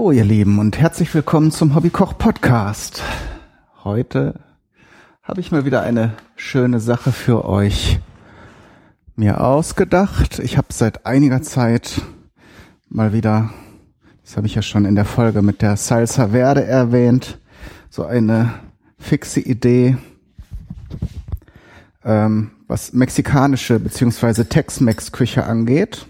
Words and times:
Hallo 0.00 0.12
ihr 0.12 0.24
Lieben 0.24 0.58
und 0.58 0.78
herzlich 0.78 1.14
willkommen 1.14 1.50
zum 1.50 1.74
Hobbykoch 1.74 2.16
Podcast. 2.16 3.02
Heute 3.84 4.40
habe 5.22 5.42
ich 5.42 5.52
mal 5.52 5.66
wieder 5.66 5.82
eine 5.82 6.14
schöne 6.36 6.80
Sache 6.80 7.12
für 7.12 7.44
euch 7.44 8.00
mir 9.14 9.42
ausgedacht. 9.42 10.38
Ich 10.38 10.56
habe 10.56 10.68
seit 10.70 11.04
einiger 11.04 11.42
Zeit 11.42 12.00
mal 12.88 13.12
wieder, 13.12 13.50
das 14.24 14.38
habe 14.38 14.46
ich 14.46 14.54
ja 14.54 14.62
schon 14.62 14.86
in 14.86 14.94
der 14.94 15.04
Folge 15.04 15.42
mit 15.42 15.60
der 15.60 15.76
Salsa 15.76 16.28
Verde 16.28 16.64
erwähnt, 16.64 17.38
so 17.90 18.06
eine 18.06 18.54
fixe 18.98 19.40
Idee, 19.40 19.98
ähm, 22.06 22.52
was 22.66 22.94
mexikanische 22.94 23.78
beziehungsweise 23.78 24.48
Tex-Mex-Küche 24.48 25.44
angeht. 25.44 26.06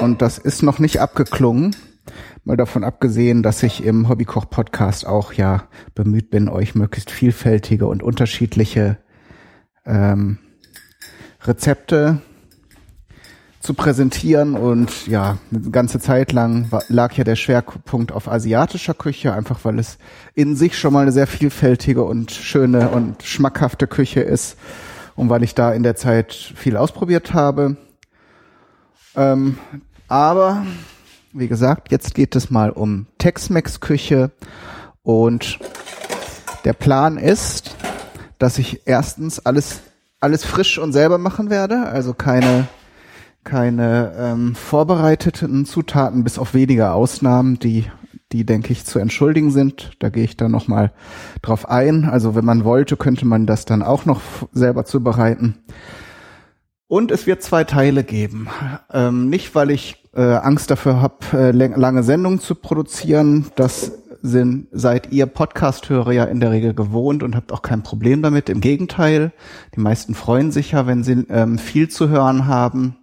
Und 0.00 0.22
das 0.22 0.38
ist 0.38 0.64
noch 0.64 0.80
nicht 0.80 1.00
abgeklungen. 1.00 1.76
Mal 2.44 2.56
davon 2.56 2.84
abgesehen, 2.84 3.42
dass 3.42 3.62
ich 3.62 3.84
im 3.84 4.08
Hobbykoch-Podcast 4.08 5.06
auch 5.06 5.32
ja 5.32 5.64
bemüht 5.94 6.30
bin, 6.30 6.48
euch 6.48 6.74
möglichst 6.74 7.10
vielfältige 7.10 7.86
und 7.86 8.02
unterschiedliche 8.02 8.98
ähm, 9.86 10.38
Rezepte 11.42 12.20
zu 13.64 13.72
präsentieren 13.72 14.56
und 14.56 15.06
ja, 15.06 15.38
eine 15.50 15.70
ganze 15.70 15.98
Zeit 15.98 16.32
lang 16.32 16.68
lag 16.88 17.14
ja 17.14 17.24
der 17.24 17.34
Schwerpunkt 17.34 18.12
auf 18.12 18.28
asiatischer 18.28 18.92
Küche, 18.92 19.32
einfach 19.32 19.64
weil 19.64 19.78
es 19.78 19.96
in 20.34 20.54
sich 20.54 20.78
schon 20.78 20.92
mal 20.92 21.00
eine 21.00 21.12
sehr 21.12 21.26
vielfältige 21.26 22.02
und 22.02 22.30
schöne 22.30 22.90
und 22.90 23.22
schmackhafte 23.22 23.86
Küche 23.86 24.20
ist 24.20 24.58
und 25.16 25.30
weil 25.30 25.42
ich 25.42 25.54
da 25.54 25.72
in 25.72 25.82
der 25.82 25.96
Zeit 25.96 26.34
viel 26.34 26.76
ausprobiert 26.76 27.32
habe. 27.32 27.78
Ähm, 29.16 29.56
aber 30.08 30.66
wie 31.34 31.48
gesagt, 31.48 31.90
jetzt 31.90 32.14
geht 32.14 32.36
es 32.36 32.50
mal 32.50 32.70
um 32.70 33.06
Tex-Mex-Küche 33.18 34.30
und 35.02 35.58
der 36.64 36.72
Plan 36.72 37.18
ist, 37.18 37.76
dass 38.38 38.58
ich 38.58 38.82
erstens 38.86 39.44
alles 39.44 39.80
alles 40.20 40.44
frisch 40.44 40.78
und 40.78 40.92
selber 40.94 41.18
machen 41.18 41.50
werde, 41.50 41.86
also 41.86 42.14
keine 42.14 42.66
keine 43.42 44.14
ähm, 44.16 44.54
vorbereiteten 44.54 45.66
Zutaten, 45.66 46.24
bis 46.24 46.38
auf 46.38 46.54
wenige 46.54 46.92
Ausnahmen, 46.92 47.58
die, 47.58 47.84
die 48.32 48.46
denke 48.46 48.72
ich 48.72 48.86
zu 48.86 48.98
entschuldigen 48.98 49.50
sind. 49.50 49.90
Da 49.98 50.08
gehe 50.08 50.24
ich 50.24 50.38
dann 50.38 50.50
nochmal 50.50 50.92
drauf 51.42 51.68
ein. 51.68 52.06
Also 52.06 52.34
wenn 52.34 52.46
man 52.46 52.64
wollte, 52.64 52.96
könnte 52.96 53.26
man 53.26 53.46
das 53.46 53.66
dann 53.66 53.82
auch 53.82 54.06
noch 54.06 54.22
selber 54.52 54.86
zubereiten. 54.86 55.56
Und 56.86 57.10
es 57.10 57.26
wird 57.26 57.42
zwei 57.42 57.64
Teile 57.64 58.04
geben. 58.04 58.48
Ähm, 58.92 59.28
nicht, 59.30 59.54
weil 59.54 59.70
ich 59.70 59.96
äh, 60.14 60.20
Angst 60.20 60.70
dafür 60.70 61.00
habe, 61.00 61.16
äh, 61.32 61.50
lange 61.50 62.02
Sendungen 62.02 62.40
zu 62.40 62.54
produzieren. 62.54 63.46
Das 63.56 63.92
sind, 64.22 64.68
seid 64.72 65.12
ihr 65.12 65.26
Podcast-Hörer 65.26 66.12
ja 66.12 66.24
in 66.24 66.40
der 66.40 66.50
Regel 66.50 66.74
gewohnt 66.74 67.22
und 67.22 67.36
habt 67.36 67.52
auch 67.52 67.62
kein 67.62 67.82
Problem 67.82 68.22
damit. 68.22 68.48
Im 68.48 68.60
Gegenteil, 68.60 69.32
die 69.74 69.80
meisten 69.80 70.14
freuen 70.14 70.50
sich 70.50 70.72
ja, 70.72 70.86
wenn 70.86 71.04
sie 71.04 71.26
ähm, 71.28 71.58
viel 71.58 71.88
zu 71.88 72.08
hören 72.08 72.46
haben 72.46 72.96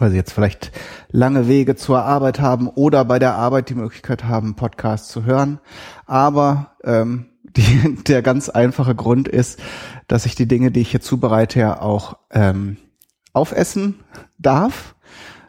weil 0.00 0.10
sie 0.10 0.16
jetzt 0.16 0.32
vielleicht 0.32 0.72
lange 1.10 1.48
Wege 1.48 1.76
zur 1.76 2.02
Arbeit 2.02 2.40
haben 2.40 2.68
oder 2.68 3.04
bei 3.04 3.18
der 3.18 3.34
Arbeit 3.34 3.70
die 3.70 3.74
Möglichkeit 3.74 4.24
haben, 4.24 4.54
Podcasts 4.54 5.08
zu 5.08 5.24
hören. 5.24 5.58
Aber 6.06 6.72
ähm, 6.84 7.26
die, 7.56 7.96
der 8.06 8.22
ganz 8.22 8.48
einfache 8.48 8.94
Grund 8.94 9.28
ist, 9.28 9.58
dass 10.08 10.26
ich 10.26 10.34
die 10.34 10.46
Dinge, 10.46 10.70
die 10.70 10.80
ich 10.80 10.90
hier 10.90 11.00
zubereite, 11.00 11.58
ja 11.60 11.80
auch 11.80 12.18
ähm, 12.30 12.76
aufessen 13.36 14.00
darf. 14.38 14.94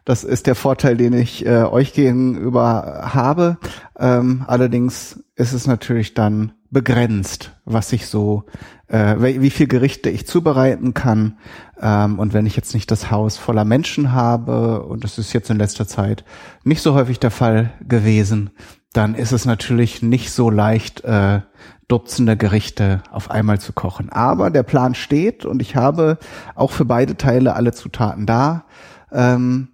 Das 0.05 0.23
ist 0.23 0.47
der 0.47 0.55
Vorteil, 0.55 0.95
den 0.95 1.13
ich 1.13 1.45
äh, 1.45 1.63
euch 1.63 1.93
gegenüber 1.93 3.09
habe. 3.13 3.57
Ähm, 3.99 4.45
allerdings 4.47 5.23
ist 5.35 5.53
es 5.53 5.67
natürlich 5.67 6.13
dann 6.13 6.53
begrenzt, 6.69 7.51
was 7.65 7.91
ich 7.93 8.07
so, 8.07 8.43
äh, 8.87 9.15
wie 9.19 9.49
viel 9.49 9.67
Gerichte 9.67 10.09
ich 10.09 10.27
zubereiten 10.27 10.93
kann. 10.93 11.37
Ähm, 11.81 12.19
und 12.19 12.33
wenn 12.33 12.45
ich 12.45 12.55
jetzt 12.55 12.73
nicht 12.73 12.89
das 12.89 13.11
Haus 13.11 13.37
voller 13.37 13.65
Menschen 13.65 14.13
habe, 14.13 14.83
und 14.83 15.03
das 15.03 15.17
ist 15.17 15.33
jetzt 15.33 15.49
in 15.49 15.57
letzter 15.57 15.87
Zeit 15.87 16.23
nicht 16.63 16.81
so 16.81 16.93
häufig 16.93 17.19
der 17.19 17.31
Fall 17.31 17.71
gewesen, 17.85 18.49
dann 18.93 19.15
ist 19.15 19.31
es 19.31 19.45
natürlich 19.45 20.01
nicht 20.01 20.31
so 20.31 20.49
leicht, 20.49 21.03
äh, 21.03 21.41
Dutzende 21.87 22.35
Gerichte 22.35 23.01
auf 23.11 23.31
einmal 23.31 23.59
zu 23.59 23.71
kochen. 23.71 24.09
Aber 24.09 24.49
der 24.49 24.63
Plan 24.63 24.93
steht 24.93 25.45
und 25.45 25.61
ich 25.61 25.77
habe 25.77 26.17
auch 26.53 26.71
für 26.71 26.83
beide 26.83 27.15
Teile 27.15 27.55
alle 27.55 27.71
Zutaten 27.71 28.25
da. 28.25 28.65
Ähm, 29.09 29.69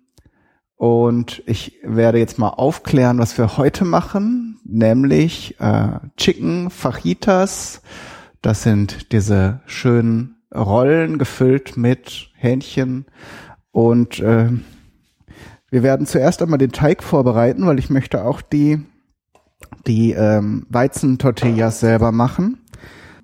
und 0.75 1.41
ich 1.47 1.79
werde 1.83 2.19
jetzt 2.19 2.37
mal 2.37 2.49
aufklären, 2.49 3.17
was 3.17 3.37
wir 3.37 3.57
heute 3.57 3.83
machen, 3.83 4.59
nämlich 4.63 5.59
äh, 5.59 5.99
Chicken 6.17 6.69
Fajitas. 6.69 7.81
Das 8.43 8.61
sind 8.61 9.11
diese 9.11 9.61
schönen 9.65 10.35
Rollen 10.53 11.17
gefüllt 11.17 11.77
mit 11.77 12.29
Hähnchen. 12.35 13.05
Und 13.71 14.19
äh, 14.19 14.49
wir 15.71 15.81
werden 15.81 16.05
zuerst 16.05 16.43
einmal 16.43 16.59
den 16.59 16.71
Teig 16.71 17.01
vorbereiten, 17.01 17.65
weil 17.65 17.79
ich 17.79 17.89
möchte 17.89 18.23
auch 18.23 18.41
die, 18.41 18.85
die 19.87 20.11
ähm, 20.11 20.65
Weizentortillas 20.69 21.79
selber 21.79 22.11
machen. 22.11 22.59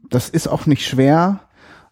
Das 0.09 0.29
ist 0.29 0.47
auch 0.47 0.65
nicht 0.65 0.85
schwer. 0.85 1.41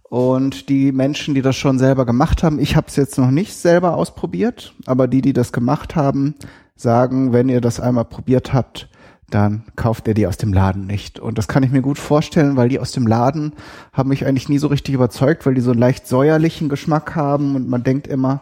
Und 0.10 0.70
die 0.70 0.92
Menschen, 0.92 1.36
die 1.36 1.42
das 1.42 1.58
schon 1.58 1.80
selber 1.80 2.06
gemacht 2.06 2.42
haben, 2.42 2.60
ich 2.60 2.76
habe 2.76 2.88
es 2.88 2.96
jetzt 2.96 3.18
noch 3.18 3.32
nicht 3.32 3.54
selber 3.54 3.96
ausprobiert, 3.96 4.74
aber 4.86 5.08
die, 5.08 5.22
die 5.22 5.34
das 5.34 5.52
gemacht 5.52 5.96
haben, 5.98 6.36
sagen, 6.78 7.34
wenn 7.34 7.50
ihr 7.50 7.60
das 7.60 7.80
einmal 7.80 8.06
probiert 8.06 8.54
habt, 8.54 8.90
dann 9.30 9.64
kauft 9.76 10.08
ihr 10.08 10.14
die 10.14 10.26
aus 10.26 10.38
dem 10.38 10.54
Laden 10.54 10.88
nicht. 10.88 11.20
Und 11.20 11.38
das 11.38 11.50
kann 11.50 11.64
ich 11.64 11.72
mir 11.72 11.82
gut 11.82 11.98
vorstellen, 11.98 12.56
weil 12.56 12.70
die 12.70 12.80
aus 12.80 12.94
dem 12.94 13.06
Laden 13.06 13.54
haben 13.92 14.10
mich 14.10 14.26
eigentlich 14.26 14.48
nie 14.48 14.58
so 14.58 14.68
richtig 14.68 14.96
überzeugt, 14.96 15.46
weil 15.46 15.54
die 15.54 15.62
so 15.62 15.72
einen 15.72 15.82
leicht 15.82 16.08
säuerlichen 16.08 16.70
Geschmack 16.70 17.16
haben 17.16 17.56
und 17.56 17.68
man 17.68 17.84
denkt 17.84 18.08
immer, 18.08 18.42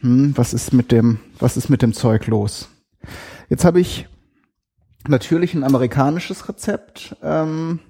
hm, 0.00 0.36
was 0.36 0.52
ist 0.52 0.74
mit 0.74 0.92
dem, 0.92 1.18
was 1.38 1.56
ist 1.56 1.70
mit 1.70 1.80
dem 1.80 1.94
Zeug 1.94 2.26
los? 2.26 2.68
Jetzt 3.48 3.64
habe 3.64 3.80
ich 3.80 4.06
natürlich 5.06 5.54
ein 5.54 5.64
amerikanisches 5.64 6.48
Rezept. 6.48 7.16
Ähm, 7.22 7.80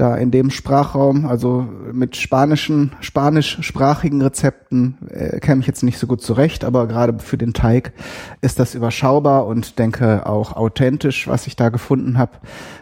da 0.00 0.16
in 0.16 0.30
dem 0.30 0.50
Sprachraum, 0.50 1.26
also 1.26 1.68
mit 1.92 2.16
spanischen, 2.16 2.92
spanischsprachigen 3.00 4.22
Rezepten 4.22 4.96
äh, 5.10 5.40
käme 5.40 5.60
ich 5.60 5.66
jetzt 5.66 5.82
nicht 5.82 5.98
so 5.98 6.06
gut 6.06 6.22
zurecht, 6.22 6.64
aber 6.64 6.86
gerade 6.86 7.18
für 7.18 7.36
den 7.36 7.52
Teig 7.52 7.92
ist 8.40 8.58
das 8.58 8.74
überschaubar 8.74 9.46
und 9.46 9.78
denke 9.78 10.26
auch 10.26 10.56
authentisch, 10.56 11.28
was 11.28 11.46
ich 11.46 11.54
da 11.54 11.68
gefunden 11.68 12.16
habe. 12.16 12.32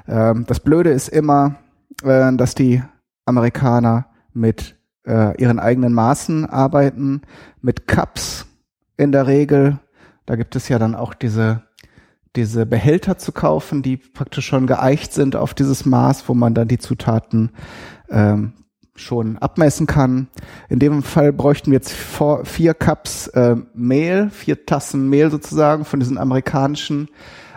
Ähm, 0.07 0.45
das 0.47 0.61
Blöde 0.61 0.91
ist 0.91 1.09
immer, 1.09 1.57
äh, 2.05 2.33
dass 2.37 2.55
die 2.55 2.83
Amerikaner 3.25 4.07
mit 4.33 4.77
äh, 5.05 5.37
ihren 5.43 5.59
eigenen 5.59 5.95
Maßen 5.95 6.47
arbeiten, 6.47 7.23
mit 7.61 7.89
Cups 7.89 8.47
in 8.97 9.11
der 9.11 9.27
Regel. 9.27 9.81
Da 10.25 10.37
gibt 10.37 10.55
es 10.55 10.69
ja 10.69 10.79
dann 10.79 10.95
auch 10.95 11.15
diese 11.15 11.63
diese 12.37 12.67
Behälter 12.67 13.19
zu 13.19 13.33
kaufen, 13.33 13.83
die 13.83 13.97
praktisch 13.97 14.47
schon 14.47 14.67
geeicht 14.67 15.13
sind 15.13 15.37
auf 15.37 15.55
dieses 15.55 15.85
Maß, 15.85 16.29
wo 16.29 16.35
man 16.35 16.55
dann 16.55 16.69
die 16.69 16.79
Zutaten 16.79 17.51
ähm, 18.11 18.53
schon 18.95 19.39
abmessen 19.39 19.87
kann. 19.87 20.29
In 20.69 20.79
dem 20.79 21.03
Fall 21.03 21.33
bräuchten 21.33 21.71
wir 21.71 21.79
jetzt 21.79 21.93
vor, 21.93 22.45
vier 22.45 22.75
Cups 22.75 23.29
äh, 23.29 23.57
Mehl, 23.75 24.31
vier 24.31 24.67
Tassen 24.67 25.09
Mehl 25.09 25.31
sozusagen 25.31 25.85
von 25.85 26.01
diesen 26.01 26.19
amerikanischen. 26.19 27.09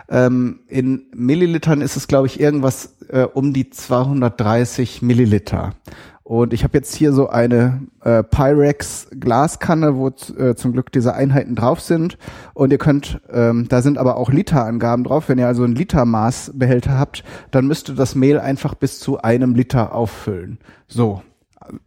Ähm, 0.08 0.60
in 0.68 1.06
Millilitern 1.14 1.80
ist 1.80 1.96
es, 1.96 2.06
glaube 2.06 2.26
ich, 2.26 2.38
irgendwas 2.38 2.96
äh, 3.08 3.22
um 3.22 3.52
die 3.52 3.70
230 3.70 5.02
Milliliter. 5.02 5.74
Und 6.24 6.52
ich 6.52 6.62
habe 6.62 6.78
jetzt 6.78 6.94
hier 6.94 7.12
so 7.12 7.28
eine 7.28 7.82
äh, 8.04 8.22
Pyrex 8.22 9.08
Glaskanne, 9.18 9.96
wo 9.96 10.08
äh, 10.08 10.54
zum 10.54 10.72
Glück 10.72 10.92
diese 10.92 11.14
Einheiten 11.14 11.56
drauf 11.56 11.80
sind. 11.80 12.16
Und 12.54 12.70
ihr 12.70 12.78
könnt, 12.78 13.20
ähm, 13.32 13.66
da 13.68 13.82
sind 13.82 13.98
aber 13.98 14.16
auch 14.16 14.30
Literangaben 14.30 15.04
drauf. 15.04 15.28
Wenn 15.28 15.38
ihr 15.38 15.48
also 15.48 15.64
ein 15.64 15.74
Litermaßbehälter 15.74 16.96
habt, 16.96 17.24
dann 17.50 17.66
müsst 17.66 17.88
ihr 17.88 17.96
das 17.96 18.14
Mehl 18.14 18.38
einfach 18.38 18.74
bis 18.74 19.00
zu 19.00 19.20
einem 19.20 19.54
Liter 19.54 19.94
auffüllen. 19.94 20.58
So, 20.86 21.22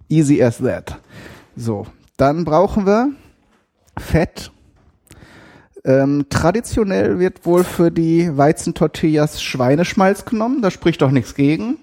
easy 0.09 0.43
as 0.43 0.57
that. 0.57 0.99
So, 1.55 1.87
dann 2.17 2.43
brauchen 2.43 2.85
wir 2.85 3.11
Fett. 3.97 4.51
Ähm, 5.85 6.25
traditionell 6.29 7.19
wird 7.19 7.45
wohl 7.45 7.63
für 7.63 7.89
die 7.89 8.35
Weizentortillas 8.35 9.41
Schweineschmalz 9.41 10.25
genommen. 10.25 10.61
Da 10.61 10.71
spricht 10.71 11.01
doch 11.01 11.11
nichts 11.11 11.35
gegen 11.35 11.77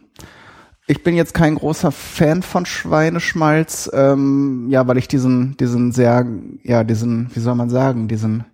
ich 0.87 1.03
bin 1.03 1.15
jetzt 1.15 1.35
kein 1.35 1.55
großer 1.55 1.93
Fan 1.93 2.43
von 2.43 2.67
Schweineschmalz, 2.67 3.91
ähm, 3.93 4.67
ja, 4.69 4.87
weil 4.87 4.99
ich 4.99 5.09
diesen, 5.09 5.57
diesen 5.57 5.93
sehr, 5.93 6.27
ja, 6.63 6.85
diesen, 6.85 7.31
wie 7.35 7.41
soll 7.41 7.55
man 7.55 7.71
sagen, 7.71 8.09
diesen 8.09 8.45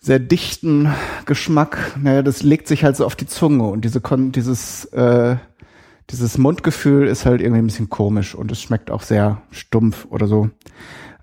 sehr 0.00 0.18
dichten 0.18 0.92
Geschmack, 1.24 1.96
naja, 2.00 2.22
das 2.22 2.42
legt 2.42 2.68
sich 2.68 2.84
halt 2.84 2.96
so 2.96 3.06
auf 3.06 3.16
die 3.16 3.26
Zunge 3.26 3.64
und 3.64 3.84
diese, 3.84 4.00
dieses, 4.32 4.84
äh, 4.86 5.36
dieses 6.10 6.38
Mundgefühl 6.38 7.08
ist 7.08 7.26
halt 7.26 7.40
irgendwie 7.40 7.62
ein 7.62 7.66
bisschen 7.66 7.90
komisch 7.90 8.34
und 8.34 8.52
es 8.52 8.60
schmeckt 8.60 8.90
auch 8.90 9.02
sehr 9.02 9.42
stumpf 9.50 10.06
oder 10.10 10.26
so. 10.26 10.50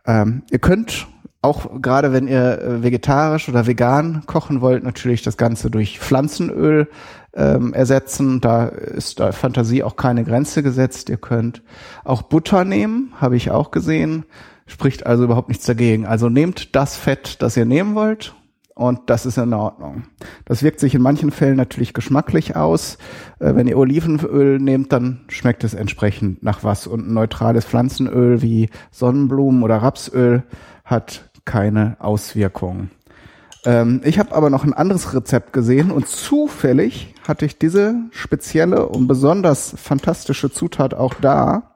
Ähm, 0.06 0.44
ihr 0.52 0.60
könnt 0.60 1.08
auch 1.42 1.82
gerade 1.82 2.14
wenn 2.14 2.28
ihr 2.28 2.62
äh, 2.62 2.84
vegetarisch 2.84 3.50
oder 3.50 3.68
vegan 3.68 4.24
kochen 4.26 4.62
wollt, 4.62 4.84
natürlich 4.84 5.22
das 5.22 5.38
Ganze 5.38 5.70
durch 5.70 6.00
Pflanzenöl 6.00 6.88
ähm, 7.36 7.74
ersetzen. 7.74 8.42
Da 8.42 8.66
ist 8.66 9.20
da 9.20 9.32
Fantasie 9.32 9.84
auch 9.84 9.96
keine 9.96 10.24
Grenze 10.24 10.64
gesetzt. 10.64 11.10
Ihr 11.10 11.18
könnt 11.18 11.62
auch 12.04 12.22
Butter 12.24 12.66
nehmen, 12.66 13.14
habe 13.20 13.36
ich 13.36 13.52
auch 13.52 13.72
gesehen. 13.72 14.26
Spricht 14.66 15.06
also 15.06 15.26
überhaupt 15.26 15.50
nichts 15.50 15.66
dagegen. 15.66 16.06
Also 16.06 16.30
nehmt 16.30 16.76
das 16.76 16.96
Fett, 16.96 17.42
das 17.42 17.58
ihr 17.58 17.66
nehmen 17.66 17.96
wollt 17.96 18.34
und 18.76 19.02
das 19.08 19.26
ist 19.26 19.38
in 19.38 19.54
Ordnung. 19.54 20.04
Das 20.46 20.64
wirkt 20.64 20.80
sich 20.80 20.96
in 20.96 21.02
manchen 21.02 21.32
Fällen 21.32 21.58
natürlich 21.58 21.94
geschmacklich 21.94 22.56
aus. 22.56 22.98
Äh, 23.40 23.56
wenn 23.56 23.68
ihr 23.68 23.78
Olivenöl 23.78 24.60
nehmt, 24.60 24.92
dann 24.92 25.22
schmeckt 25.28 25.64
es 25.64 25.74
entsprechend 25.74 26.44
nach 26.44 26.64
was. 26.64 26.88
Und 26.88 27.08
ein 27.08 27.14
neutrales 27.14 27.66
Pflanzenöl 27.66 28.42
wie 28.42 28.70
Sonnenblumen 28.92 29.64
oder 29.64 29.78
Rapsöl 29.78 30.44
hat 30.86 31.30
keine 31.46 31.98
Auswirkungen. 32.00 32.90
Ähm, 33.66 34.02
ich 34.04 34.18
habe 34.18 34.34
aber 34.34 34.50
noch 34.50 34.64
ein 34.64 34.74
anderes 34.74 35.14
Rezept 35.14 35.54
gesehen 35.54 35.92
und 35.92 36.08
zufällig 36.08 37.13
hatte 37.28 37.46
ich 37.46 37.58
diese 37.58 37.96
spezielle 38.12 38.88
und 38.88 39.08
besonders 39.08 39.74
fantastische 39.78 40.52
Zutat 40.52 40.94
auch 40.94 41.14
da. 41.16 41.76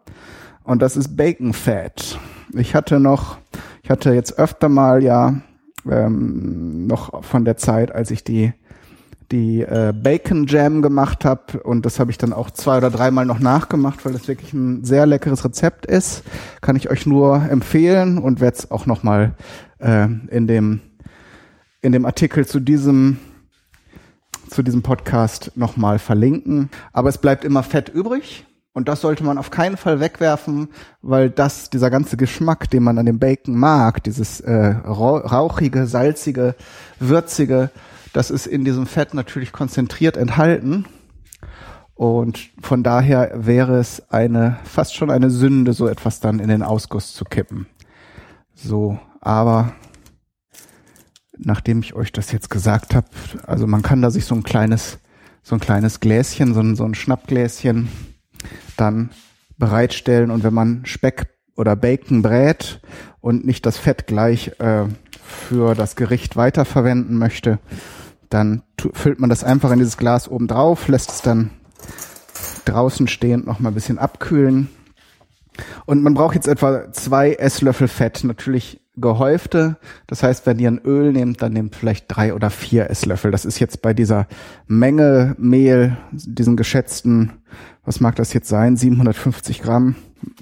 Und 0.64 0.82
das 0.82 0.98
ist 0.98 1.16
Bacon 1.16 1.54
Fat. 1.54 2.20
Ich 2.54 2.76
hatte 2.76 3.00
noch, 3.00 3.38
ich 3.84 3.90
hatte 3.90 4.14
jetzt 4.14 4.38
öfter 4.38 4.70
mal 4.70 5.04
ja 5.04 5.42
ähm, 5.90 6.88
noch 6.88 7.24
von 7.24 7.46
der 7.46 7.58
Zeit, 7.58 7.94
als 7.94 8.12
ich 8.12 8.24
die 8.24 8.54
die 9.32 9.62
äh, 9.62 9.94
Bacon 9.94 10.46
Jam 10.48 10.82
gemacht 10.82 11.26
habe 11.26 11.60
und 11.64 11.86
das 11.86 12.00
habe 12.00 12.12
ich 12.12 12.18
dann 12.18 12.32
auch 12.32 12.50
zwei 12.50 12.78
oder 12.78 12.90
dreimal 12.90 13.26
noch 13.26 13.40
nachgemacht, 13.40 14.06
weil 14.06 14.14
das 14.14 14.30
wirklich 14.30 14.54
ein 14.54 14.86
sehr 14.86 15.06
leckeres 15.06 15.44
Rezept 15.44 15.86
ist. 15.86 16.24
Kann 16.62 16.78
ich 16.78 16.90
euch 16.90 17.06
nur 17.06 17.42
empfehlen 17.50 18.20
und 18.20 18.40
werde 18.40 18.58
es 18.58 18.72
auch 18.72 18.86
noch 18.86 19.04
mal 19.04 19.34
äh, 19.80 20.08
in 20.30 20.48
dem 20.48 20.80
in 21.82 21.92
dem 21.92 22.06
Artikel 22.06 22.46
zu 22.46 22.60
diesem 22.60 23.18
zu 24.50 24.64
diesem 24.64 24.82
Podcast 24.82 25.52
noch 25.56 25.78
mal 25.78 26.00
verlinken. 26.00 26.70
Aber 26.94 27.10
es 27.10 27.18
bleibt 27.18 27.46
immer 27.46 27.64
Fett 27.64 27.90
übrig 27.90 28.46
und 28.78 28.88
das 28.88 29.02
sollte 29.02 29.24
man 29.24 29.40
auf 29.40 29.50
keinen 29.50 29.76
Fall 29.76 30.00
wegwerfen, 30.00 30.70
weil 31.02 31.32
das, 31.32 31.72
dieser 31.72 31.90
ganze 31.90 32.16
Geschmack, 32.16 32.70
den 32.70 32.84
man 32.84 33.00
an 33.00 33.08
dem 33.08 33.18
Bacon 33.18 33.58
mag, 33.58 34.04
dieses 34.04 34.40
äh, 34.40 34.54
rauchige, 34.54 35.88
salzige, 35.88 36.56
würzige, 37.00 37.72
das 38.14 38.30
ist 38.30 38.46
in 38.46 38.66
diesem 38.66 38.86
Fett 38.86 39.16
natürlich 39.16 39.52
konzentriert 39.52 40.16
enthalten. 40.16 40.86
Und 41.96 42.52
von 42.62 42.84
daher 42.84 43.32
wäre 43.34 43.80
es 43.80 44.12
eine, 44.12 44.60
fast 44.64 44.96
schon 44.96 45.10
eine 45.10 45.32
Sünde, 45.32 45.74
so 45.74 45.88
etwas 45.88 46.20
dann 46.20 46.40
in 46.40 46.48
den 46.48 46.62
Ausguss 46.62 47.16
zu 47.16 47.26
kippen. 47.26 47.66
So, 48.54 49.00
aber 49.22 49.74
nachdem 51.39 51.80
ich 51.80 51.94
euch 51.94 52.12
das 52.12 52.31
jetzt 52.31 52.50
gesagt 52.50 52.95
habe, 52.95 53.07
also 53.45 53.68
man 53.68 53.81
kann 53.81 54.01
da 54.01 54.12
sich 54.12 54.25
so 54.25 54.36
ein 54.36 54.44
kleines, 54.44 55.00
so 55.44 55.56
ein 55.56 55.60
kleines 55.60 56.00
Gläschen, 56.00 56.54
so 56.54 56.62
ein, 56.62 56.75
so 56.75 56.84
ein 56.84 56.95
Schnappgläschen 56.95 57.89
dann 58.75 59.10
bereitstellen. 59.57 60.31
Und 60.31 60.44
wenn 60.44 60.54
man 60.54 60.86
Speck 60.86 61.28
oder 61.56 61.75
Bacon 61.75 62.22
brät 62.22 62.81
und 63.22 63.45
nicht 63.45 63.66
das 63.66 63.78
Fett 63.78 64.07
gleich 64.07 64.60
äh, 64.60 64.86
für 65.22 65.75
das 65.75 65.95
Gericht 65.95 66.36
weiterverwenden 66.36 67.18
möchte, 67.18 67.60
dann 68.30 68.63
füllt 68.94 69.19
man 69.19 69.30
das 69.30 69.44
einfach 69.44 69.72
in 69.72 69.80
dieses 69.80 69.98
Glas 69.98 70.28
oben 70.28 70.48
drauf, 70.48 70.88
lässt 70.88 71.10
es 71.10 71.22
dann 71.22 71.50
draußen 72.66 73.07
stehend 73.07 73.48
noch 73.48 73.60
mal 73.60 73.69
ein 73.69 73.75
bisschen 73.75 73.98
abkühlen. 73.98 74.69
Und 75.86 76.04
man 76.04 76.13
braucht 76.13 76.36
jetzt 76.36 76.48
etwa 76.48 76.92
zwei 76.92 77.33
Esslöffel 77.33 77.88
Fett, 77.88 78.24
natürlich 78.24 78.81
gehäufte. 78.98 79.78
Das 80.08 80.24
heißt, 80.24 80.46
wenn 80.46 80.60
ihr 80.60 80.70
ein 80.70 80.82
Öl 80.84 81.14
nehmt, 81.14 81.42
dann 81.42 81.54
nehmt 81.54 81.76
vielleicht 81.76 82.06
drei 82.08 82.34
oder 82.34 82.50
vier 82.50 82.90
Esslöffel. 82.90 83.32
Das 83.32 83.46
ist 83.46 83.60
jetzt 83.60 83.82
bei 83.82 83.94
dieser 83.94 84.28
Menge 84.68 85.36
Mehl, 85.38 85.98
diesen 86.12 86.58
geschätzten 86.58 87.34
was 87.88 88.02
mag 88.02 88.18
das 88.18 88.34
jetzt 88.34 88.50
sein, 88.50 88.76
750 88.76 89.62
Gramm, 89.62 89.96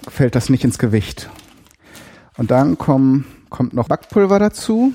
fällt 0.10 0.34
das 0.34 0.50
nicht 0.50 0.64
ins 0.64 0.80
Gewicht. 0.80 1.30
Und 2.38 2.50
dann 2.50 2.80
kommen, 2.80 3.26
kommt 3.52 3.74
noch 3.74 3.88
Backpulver 3.88 4.40
dazu. 4.40 4.94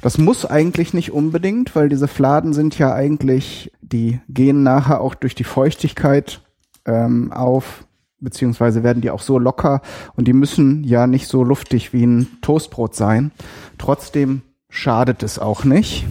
Das 0.00 0.16
muss 0.16 0.46
eigentlich 0.46 0.94
nicht 0.94 1.10
unbedingt, 1.10 1.74
weil 1.74 1.88
diese 1.88 2.06
Fladen 2.06 2.52
sind 2.52 2.78
ja 2.78 2.94
eigentlich, 2.94 3.72
die 3.80 4.20
gehen 4.28 4.62
nachher 4.62 5.00
auch 5.00 5.16
durch 5.16 5.34
die 5.34 5.44
Feuchtigkeit 5.44 6.40
ähm, 6.86 7.32
auf, 7.32 7.84
beziehungsweise 8.22 8.82
werden 8.82 9.02
die 9.02 9.10
auch 9.10 9.20
so 9.20 9.38
locker 9.38 9.82
und 10.14 10.26
die 10.26 10.32
müssen 10.32 10.84
ja 10.84 11.06
nicht 11.06 11.28
so 11.28 11.44
luftig 11.44 11.92
wie 11.92 12.06
ein 12.06 12.28
Toastbrot 12.40 12.94
sein. 12.94 13.32
Trotzdem 13.78 14.42
schadet 14.68 15.22
es 15.22 15.38
auch 15.38 15.64
nicht, 15.64 16.06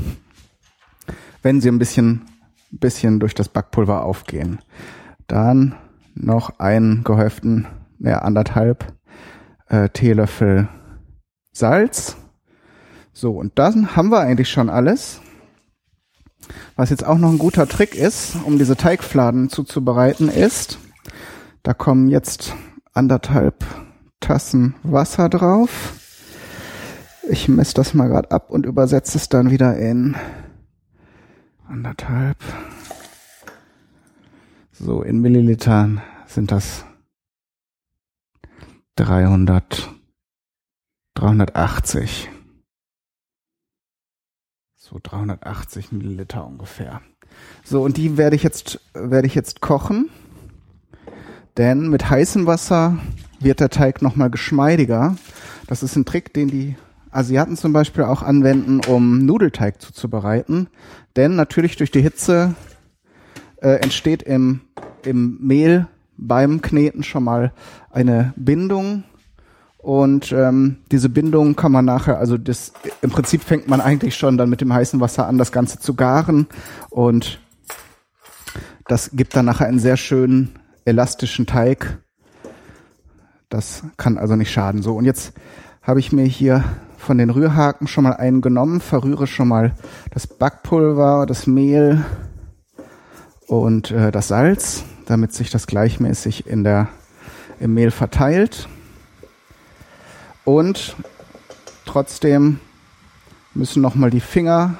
wenn 1.41 1.61
sie 1.61 1.69
ein 1.69 1.79
bisschen, 1.79 2.21
bisschen 2.69 3.19
durch 3.19 3.33
das 3.33 3.49
Backpulver 3.49 4.03
aufgehen. 4.03 4.59
Dann 5.27 5.75
noch 6.13 6.59
einen 6.59 7.03
gehäuften, 7.03 7.67
ja, 7.99 8.19
anderthalb 8.19 8.93
äh, 9.67 9.89
Teelöffel 9.89 10.67
Salz. 11.53 12.17
So, 13.13 13.31
und 13.31 13.57
dann 13.57 13.95
haben 13.95 14.09
wir 14.09 14.19
eigentlich 14.19 14.49
schon 14.49 14.69
alles. 14.69 15.21
Was 16.75 16.89
jetzt 16.89 17.05
auch 17.05 17.17
noch 17.17 17.29
ein 17.29 17.37
guter 17.37 17.67
Trick 17.67 17.95
ist, 17.95 18.35
um 18.45 18.57
diese 18.57 18.75
Teigfladen 18.75 19.49
zuzubereiten, 19.49 20.29
ist, 20.29 20.79
da 21.63 21.73
kommen 21.73 22.09
jetzt 22.09 22.55
anderthalb 22.93 23.65
Tassen 24.19 24.75
Wasser 24.83 25.29
drauf. 25.29 25.93
Ich 27.29 27.47
messe 27.47 27.73
das 27.75 27.93
mal 27.93 28.07
gerade 28.07 28.31
ab 28.31 28.49
und 28.49 28.65
übersetze 28.65 29.17
es 29.17 29.29
dann 29.29 29.51
wieder 29.51 29.77
in 29.77 30.15
anderthalb 31.67 32.37
so, 34.83 35.03
in 35.03 35.21
Millilitern 35.21 36.01
sind 36.25 36.51
das 36.51 36.85
300, 38.95 39.93
380. 41.13 42.29
So 44.75 44.99
380 45.03 45.91
Milliliter 45.91 46.47
ungefähr. 46.47 47.03
So, 47.63 47.83
und 47.83 47.97
die 47.97 48.17
werde 48.17 48.35
ich 48.35 48.41
jetzt, 48.41 48.81
werde 48.95 49.27
ich 49.27 49.35
jetzt 49.35 49.61
kochen. 49.61 50.09
Denn 51.61 51.91
mit 51.91 52.09
heißem 52.09 52.47
Wasser 52.47 52.97
wird 53.39 53.59
der 53.59 53.69
Teig 53.69 54.01
nochmal 54.01 54.31
geschmeidiger. 54.31 55.15
Das 55.67 55.83
ist 55.83 55.95
ein 55.95 56.05
Trick, 56.05 56.33
den 56.33 56.47
die 56.47 56.75
Asiaten 57.11 57.55
zum 57.55 57.71
Beispiel 57.71 58.03
auch 58.03 58.23
anwenden, 58.23 58.81
um 58.87 59.27
Nudelteig 59.27 59.79
zuzubereiten. 59.79 60.69
Denn 61.15 61.35
natürlich 61.35 61.75
durch 61.75 61.91
die 61.91 62.01
Hitze 62.01 62.55
äh, 63.57 63.73
entsteht 63.73 64.23
im, 64.23 64.61
im 65.05 65.37
Mehl 65.39 65.85
beim 66.17 66.63
Kneten 66.63 67.03
schon 67.03 67.25
mal 67.25 67.53
eine 67.91 68.33
Bindung 68.37 69.03
und 69.77 70.31
ähm, 70.31 70.77
diese 70.91 71.09
Bindung 71.09 71.55
kann 71.55 71.71
man 71.71 71.85
nachher, 71.85 72.17
also 72.17 72.39
das 72.39 72.73
im 73.03 73.11
Prinzip 73.11 73.43
fängt 73.43 73.67
man 73.67 73.81
eigentlich 73.81 74.15
schon 74.15 74.35
dann 74.35 74.49
mit 74.49 74.61
dem 74.61 74.73
heißen 74.73 74.99
Wasser 74.99 75.27
an, 75.27 75.37
das 75.37 75.51
Ganze 75.51 75.77
zu 75.77 75.93
garen 75.93 76.47
und 76.89 77.39
das 78.87 79.11
gibt 79.13 79.35
dann 79.35 79.45
nachher 79.45 79.67
einen 79.67 79.77
sehr 79.77 79.97
schönen 79.97 80.55
elastischen 80.85 81.45
Teig. 81.45 81.99
Das 83.49 83.83
kann 83.97 84.17
also 84.17 84.35
nicht 84.35 84.51
schaden. 84.51 84.81
So 84.81 84.95
und 84.95 85.05
jetzt 85.05 85.33
habe 85.81 85.99
ich 85.99 86.11
mir 86.11 86.25
hier 86.25 86.63
von 86.97 87.17
den 87.17 87.31
Rührhaken 87.31 87.87
schon 87.87 88.03
mal 88.03 88.13
einen 88.13 88.41
genommen, 88.41 88.79
verrühre 88.79 89.27
schon 89.27 89.47
mal 89.47 89.73
das 90.11 90.27
Backpulver, 90.27 91.25
das 91.25 91.47
Mehl 91.47 92.05
und 93.47 93.91
äh, 93.91 94.11
das 94.11 94.27
Salz, 94.27 94.83
damit 95.07 95.33
sich 95.33 95.49
das 95.49 95.67
gleichmäßig 95.67 96.45
in 96.47 96.63
der, 96.63 96.87
im 97.59 97.73
Mehl 97.73 97.91
verteilt. 97.91 98.69
Und 100.45 100.95
trotzdem 101.85 102.59
müssen 103.53 103.81
nochmal 103.81 104.11
die 104.11 104.21
Finger 104.21 104.75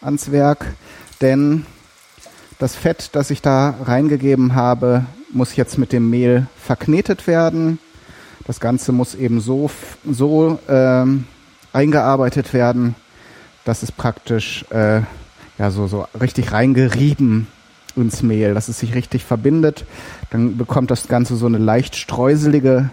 ans 0.00 0.32
Werk, 0.32 0.66
denn 1.20 1.66
das 2.58 2.74
Fett, 2.74 3.10
das 3.12 3.30
ich 3.30 3.42
da 3.42 3.74
reingegeben 3.84 4.54
habe, 4.54 5.04
muss 5.36 5.54
jetzt 5.54 5.78
mit 5.78 5.92
dem 5.92 6.10
Mehl 6.10 6.46
verknetet 6.56 7.26
werden. 7.26 7.78
Das 8.46 8.58
Ganze 8.58 8.92
muss 8.92 9.14
eben 9.14 9.40
so, 9.40 9.70
so 10.10 10.58
ähm, 10.68 11.26
eingearbeitet 11.72 12.54
werden, 12.54 12.94
dass 13.64 13.82
es 13.82 13.92
praktisch 13.92 14.64
äh, 14.70 15.02
ja 15.58 15.70
so, 15.70 15.86
so 15.86 16.06
richtig 16.20 16.52
reingerieben 16.52 17.48
ins 17.96 18.22
Mehl, 18.22 18.54
dass 18.54 18.68
es 18.68 18.78
sich 18.78 18.94
richtig 18.94 19.24
verbindet. 19.24 19.84
Dann 20.30 20.56
bekommt 20.56 20.90
das 20.90 21.08
Ganze 21.08 21.36
so 21.36 21.46
eine 21.46 21.58
leicht 21.58 21.96
streuselige 21.96 22.90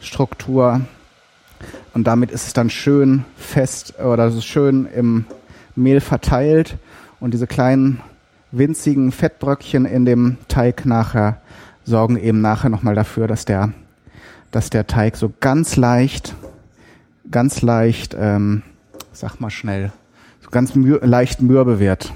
Struktur. 0.00 0.82
Und 1.94 2.06
damit 2.06 2.30
ist 2.30 2.46
es 2.46 2.52
dann 2.52 2.70
schön 2.70 3.24
fest 3.36 3.94
oder 3.98 4.30
so 4.30 4.40
schön 4.40 4.86
im 4.86 5.26
Mehl 5.74 6.00
verteilt. 6.00 6.76
Und 7.20 7.34
diese 7.34 7.46
kleinen 7.46 8.00
winzigen 8.50 9.12
Fettbröckchen 9.12 9.86
in 9.86 10.04
dem 10.04 10.36
Teig 10.48 10.84
nachher 10.86 11.40
sorgen 11.84 12.16
eben 12.16 12.40
nachher 12.40 12.70
nochmal 12.70 12.94
dafür, 12.94 13.26
dass 13.26 13.44
der, 13.44 13.72
dass 14.50 14.70
der 14.70 14.86
Teig 14.86 15.16
so 15.16 15.32
ganz 15.40 15.76
leicht 15.76 16.34
ganz 17.30 17.62
leicht, 17.62 18.14
ähm, 18.18 18.62
sag 19.12 19.40
mal 19.40 19.50
schnell, 19.50 19.92
so 20.40 20.50
ganz 20.50 20.74
mür 20.74 21.00
leicht 21.02 21.42
mürbe 21.42 21.78
wird. 21.78 22.12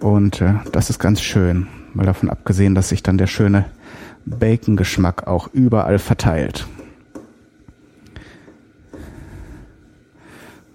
Und 0.00 0.40
äh, 0.40 0.54
das 0.72 0.90
ist 0.90 0.98
ganz 0.98 1.20
schön, 1.20 1.66
mal 1.94 2.06
davon 2.06 2.30
abgesehen, 2.30 2.74
dass 2.74 2.88
sich 2.88 3.02
dann 3.02 3.18
der 3.18 3.26
schöne 3.26 3.66
Bacon-Geschmack 4.24 5.26
auch 5.26 5.48
überall 5.52 5.98
verteilt. 5.98 6.66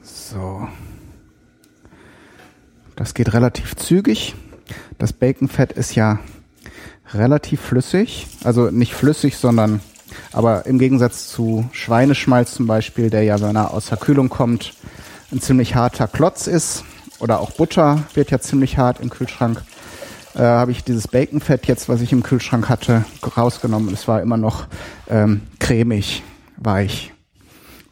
So. 0.01 0.67
Das 2.95 3.13
geht 3.13 3.33
relativ 3.33 3.75
zügig. 3.75 4.35
Das 4.97 5.11
Baconfett 5.13 5.73
ist 5.73 5.95
ja 5.95 6.19
relativ 7.13 7.61
flüssig. 7.61 8.27
Also 8.43 8.69
nicht 8.71 8.93
flüssig, 8.93 9.37
sondern 9.37 9.81
aber 10.31 10.65
im 10.65 10.79
Gegensatz 10.79 11.27
zu 11.29 11.67
Schweineschmalz 11.71 12.53
zum 12.53 12.67
Beispiel, 12.67 13.09
der 13.09 13.23
ja, 13.23 13.39
wenn 13.41 13.55
er 13.55 13.73
aus 13.73 13.87
der 13.87 13.97
Kühlung 13.97 14.29
kommt, 14.29 14.73
ein 15.31 15.41
ziemlich 15.41 15.75
harter 15.75 16.07
Klotz 16.07 16.47
ist. 16.47 16.83
Oder 17.19 17.39
auch 17.39 17.51
Butter 17.51 18.03
wird 18.13 18.31
ja 18.31 18.39
ziemlich 18.39 18.77
hart 18.77 18.99
im 18.99 19.09
Kühlschrank. 19.09 19.63
Äh, 20.35 20.39
habe 20.39 20.71
ich 20.71 20.83
dieses 20.83 21.07
Baconfett 21.07 21.65
jetzt, 21.65 21.87
was 21.87 22.01
ich 22.01 22.11
im 22.11 22.23
Kühlschrank 22.23 22.67
hatte, 22.67 23.05
rausgenommen. 23.37 23.93
Es 23.93 24.07
war 24.07 24.21
immer 24.21 24.37
noch 24.37 24.67
ähm, 25.09 25.41
cremig, 25.59 26.23
weich. 26.57 27.13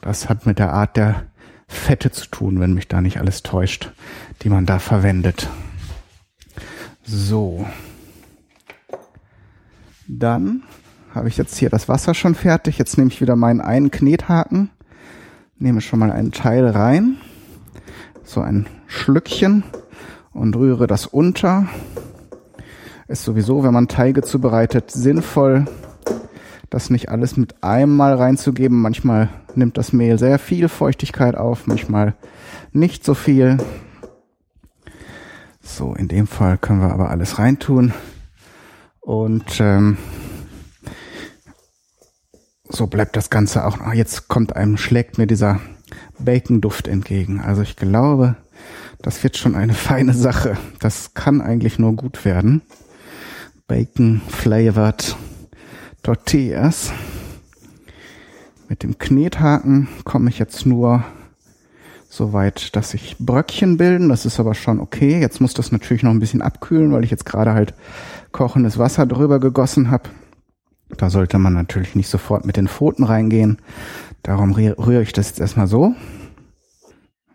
Das 0.01 0.27
hat 0.27 0.46
mit 0.46 0.60
der 0.60 0.74
Art 0.74 0.98
der 0.98 1.24
Fette 1.67 2.12
zu 2.12 2.27
tun, 2.27 2.60
wenn 2.60 2.74
mich 2.74 2.89
da 2.89 3.01
nicht 3.01 3.20
alles 3.20 3.43
täuscht, 3.43 3.91
die 4.41 4.50
man 4.50 4.65
da 4.65 4.79
verwendet. 4.79 5.48
So. 7.05 7.65
Dann 10.20 10.62
habe 11.13 11.27
ich 11.27 11.38
jetzt 11.38 11.58
hier 11.58 11.70
das 11.70 11.89
Wasser 11.89 12.13
schon 12.13 12.36
fertig. 12.36 12.77
Jetzt 12.77 12.98
nehme 12.98 13.10
ich 13.10 13.20
wieder 13.20 13.36
meinen 13.36 13.62
einen 13.62 13.89
Knethaken, 13.89 14.70
nehme 15.58 15.82
schon 15.82 16.00
mal 16.00 16.12
einen 16.12 16.32
Teil 16.32 16.67
rein, 16.67 17.17
so 18.24 18.41
ein 18.41 18.67
Schlückchen 18.86 19.63
und 20.32 20.55
rühre 20.55 20.86
das 20.86 21.08
unter. 21.08 21.67
Ist 23.08 23.24
sowieso, 23.24 23.63
wenn 23.63 23.74
man 23.74 23.88
Teige 23.88 24.22
zubereitet, 24.22 24.91
sinnvoll, 24.91 25.65
das 26.70 26.89
nicht 26.89 27.10
alles 27.10 27.36
mit 27.36 27.63
einem 27.63 27.96
Mal 27.96 28.13
reinzugeben. 28.13 28.82
Manchmal 28.82 29.29
nimmt 29.55 29.77
das 29.77 29.93
Mehl 29.93 30.20
sehr 30.20 30.38
viel 30.38 30.70
Feuchtigkeit 30.70 31.36
auf, 31.36 31.65
manchmal 31.65 32.13
nicht 32.72 33.03
so 33.03 33.15
viel. 33.15 33.58
So, 35.62 35.96
in 35.96 36.08
dem 36.08 36.27
Fall 36.27 36.58
können 36.60 36.82
wir 36.82 36.91
aber 36.91 37.10
alles 37.10 37.39
reintun. 37.39 37.93
Und 39.03 39.60
ähm, 39.60 39.98
so 42.69 42.88
bleibt 42.88 43.15
das 43.15 43.29
Ganze 43.29 43.65
auch. 43.65 43.79
Ah, 43.81 43.93
jetzt 43.93 44.29
kommt 44.29 44.55
einem, 44.55 44.77
schlägt 44.77 45.17
mir 45.17 45.27
dieser 45.27 45.60
Bacon-Duft 46.19 46.88
entgegen. 46.88 47.41
Also 47.41 47.62
ich 47.62 47.75
glaube, 47.75 48.38
das 49.01 49.22
wird 49.24 49.38
schon 49.38 49.55
eine 49.55 49.74
feine 49.74 50.13
Sache. 50.13 50.57
Das 50.79 51.13
kann 51.13 51.41
eigentlich 51.41 51.77
nur 51.79 51.93
gut 51.93 52.24
werden. 52.25 52.62
Bacon-flavored 53.67 55.17
Tortillas. 56.01 56.93
Mit 58.69 58.83
dem 58.83 58.98
Knethaken 58.98 59.89
komme 60.05 60.29
ich 60.29 60.39
jetzt 60.39 60.65
nur 60.65 61.03
so 62.10 62.31
weit, 62.31 62.75
dass 62.75 62.91
sich 62.91 63.17
Bröckchen 63.19 63.77
bilden. 63.77 64.10
Das 64.10 64.25
ist 64.25 64.39
aber 64.39 64.53
schon 64.53 64.79
okay. 64.79 65.19
Jetzt 65.19 65.41
muss 65.41 65.53
das 65.53 65.72
natürlich 65.72 66.03
noch 66.03 66.12
ein 66.12 66.19
bisschen 66.19 66.41
abkühlen, 66.41 66.91
weil 66.91 67.03
ich 67.03 67.12
jetzt 67.12 67.25
gerade 67.25 67.53
halt 67.53 67.74
kochendes 68.33 68.77
Wasser 68.77 69.05
drüber 69.05 69.39
gegossen 69.39 69.89
habe. 69.89 70.09
Da 70.97 71.09
sollte 71.09 71.39
man 71.39 71.53
natürlich 71.53 71.95
nicht 71.95 72.09
sofort 72.09 72.45
mit 72.45 72.57
den 72.57 72.67
Pfoten 72.67 73.05
reingehen. 73.05 73.59
Darum 74.21 74.51
rühre 74.51 75.01
ich 75.01 75.13
das 75.13 75.29
jetzt 75.29 75.39
erstmal 75.39 75.67
so. 75.67 75.95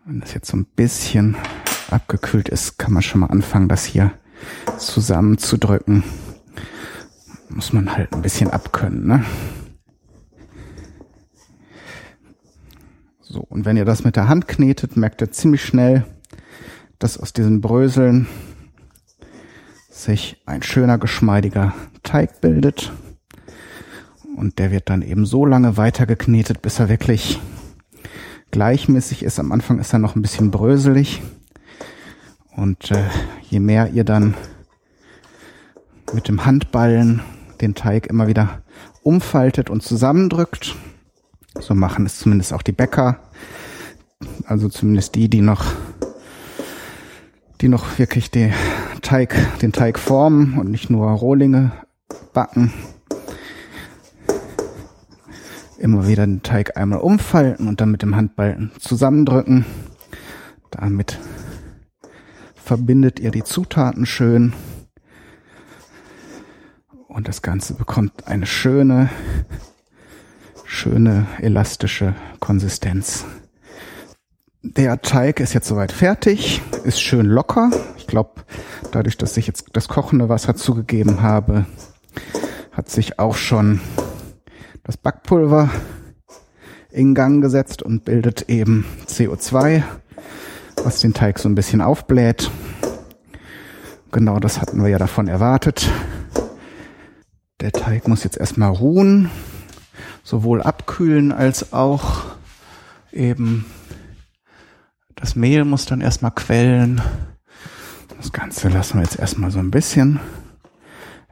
Wenn 0.05 0.19
das 0.19 0.35
jetzt 0.35 0.49
so 0.49 0.57
ein 0.57 0.65
bisschen 0.65 1.35
abgekühlt 1.89 2.49
ist, 2.49 2.77
kann 2.77 2.93
man 2.93 3.01
schon 3.01 3.21
mal 3.21 3.27
anfangen, 3.27 3.67
das 3.67 3.83
hier 3.83 4.11
zusammenzudrücken 4.77 6.03
muss 7.49 7.73
man 7.73 7.95
halt 7.95 8.13
ein 8.13 8.21
bisschen 8.21 8.49
abkönnen, 8.49 9.07
ne? 9.07 9.25
So, 13.21 13.41
und 13.41 13.65
wenn 13.65 13.77
ihr 13.77 13.85
das 13.85 14.03
mit 14.03 14.15
der 14.15 14.27
Hand 14.27 14.47
knetet, 14.47 14.97
merkt 14.97 15.21
ihr 15.21 15.31
ziemlich 15.31 15.63
schnell, 15.63 16.05
dass 16.97 17.17
aus 17.17 17.33
diesen 17.33 17.61
Bröseln 17.61 18.27
sich 19.99 20.41
ein 20.45 20.63
schöner, 20.63 20.97
geschmeidiger 20.97 21.73
Teig 22.03 22.41
bildet. 22.41 22.91
Und 24.35 24.59
der 24.59 24.71
wird 24.71 24.89
dann 24.89 25.01
eben 25.01 25.25
so 25.25 25.45
lange 25.45 25.77
weiter 25.77 26.05
geknetet, 26.05 26.61
bis 26.61 26.79
er 26.79 26.89
wirklich 26.89 27.39
gleichmäßig 28.51 29.23
ist. 29.23 29.39
Am 29.39 29.51
Anfang 29.51 29.79
ist 29.79 29.93
er 29.93 29.99
noch 29.99 30.15
ein 30.15 30.21
bisschen 30.21 30.51
bröselig. 30.51 31.21
Und 32.55 32.91
äh, 32.91 33.03
je 33.49 33.59
mehr 33.59 33.89
ihr 33.89 34.03
dann 34.03 34.35
mit 36.13 36.27
dem 36.27 36.45
Handballen 36.45 37.21
den 37.61 37.75
Teig 37.75 38.07
immer 38.07 38.27
wieder 38.27 38.63
umfaltet 39.03 39.69
und 39.69 39.83
zusammendrückt. 39.83 40.75
So 41.59 41.75
machen 41.75 42.05
es 42.05 42.19
zumindest 42.19 42.53
auch 42.53 42.61
die 42.61 42.71
Bäcker. 42.71 43.19
Also 44.45 44.69
zumindest 44.69 45.15
die, 45.15 45.29
die 45.29 45.41
noch, 45.41 45.65
die 47.61 47.67
noch 47.67 47.99
wirklich 47.99 48.31
den 48.31 48.53
Teig, 49.01 49.35
den 49.61 49.71
Teig 49.71 49.99
formen 49.99 50.57
und 50.57 50.71
nicht 50.71 50.89
nur 50.89 51.09
Rohlinge 51.09 51.71
backen. 52.33 52.73
Immer 55.77 56.07
wieder 56.07 56.25
den 56.25 56.43
Teig 56.43 56.77
einmal 56.77 56.99
umfalten 56.99 57.67
und 57.67 57.81
dann 57.81 57.91
mit 57.91 58.01
dem 58.01 58.15
Handballen 58.15 58.71
zusammendrücken. 58.79 59.65
Damit 60.71 61.19
verbindet 62.55 63.19
ihr 63.19 63.31
die 63.31 63.43
Zutaten 63.43 64.05
schön 64.05 64.53
und 67.07 67.27
das 67.27 67.41
Ganze 67.41 67.73
bekommt 67.73 68.27
eine 68.27 68.45
schöne, 68.45 69.09
schöne 70.65 71.27
elastische 71.39 72.15
Konsistenz. 72.39 73.25
Der 74.61 75.01
Teig 75.01 75.39
ist 75.39 75.53
jetzt 75.53 75.69
soweit 75.69 75.93
fertig, 75.93 76.61
ist 76.83 77.01
schön 77.01 77.25
locker. 77.25 77.71
Ich 77.97 78.07
glaube, 78.07 78.41
dadurch, 78.91 79.15
dass 79.15 79.37
ich 79.37 79.47
jetzt 79.47 79.67
das 79.71 79.87
kochende 79.87 80.27
Wasser 80.27 80.53
zugegeben 80.53 81.21
habe, 81.21 81.65
hat 82.73 82.89
sich 82.89 83.19
auch 83.19 83.37
schon 83.37 83.79
das 84.83 84.97
Backpulver 84.97 85.69
in 86.91 87.15
Gang 87.15 87.41
gesetzt 87.41 87.81
und 87.81 88.03
bildet 88.03 88.49
eben 88.49 88.85
CO2, 89.07 89.81
was 90.83 90.99
den 90.99 91.13
Teig 91.13 91.39
so 91.39 91.47
ein 91.47 91.55
bisschen 91.55 91.79
aufbläht. 91.79 92.51
Genau 94.11 94.39
das 94.39 94.59
hatten 94.59 94.83
wir 94.83 94.89
ja 94.89 94.97
davon 94.97 95.29
erwartet. 95.29 95.89
Der 97.61 97.71
Teig 97.71 98.09
muss 98.09 98.25
jetzt 98.25 98.37
erstmal 98.37 98.71
ruhen, 98.71 99.31
sowohl 100.25 100.61
abkühlen 100.61 101.31
als 101.31 101.71
auch 101.71 102.25
eben 103.13 103.63
das 105.19 105.35
Mehl 105.35 105.65
muss 105.65 105.85
dann 105.85 106.01
erstmal 106.01 106.31
quellen. 106.31 107.01
Das 108.17 108.31
Ganze 108.31 108.69
lassen 108.69 108.95
wir 108.95 109.03
jetzt 109.03 109.19
erstmal 109.19 109.51
so 109.51 109.59
ein 109.59 109.71
bisschen 109.71 110.19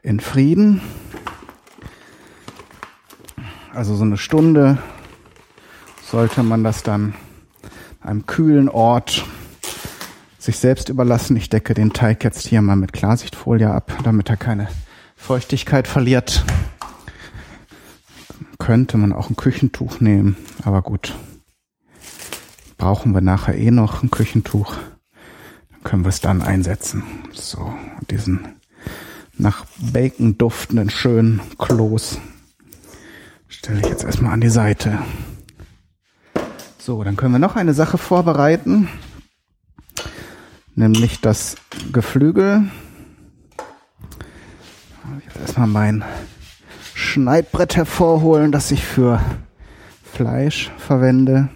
in 0.04 0.20
Frieden. 0.20 0.82
Also 3.74 3.96
so 3.96 4.04
eine 4.04 4.18
Stunde 4.18 4.78
sollte 6.04 6.44
man 6.44 6.64
das 6.64 6.84
dann 6.84 7.14
einem 8.02 8.26
kühlen 8.26 8.70
Ort 8.70 9.26
sich 10.38 10.60
selbst 10.60 10.90
überlassen. 10.90 11.36
Ich 11.36 11.50
decke 11.50 11.74
den 11.74 11.94
Teig 11.94 12.24
jetzt 12.24 12.48
hier 12.48 12.62
mal 12.62 12.76
mit 12.76 12.94
Klarsichtfolie 12.94 13.70
ab, 13.70 13.94
damit 14.04 14.30
er 14.30 14.38
keine 14.38 14.68
Feuchtigkeit 15.16 15.88
verliert. 15.88 16.44
Könnte 18.58 18.98
man 18.98 19.14
auch 19.14 19.30
ein 19.30 19.36
Küchentuch 19.36 20.00
nehmen, 20.00 20.36
aber 20.64 20.82
gut. 20.82 21.14
Brauchen 22.78 23.14
wir 23.14 23.22
nachher 23.22 23.56
eh 23.58 23.72
noch 23.72 24.04
ein 24.04 24.12
Küchentuch. 24.12 24.76
Dann 25.72 25.84
können 25.84 26.06
wir 26.06 26.10
es 26.10 26.22
dann 26.22 26.42
einsetzen. 26.42 27.04
So, 27.34 27.74
diesen 28.10 28.48
nach 29.38 29.66
Bacon 29.78 30.38
duftenden 30.38 30.90
schönen 30.90 31.42
Kloß 31.58 32.20
stelle 33.48 33.80
ich 33.80 33.88
jetzt 33.88 34.04
erstmal 34.04 34.34
an 34.34 34.42
die 34.42 34.50
Seite. 34.50 35.00
So, 36.78 37.04
dann 37.04 37.16
können 37.16 37.34
wir 37.34 37.40
noch 37.40 37.56
eine 37.56 37.74
Sache 37.74 37.98
vorbereiten, 37.98 38.88
nämlich 40.76 41.22
das 41.22 41.56
Geflügel 41.92 42.70
erstmal 45.58 45.68
mein 45.68 46.06
Schneidbrett 46.94 47.76
hervorholen, 47.76 48.52
das 48.52 48.72
ich 48.72 48.84
für 48.84 49.20
Fleisch 50.04 50.72
verwende. 50.78 51.50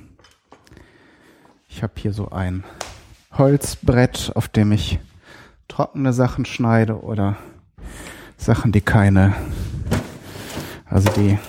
Ich 1.74 1.82
habe 1.82 1.94
hier 1.96 2.12
so 2.12 2.30
ein 2.30 2.64
Holzbrett, 3.32 4.34
auf 4.36 4.50
dem 4.50 4.74
ich 4.74 5.00
trockene 5.70 6.12
Sachen 6.12 6.44
schneide 6.44 7.02
oder 7.02 7.38
Sachen, 8.38 8.74
die 8.74 8.82
keine, 8.82 9.34
also 10.86 11.10
die 11.14 11.40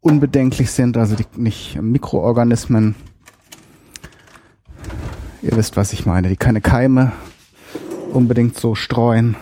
unbedenklich 0.00 0.70
sind, 0.70 0.96
also 0.96 1.16
die, 1.16 1.26
nicht 1.36 1.82
Mikroorganismen. 1.82 2.94
Ihr 5.42 5.56
wisst, 5.56 5.76
was 5.76 5.92
ich 5.92 6.06
meine, 6.06 6.28
die 6.28 6.36
keine 6.36 6.60
Keime 6.60 7.12
unbedingt 8.12 8.56
so 8.56 8.76
streuen. 8.76 9.36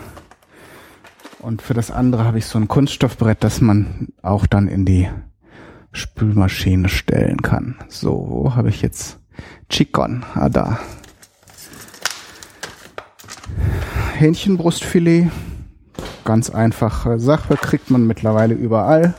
Und 1.39 1.61
für 1.63 1.75
das 1.75 1.91
andere 1.91 2.25
habe 2.25 2.39
ich 2.39 2.47
so 2.47 2.59
ein 2.59 2.67
Kunststoffbrett, 2.67 3.45
das 3.45 3.61
man 3.61 4.09
auch 4.23 4.47
dann 4.47 4.69
in 4.69 4.85
die 4.85 5.09
Spülmaschine 5.93 6.89
stellen 6.89 7.43
kann. 7.43 7.77
So, 7.89 8.27
wo 8.29 8.55
habe 8.55 8.69
ich 8.69 8.83
jetzt 8.83 9.18
Chicken? 9.69 10.25
Ah, 10.35 10.49
da. 10.49 10.79
Hähnchenbrustfilet. 14.15 15.31
Ganz 16.25 16.51
einfache 16.51 17.19
Sache, 17.19 17.57
kriegt 17.57 17.91
man 17.91 18.07
mittlerweile 18.07 18.55
überall. 18.55 19.15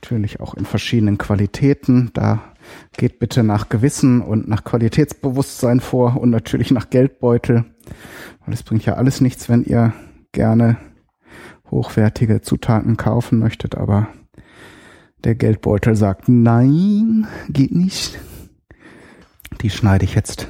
Natürlich 0.00 0.40
auch 0.40 0.54
in 0.54 0.64
verschiedenen 0.64 1.18
Qualitäten. 1.18 2.10
Da 2.14 2.40
geht 2.96 3.18
bitte 3.18 3.42
nach 3.42 3.68
Gewissen 3.68 4.20
und 4.20 4.48
nach 4.48 4.64
Qualitätsbewusstsein 4.64 5.80
vor 5.80 6.16
und 6.16 6.30
natürlich 6.30 6.70
nach 6.70 6.90
Geldbeutel. 6.90 7.64
Weil 8.44 8.54
es 8.54 8.62
bringt 8.62 8.84
ja 8.86 8.94
alles 8.94 9.20
nichts, 9.20 9.48
wenn 9.48 9.64
ihr 9.64 9.92
gerne 10.32 10.78
hochwertige 11.70 12.40
Zutaten 12.40 12.96
kaufen 12.96 13.38
möchtet, 13.38 13.76
aber 13.76 14.08
der 15.24 15.34
Geldbeutel 15.34 15.96
sagt, 15.96 16.28
nein, 16.28 17.26
geht 17.48 17.74
nicht. 17.74 18.18
Die 19.60 19.70
schneide 19.70 20.04
ich 20.04 20.14
jetzt 20.14 20.48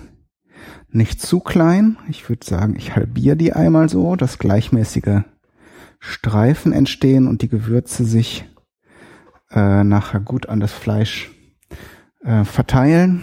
nicht 0.91 1.21
zu 1.21 1.41
klein. 1.41 1.97
Ich 2.09 2.29
würde 2.29 2.47
sagen, 2.47 2.75
ich 2.77 2.95
halbiere 2.95 3.37
die 3.37 3.53
einmal 3.53 3.89
so, 3.89 4.17
dass 4.17 4.39
gleichmäßige 4.39 5.23
Streifen 5.99 6.73
entstehen 6.73 7.27
und 7.27 7.43
die 7.43 7.49
Gewürze 7.49 8.05
sich 8.05 8.45
äh, 9.51 9.85
nachher 9.85 10.21
gut 10.21 10.49
an 10.49 10.61
das 10.61 10.73
Fleisch 10.73 11.31
äh, 12.23 12.45
verteilen. 12.45 13.23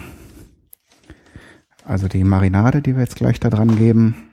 Also 1.85 2.07
die 2.07 2.23
Marinade, 2.23 2.81
die 2.81 2.93
wir 2.95 3.01
jetzt 3.01 3.15
gleich 3.15 3.39
da 3.39 3.49
dran 3.49 3.77
geben. 3.77 4.29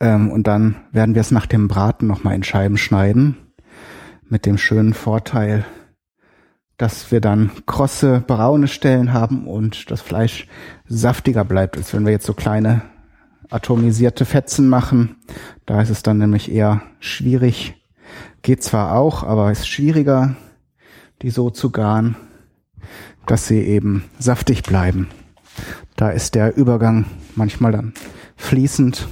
Ähm, 0.00 0.30
und 0.30 0.46
dann 0.46 0.76
werden 0.92 1.14
wir 1.14 1.20
es 1.20 1.30
nach 1.30 1.46
dem 1.46 1.68
Braten 1.68 2.06
nochmal 2.06 2.34
in 2.34 2.42
Scheiben 2.42 2.76
schneiden. 2.76 3.36
Mit 4.28 4.44
dem 4.44 4.58
schönen 4.58 4.92
Vorteil, 4.92 5.64
dass 6.76 7.10
wir 7.10 7.20
dann 7.20 7.50
krosse, 7.66 8.22
braune 8.26 8.68
Stellen 8.68 9.12
haben 9.12 9.46
und 9.46 9.90
das 9.90 10.02
Fleisch 10.02 10.46
saftiger 10.86 11.44
bleibt, 11.44 11.76
als 11.76 11.94
wenn 11.94 12.04
wir 12.04 12.12
jetzt 12.12 12.26
so 12.26 12.34
kleine 12.34 12.82
atomisierte 13.50 14.24
Fetzen 14.24 14.68
machen. 14.68 15.16
Da 15.64 15.80
ist 15.80 15.90
es 15.90 16.02
dann 16.02 16.18
nämlich 16.18 16.50
eher 16.50 16.82
schwierig. 17.00 17.74
Geht 18.42 18.62
zwar 18.62 18.94
auch, 18.94 19.22
aber 19.22 19.50
ist 19.50 19.68
schwieriger, 19.68 20.36
die 21.22 21.30
so 21.30 21.50
zu 21.50 21.70
garen, 21.70 22.16
dass 23.26 23.48
sie 23.48 23.60
eben 23.60 24.04
saftig 24.18 24.62
bleiben. 24.62 25.08
Da 25.96 26.10
ist 26.10 26.34
der 26.34 26.56
Übergang 26.56 27.06
manchmal 27.34 27.72
dann 27.72 27.94
fließend. 28.36 29.08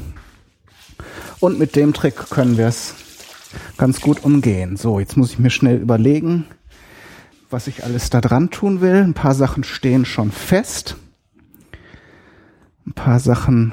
Und 1.41 1.59
mit 1.59 1.77
dem 1.77 1.95
Trick 1.95 2.17
können 2.31 2.59
wir 2.59 2.69
es 2.69 2.95
ganz 3.77 4.01
gut 4.01 4.25
umgehen. 4.25 4.77
So, 4.77 5.01
jetzt 5.01 5.17
muss 5.17 5.33
ich 5.33 5.39
mir 5.39 5.51
schnell 5.51 5.79
überlegen, 5.79 6.47
was 7.55 7.69
ich 7.69 7.85
alles 7.85 8.11
da 8.11 8.21
dran 8.21 8.51
tun 8.51 8.81
will. 8.81 8.97
Ein 8.97 9.15
paar 9.15 9.35
Sachen 9.35 9.63
stehen 9.63 10.05
schon 10.05 10.33
fest. 10.33 10.97
Ein 12.85 12.93
paar 12.95 13.21
Sachen 13.21 13.73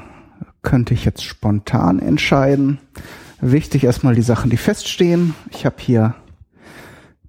könnte 0.62 0.94
ich 0.94 1.04
jetzt 1.04 1.24
spontan 1.24 1.98
entscheiden. 1.98 2.78
Wichtig 3.40 3.82
erstmal 3.82 4.14
die 4.14 4.22
Sachen, 4.22 4.50
die 4.50 4.56
feststehen. 4.56 5.34
Ich 5.50 5.66
habe 5.66 5.74
hier 5.80 6.14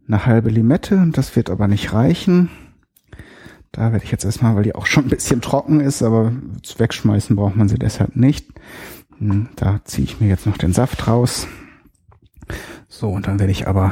eine 0.08 0.28
halbe 0.28 0.52
Limette, 0.52 1.08
das 1.12 1.36
wird 1.36 1.50
aber 1.50 1.68
nicht 1.68 1.92
reichen. 1.92 2.52
Da 3.72 3.92
werde 3.92 4.06
ich 4.06 4.12
jetzt 4.12 4.24
erstmal, 4.24 4.56
weil 4.56 4.62
die 4.62 4.76
auch 4.76 4.86
schon 4.86 5.06
ein 5.06 5.10
bisschen 5.10 5.42
trocken 5.42 5.80
ist, 5.80 6.04
aber 6.04 6.34
wegschmeißen 6.78 7.36
braucht 7.36 7.56
man 7.56 7.68
sie 7.68 7.80
deshalb 7.80 8.16
nicht. 8.16 8.46
Hm, 9.18 9.50
da 9.56 9.82
ziehe 9.86 10.06
ich 10.06 10.22
mir 10.22 10.28
jetzt 10.28 10.46
noch 10.46 10.58
den 10.58 10.72
Saft 10.72 11.08
raus. 11.08 11.48
So, 12.88 13.10
und 13.10 13.26
dann 13.26 13.40
werde 13.40 13.52
ich 13.52 13.68
aber 13.68 13.92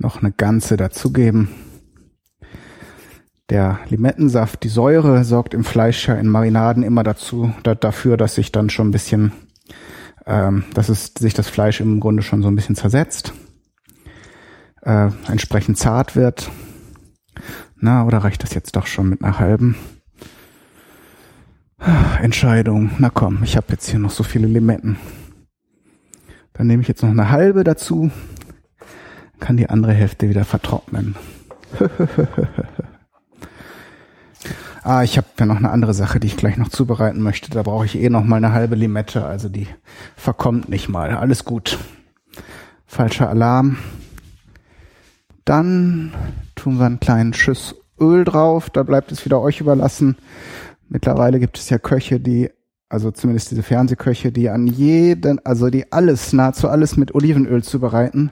noch 0.00 0.22
eine 0.22 0.32
ganze 0.32 0.76
dazugeben. 0.76 1.48
Der 3.50 3.80
Limettensaft, 3.88 4.62
die 4.62 4.68
Säure 4.68 5.24
sorgt 5.24 5.54
im 5.54 5.64
Fleisch 5.64 6.06
ja 6.06 6.14
in 6.14 6.28
Marinaden 6.28 6.82
immer 6.82 7.02
dazu, 7.02 7.52
da, 7.62 7.74
dafür, 7.74 8.16
dass 8.16 8.34
sich 8.34 8.52
dann 8.52 8.68
schon 8.68 8.88
ein 8.88 8.92
bisschen, 8.92 9.32
ähm, 10.26 10.64
dass 10.74 10.88
es 10.90 11.12
sich 11.18 11.32
das 11.32 11.48
Fleisch 11.48 11.80
im 11.80 11.98
Grunde 12.00 12.22
schon 12.22 12.42
so 12.42 12.48
ein 12.48 12.56
bisschen 12.56 12.76
zersetzt, 12.76 13.32
äh, 14.82 15.10
entsprechend 15.28 15.78
zart 15.78 16.14
wird. 16.14 16.50
Na, 17.76 18.04
oder 18.04 18.18
reicht 18.18 18.42
das 18.42 18.54
jetzt 18.54 18.76
doch 18.76 18.86
schon 18.86 19.08
mit 19.08 19.22
einer 19.22 19.38
halben? 19.38 19.76
Entscheidung. 22.20 22.90
Na 22.98 23.08
komm, 23.08 23.42
ich 23.44 23.56
habe 23.56 23.68
jetzt 23.70 23.88
hier 23.88 24.00
noch 24.00 24.10
so 24.10 24.24
viele 24.24 24.48
Limetten. 24.48 24.98
Dann 26.52 26.66
nehme 26.66 26.82
ich 26.82 26.88
jetzt 26.88 27.02
noch 27.02 27.10
eine 27.10 27.30
halbe 27.30 27.62
dazu, 27.62 28.10
kann 29.40 29.56
die 29.56 29.70
andere 29.70 29.92
Hälfte 29.92 30.28
wieder 30.28 30.44
vertrocknen. 30.44 31.16
ah, 34.82 35.02
ich 35.02 35.16
habe 35.16 35.26
ja 35.38 35.46
noch 35.46 35.56
eine 35.56 35.70
andere 35.70 35.94
Sache, 35.94 36.20
die 36.20 36.26
ich 36.26 36.36
gleich 36.36 36.56
noch 36.56 36.68
zubereiten 36.68 37.22
möchte. 37.22 37.50
Da 37.50 37.62
brauche 37.62 37.86
ich 37.86 37.96
eh 37.98 38.10
noch 38.10 38.24
mal 38.24 38.36
eine 38.36 38.52
halbe 38.52 38.74
Limette, 38.74 39.24
also 39.24 39.48
die 39.48 39.66
verkommt 40.16 40.68
nicht 40.68 40.88
mal. 40.88 41.10
Alles 41.10 41.44
gut. 41.44 41.78
Falscher 42.86 43.28
Alarm. 43.28 43.78
Dann 45.44 46.14
tun 46.54 46.78
wir 46.78 46.86
einen 46.86 47.00
kleinen 47.00 47.34
Schuss 47.34 47.74
Öl 48.00 48.24
drauf. 48.24 48.70
Da 48.70 48.82
bleibt 48.82 49.12
es 49.12 49.24
wieder 49.24 49.40
euch 49.40 49.60
überlassen. 49.60 50.16
Mittlerweile 50.88 51.40
gibt 51.40 51.58
es 51.58 51.68
ja 51.70 51.78
Köche, 51.78 52.20
die 52.20 52.50
also 52.88 53.10
zumindest 53.10 53.50
diese 53.50 53.62
Fernsehköche, 53.62 54.32
die 54.32 54.48
an 54.48 54.66
jeden, 54.66 55.44
also 55.44 55.68
die 55.68 55.92
alles, 55.92 56.32
nahezu 56.32 56.68
alles 56.68 56.96
mit 56.96 57.14
Olivenöl 57.14 57.62
zubereiten. 57.62 58.30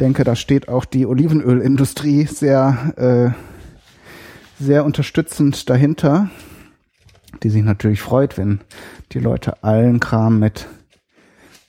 Denke, 0.00 0.24
da 0.24 0.34
steht 0.34 0.68
auch 0.68 0.84
die 0.84 1.06
Olivenölindustrie 1.06 2.26
sehr, 2.26 2.94
äh, 2.96 4.62
sehr 4.62 4.84
unterstützend 4.84 5.68
dahinter, 5.70 6.30
die 7.42 7.50
sich 7.50 7.62
natürlich 7.62 8.00
freut, 8.00 8.36
wenn 8.38 8.60
die 9.12 9.20
Leute 9.20 9.62
allen 9.62 10.00
Kram 10.00 10.38
mit 10.38 10.66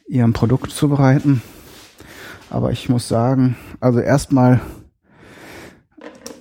ihrem 0.08 0.34
Produkt 0.34 0.72
zubereiten. 0.72 1.42
Aber 2.50 2.72
ich 2.72 2.90
muss 2.90 3.08
sagen, 3.08 3.56
also 3.80 4.00
erstmal 4.00 4.62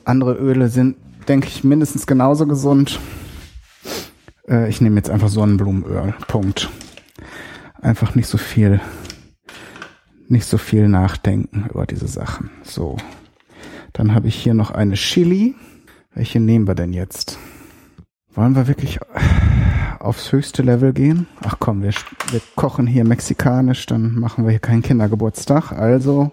andere 0.05 0.35
Öle 0.35 0.68
sind, 0.68 0.97
denke 1.29 1.49
ich, 1.49 1.64
mindestens 1.64 2.07
genauso 2.07 2.47
gesund 2.47 2.99
äh, 4.49 4.68
ich 4.68 4.81
nehme 4.81 4.97
jetzt 4.97 5.11
einfach 5.11 5.29
Sonnenblumenöl. 5.29 6.14
Punkt. 6.29 6.70
Einfach 7.81 8.14
nicht 8.14 8.29
so 8.29 8.38
viel, 8.38 8.81
nicht 10.28 10.46
so 10.46 10.58
viel 10.58 10.88
nachdenken 10.88 11.66
über 11.70 11.87
diese 11.87 12.08
Sachen. 12.08 12.50
So. 12.62 12.96
Dann 13.92 14.14
habe 14.14 14.28
ich 14.28 14.34
hier 14.34 14.54
noch 14.54 14.70
eine 14.70 14.94
Chili. 14.94 15.54
Welche 16.14 16.40
nehmen 16.40 16.66
wir 16.66 16.74
denn 16.74 16.92
jetzt? 16.92 17.38
Wollen 18.34 18.56
wir 18.56 18.66
wirklich 18.66 18.98
aufs 20.00 20.32
höchste 20.32 20.62
Level 20.62 20.92
gehen? 20.92 21.26
Ach 21.42 21.56
komm, 21.58 21.82
wir, 21.82 21.92
wir 22.30 22.40
kochen 22.56 22.87
hier 22.87 23.04
mexikanisch, 23.04 23.87
dann 23.87 24.18
machen 24.18 24.44
wir 24.44 24.50
hier 24.50 24.60
keinen 24.60 24.82
Kindergeburtstag. 24.82 25.72
Also 25.72 26.32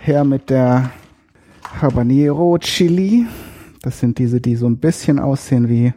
her 0.00 0.24
mit 0.24 0.50
der 0.50 0.90
Habanero 1.80 2.58
Chili. 2.58 3.26
Das 3.82 4.00
sind 4.00 4.18
diese, 4.18 4.40
die 4.40 4.56
so 4.56 4.66
ein 4.66 4.78
bisschen 4.78 5.18
aussehen 5.18 5.68
wie 5.68 5.92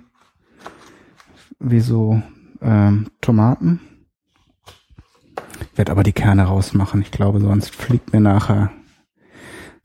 wie 1.59 1.79
so 1.79 2.21
ähm, 2.61 3.07
Tomaten. 3.21 3.79
Werd 5.75 5.89
aber 5.89 6.03
die 6.03 6.13
Kerne 6.13 6.43
rausmachen. 6.43 7.01
Ich 7.01 7.11
glaube, 7.11 7.39
sonst 7.39 7.75
fliegt 7.75 8.13
mir 8.13 8.21
nachher 8.21 8.71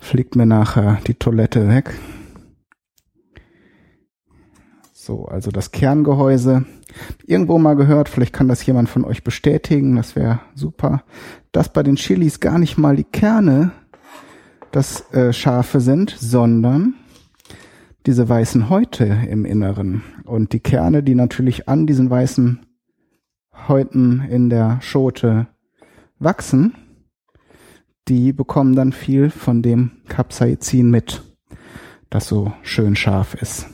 fliegt 0.00 0.34
mir 0.34 0.46
nachher 0.46 0.98
die 1.06 1.14
Toilette 1.14 1.68
weg. 1.68 1.94
So, 4.92 5.26
also 5.26 5.50
das 5.50 5.70
Kerngehäuse. 5.70 6.64
Irgendwo 7.24 7.58
mal 7.58 7.76
gehört, 7.76 8.08
vielleicht 8.08 8.32
kann 8.32 8.48
das 8.48 8.66
jemand 8.66 8.88
von 8.88 9.04
euch 9.04 9.22
bestätigen, 9.22 9.94
das 9.94 10.16
wäre 10.16 10.40
super, 10.54 11.04
dass 11.52 11.72
bei 11.72 11.84
den 11.84 11.94
Chilis 11.94 12.40
gar 12.40 12.58
nicht 12.58 12.78
mal 12.78 12.96
die 12.96 13.04
Kerne 13.04 13.70
das 14.72 15.12
äh, 15.12 15.32
Scharfe 15.32 15.80
sind, 15.80 16.10
sondern 16.18 16.94
diese 18.06 18.28
weißen 18.28 18.68
Häute 18.68 19.04
im 19.28 19.44
Inneren 19.44 20.02
und 20.24 20.52
die 20.52 20.60
Kerne, 20.60 21.02
die 21.02 21.14
natürlich 21.14 21.68
an 21.68 21.86
diesen 21.86 22.10
weißen 22.10 22.66
Häuten 23.68 24.20
in 24.28 24.50
der 24.50 24.80
Schote 24.80 25.46
wachsen, 26.20 26.74
die 28.08 28.32
bekommen 28.32 28.76
dann 28.76 28.92
viel 28.92 29.30
von 29.30 29.62
dem 29.62 30.02
Capsaicin 30.08 30.90
mit, 30.90 31.22
das 32.10 32.28
so 32.28 32.52
schön 32.62 32.94
scharf 32.94 33.34
ist. 33.34 33.66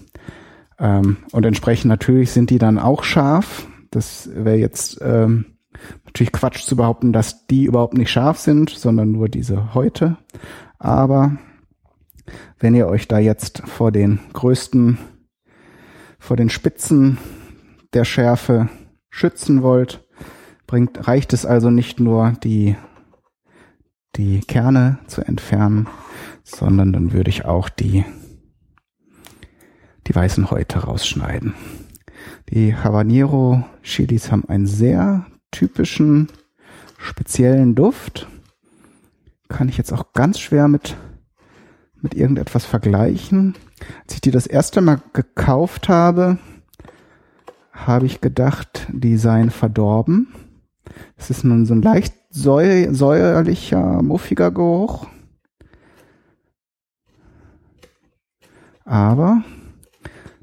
Ähm, 0.78 1.18
und 1.32 1.44
entsprechend 1.44 1.88
natürlich 1.88 2.30
sind 2.30 2.50
die 2.50 2.58
dann 2.58 2.78
auch 2.78 3.04
scharf. 3.04 3.66
Das 3.90 4.30
wäre 4.32 4.56
jetzt 4.56 4.98
ähm, 5.02 5.56
natürlich 6.04 6.32
Quatsch 6.32 6.64
zu 6.64 6.76
behaupten, 6.76 7.12
dass 7.12 7.46
die 7.46 7.64
überhaupt 7.64 7.94
nicht 7.94 8.10
scharf 8.10 8.38
sind, 8.38 8.70
sondern 8.70 9.12
nur 9.12 9.28
diese 9.28 9.74
Häute. 9.74 10.16
Aber 10.78 11.36
wenn 12.58 12.74
ihr 12.74 12.86
euch 12.88 13.08
da 13.08 13.18
jetzt 13.18 13.62
vor 13.66 13.92
den 13.92 14.20
größten, 14.32 14.98
vor 16.18 16.36
den 16.36 16.50
Spitzen 16.50 17.18
der 17.94 18.04
Schärfe 18.04 18.68
schützen 19.10 19.62
wollt, 19.62 20.05
bringt, 20.66 21.06
reicht 21.06 21.32
es 21.32 21.46
also 21.46 21.70
nicht 21.70 22.00
nur 22.00 22.32
die, 22.42 22.76
die 24.16 24.40
Kerne 24.40 24.98
zu 25.06 25.22
entfernen, 25.22 25.88
sondern 26.44 26.92
dann 26.92 27.12
würde 27.12 27.30
ich 27.30 27.44
auch 27.44 27.68
die, 27.68 28.04
die 30.06 30.14
weißen 30.14 30.50
Häute 30.50 30.80
rausschneiden. 30.80 31.54
Die 32.50 32.74
Habanero 32.74 33.64
Chilis 33.82 34.30
haben 34.30 34.48
einen 34.48 34.66
sehr 34.66 35.26
typischen, 35.50 36.28
speziellen 36.98 37.74
Duft. 37.74 38.28
Kann 39.48 39.68
ich 39.68 39.78
jetzt 39.78 39.92
auch 39.92 40.12
ganz 40.12 40.38
schwer 40.38 40.68
mit, 40.68 40.96
mit 42.00 42.14
irgendetwas 42.14 42.64
vergleichen. 42.64 43.54
Als 44.04 44.14
ich 44.14 44.20
die 44.20 44.30
das 44.30 44.46
erste 44.46 44.80
Mal 44.80 45.00
gekauft 45.12 45.88
habe, 45.88 46.38
habe 47.72 48.06
ich 48.06 48.20
gedacht, 48.20 48.86
die 48.90 49.16
seien 49.16 49.50
verdorben. 49.50 50.28
Es 51.16 51.30
ist 51.30 51.44
nun 51.44 51.66
so 51.66 51.74
ein 51.74 51.82
leicht 51.82 52.14
säu 52.30 52.92
säuerlicher, 52.92 54.02
muffiger 54.02 54.50
Geruch. 54.50 55.06
Aber 58.84 59.42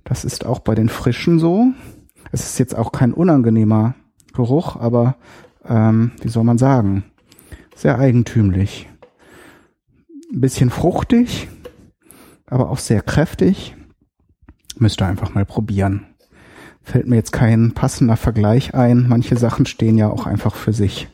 das 0.04 0.26
ist 0.26 0.46
auch 0.46 0.60
bei 0.60 0.76
den 0.76 0.90
frischen 0.90 1.40
so. 1.40 1.68
Es 2.32 2.44
ist 2.44 2.60
jetzt 2.60 2.76
auch 2.76 2.92
kein 2.92 3.14
unangenehmer 3.14 3.96
Geruch, 4.34 4.76
aber 4.76 5.16
ähm, 5.66 6.12
wie 6.22 6.30
soll 6.30 6.44
man 6.44 6.58
sagen, 6.58 7.06
sehr 7.76 8.00
eigentümlich. 8.00 8.90
Ein 10.32 10.42
bisschen 10.42 10.70
fruchtig, 10.70 11.48
aber 12.48 12.70
auch 12.70 12.80
sehr 12.80 13.02
kräftig. 13.02 13.76
Müsst 14.78 15.02
ihr 15.02 15.08
einfach 15.08 15.34
mal 15.34 15.46
probieren. 15.46 16.08
Fällt 16.84 17.08
mir 17.08 17.16
jetzt 17.16 17.32
kein 17.32 17.72
passender 17.72 18.18
Vergleich 18.18 18.74
ein. 18.76 19.08
Manche 19.08 19.38
Sachen 19.38 19.66
stehen 19.66 19.98
ja 19.98 20.10
auch 20.10 20.26
einfach 20.26 20.56
für 20.56 20.74
sich. 20.74 21.08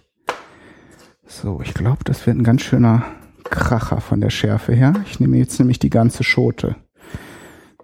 So, 1.27 1.62
ich 1.63 1.73
glaube, 1.73 2.03
das 2.03 2.25
wird 2.25 2.38
ein 2.38 2.43
ganz 2.43 2.63
schöner 2.63 3.05
Kracher 3.43 4.01
von 4.01 4.19
der 4.19 4.32
Schärfe 4.32 4.73
her. 4.73 4.93
Ich 5.05 5.19
nehme 5.19 5.38
jetzt 5.38 5.60
nämlich 5.60 5.79
die 5.79 5.91
ganze 5.91 6.23
Schote. 6.23 6.75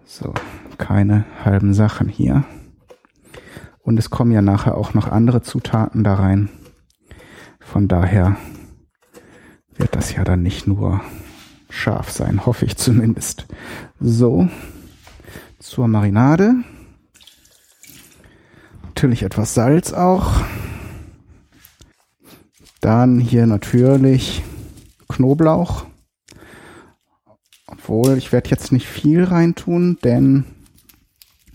So, 0.04 0.34
keine 0.78 1.26
halben 1.44 1.74
Sachen 1.74 2.10
hier. 2.10 2.44
Und 3.82 4.00
es 4.00 4.10
kommen 4.10 4.32
ja 4.32 4.42
nachher 4.42 4.78
auch 4.78 4.96
noch 4.96 5.12
andere 5.12 5.44
Zutaten 5.44 6.04
da 6.04 6.16
rein. 6.16 6.50
Von 7.60 7.88
daher 7.88 8.36
wird 9.76 9.96
das 9.96 10.14
ja 10.14 10.24
dann 10.24 10.42
nicht 10.42 10.66
nur 10.66 11.02
scharf 11.70 12.10
sein, 12.10 12.46
hoffe 12.46 12.66
ich 12.66 12.78
zumindest. 12.78 13.46
So, 14.00 14.50
zur 15.60 15.88
Marinade. 15.88 16.56
Natürlich 18.96 19.24
etwas 19.24 19.54
Salz 19.54 19.92
auch. 19.92 20.42
Dann 22.80 23.20
hier 23.20 23.46
natürlich 23.46 24.42
Knoblauch. 25.10 25.86
Obwohl, 27.68 28.18
ich 28.18 28.32
werde 28.32 28.50
jetzt 28.52 28.72
nicht 28.72 28.88
viel 28.88 29.26
reintun, 29.26 29.98
denn 30.06 30.46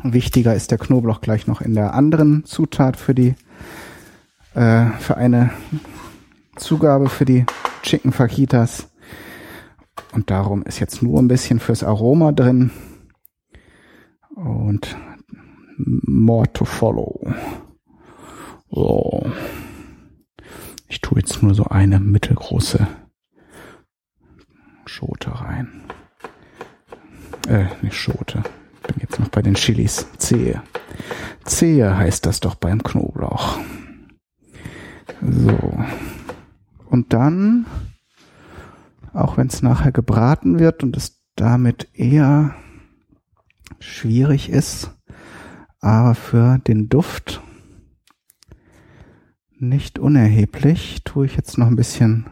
Wichtiger 0.02 0.54
ist 0.54 0.70
der 0.70 0.76
Knoblauch 0.76 1.22
gleich 1.22 1.46
noch 1.46 1.62
in 1.62 1.74
der 1.74 1.94
anderen 1.94 2.44
Zutat 2.44 2.98
für 2.98 3.14
die 3.14 3.34
äh, 4.52 4.90
für 4.98 5.16
eine 5.16 5.50
Zugabe 6.56 7.08
für 7.08 7.24
die 7.24 7.46
Chicken 7.82 8.12
Fajitas. 8.12 8.90
Und 10.12 10.28
darum 10.28 10.62
ist 10.62 10.78
jetzt 10.78 11.02
nur 11.02 11.18
ein 11.18 11.28
bisschen 11.28 11.58
fürs 11.58 11.84
Aroma 11.84 12.32
drin. 12.32 12.70
Und 14.34 14.94
more 15.84 16.52
to 16.52 16.64
follow. 16.64 17.20
So. 18.70 19.30
Ich 20.88 21.00
tue 21.00 21.18
jetzt 21.18 21.42
nur 21.42 21.54
so 21.54 21.64
eine 21.64 22.00
mittelgroße 22.00 22.86
Schote 24.86 25.40
rein. 25.40 25.84
Äh, 27.48 27.66
nicht 27.82 27.96
Schote 27.96 28.42
bin 28.92 29.02
jetzt 29.02 29.20
noch 29.20 29.28
bei 29.28 29.42
den 29.42 29.54
Chilis. 29.54 30.06
Zehe. 30.18 30.62
Zehe 31.44 31.96
heißt 31.96 32.26
das 32.26 32.40
doch 32.40 32.54
beim 32.56 32.82
Knoblauch. 32.82 33.58
So. 35.20 35.84
Und 36.86 37.12
dann, 37.12 37.66
auch 39.12 39.36
wenn 39.36 39.46
es 39.46 39.62
nachher 39.62 39.92
gebraten 39.92 40.58
wird 40.58 40.82
und 40.82 40.96
es 40.96 41.20
damit 41.36 41.88
eher 41.94 42.54
schwierig 43.78 44.50
ist, 44.50 44.90
aber 45.80 46.14
für 46.14 46.58
den 46.58 46.88
Duft 46.88 47.40
nicht 49.58 49.98
unerheblich, 49.98 51.02
tue 51.04 51.26
ich 51.26 51.36
jetzt 51.36 51.58
noch 51.58 51.66
ein 51.66 51.76
bisschen 51.76 52.26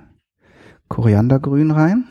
Koriandergrün 0.89 1.71
rein. 1.71 2.05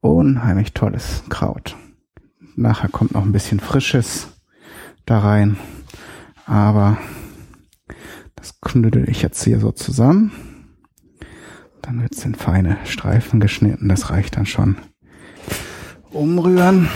Unheimlich 0.00 0.74
tolles 0.74 1.24
Kraut. 1.30 1.76
Nachher 2.56 2.88
kommt 2.88 3.12
noch 3.12 3.24
ein 3.24 3.32
bisschen 3.32 3.60
Frisches 3.60 4.28
da 5.06 5.20
rein. 5.20 5.56
Aber 6.46 6.98
das 8.36 8.60
knüttel 8.60 9.08
ich 9.08 9.22
jetzt 9.22 9.42
hier 9.42 9.58
so 9.58 9.72
zusammen. 9.72 10.32
Dann 11.80 12.02
wird 12.02 12.14
es 12.14 12.24
in 12.24 12.34
feine 12.34 12.78
Streifen 12.84 13.40
geschnitten. 13.40 13.88
Das 13.88 14.10
reicht 14.10 14.36
dann 14.36 14.46
schon. 14.46 14.76
Umrühren. 16.10 16.88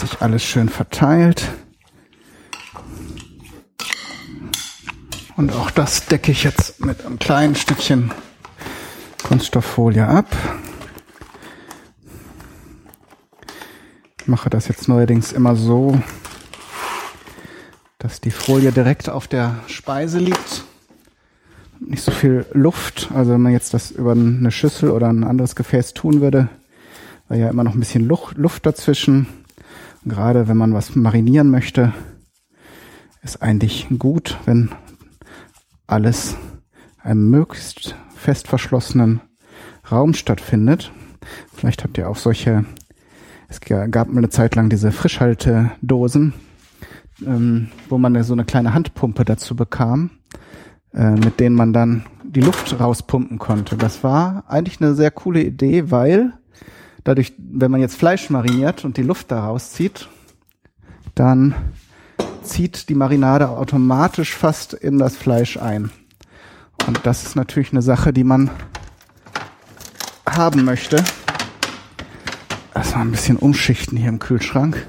Sich 0.00 0.22
alles 0.22 0.42
schön 0.42 0.68
verteilt. 0.68 1.48
Und 5.36 5.52
auch 5.52 5.70
das 5.70 6.06
decke 6.06 6.32
ich 6.32 6.42
jetzt 6.42 6.84
mit 6.84 7.04
einem 7.04 7.18
kleinen 7.18 7.54
Stückchen 7.54 8.10
Kunststofffolie 9.22 10.06
ab. 10.06 10.26
mache 14.30 14.48
das 14.48 14.68
jetzt 14.68 14.88
neuerdings 14.88 15.32
immer 15.32 15.56
so, 15.56 16.00
dass 17.98 18.20
die 18.20 18.30
Folie 18.30 18.72
direkt 18.72 19.10
auf 19.10 19.26
der 19.26 19.56
Speise 19.66 20.18
liegt. 20.18 20.64
Nicht 21.80 22.02
so 22.02 22.12
viel 22.12 22.46
Luft. 22.52 23.10
Also 23.12 23.32
wenn 23.32 23.42
man 23.42 23.52
jetzt 23.52 23.74
das 23.74 23.90
über 23.90 24.12
eine 24.12 24.52
Schüssel 24.52 24.90
oder 24.90 25.08
ein 25.08 25.24
anderes 25.24 25.56
Gefäß 25.56 25.94
tun 25.94 26.20
würde, 26.20 26.48
wäre 27.28 27.40
ja 27.40 27.50
immer 27.50 27.64
noch 27.64 27.74
ein 27.74 27.80
bisschen 27.80 28.06
Luft 28.06 28.64
dazwischen. 28.64 29.26
Gerade 30.04 30.48
wenn 30.48 30.56
man 30.56 30.74
was 30.74 30.96
marinieren 30.96 31.50
möchte, 31.50 31.92
ist 33.22 33.42
eigentlich 33.42 33.88
gut, 33.98 34.38
wenn 34.46 34.70
alles 35.86 36.36
einem 37.02 37.30
möglichst 37.30 37.96
fest 38.14 38.48
verschlossenen 38.48 39.20
Raum 39.90 40.14
stattfindet. 40.14 40.92
Vielleicht 41.54 41.84
habt 41.84 41.98
ihr 41.98 42.08
auch 42.08 42.16
solche 42.16 42.64
es 43.50 43.60
gab 43.60 44.08
mal 44.08 44.18
eine 44.18 44.28
Zeit 44.28 44.54
lang 44.54 44.70
diese 44.70 44.92
Frischhaltedosen, 44.92 46.32
ähm, 47.26 47.68
wo 47.88 47.98
man 47.98 48.22
so 48.22 48.32
eine 48.32 48.44
kleine 48.44 48.74
Handpumpe 48.74 49.24
dazu 49.24 49.56
bekam, 49.56 50.10
äh, 50.94 51.10
mit 51.10 51.40
denen 51.40 51.56
man 51.56 51.72
dann 51.72 52.04
die 52.22 52.42
Luft 52.42 52.78
rauspumpen 52.78 53.38
konnte. 53.38 53.76
Das 53.76 54.04
war 54.04 54.44
eigentlich 54.46 54.80
eine 54.80 54.94
sehr 54.94 55.10
coole 55.10 55.42
Idee, 55.42 55.90
weil 55.90 56.32
dadurch, 57.04 57.32
wenn 57.38 57.70
man 57.70 57.80
jetzt 57.80 57.96
Fleisch 57.96 58.30
mariniert 58.30 58.84
und 58.84 58.96
die 58.96 59.02
Luft 59.02 59.30
da 59.30 59.46
rauszieht, 59.46 60.08
dann 61.14 61.54
zieht 62.42 62.88
die 62.88 62.94
Marinade 62.94 63.48
automatisch 63.48 64.34
fast 64.34 64.74
in 64.74 64.98
das 64.98 65.16
Fleisch 65.16 65.56
ein. 65.56 65.90
Und 66.86 67.00
das 67.04 67.24
ist 67.24 67.36
natürlich 67.36 67.72
eine 67.72 67.82
Sache, 67.82 68.12
die 68.12 68.24
man 68.24 68.50
haben 70.26 70.64
möchte 70.64 71.04
erstmal 72.74 73.04
ein 73.04 73.10
bisschen 73.10 73.36
umschichten 73.36 73.98
hier 73.98 74.08
im 74.08 74.18
Kühlschrank. 74.18 74.86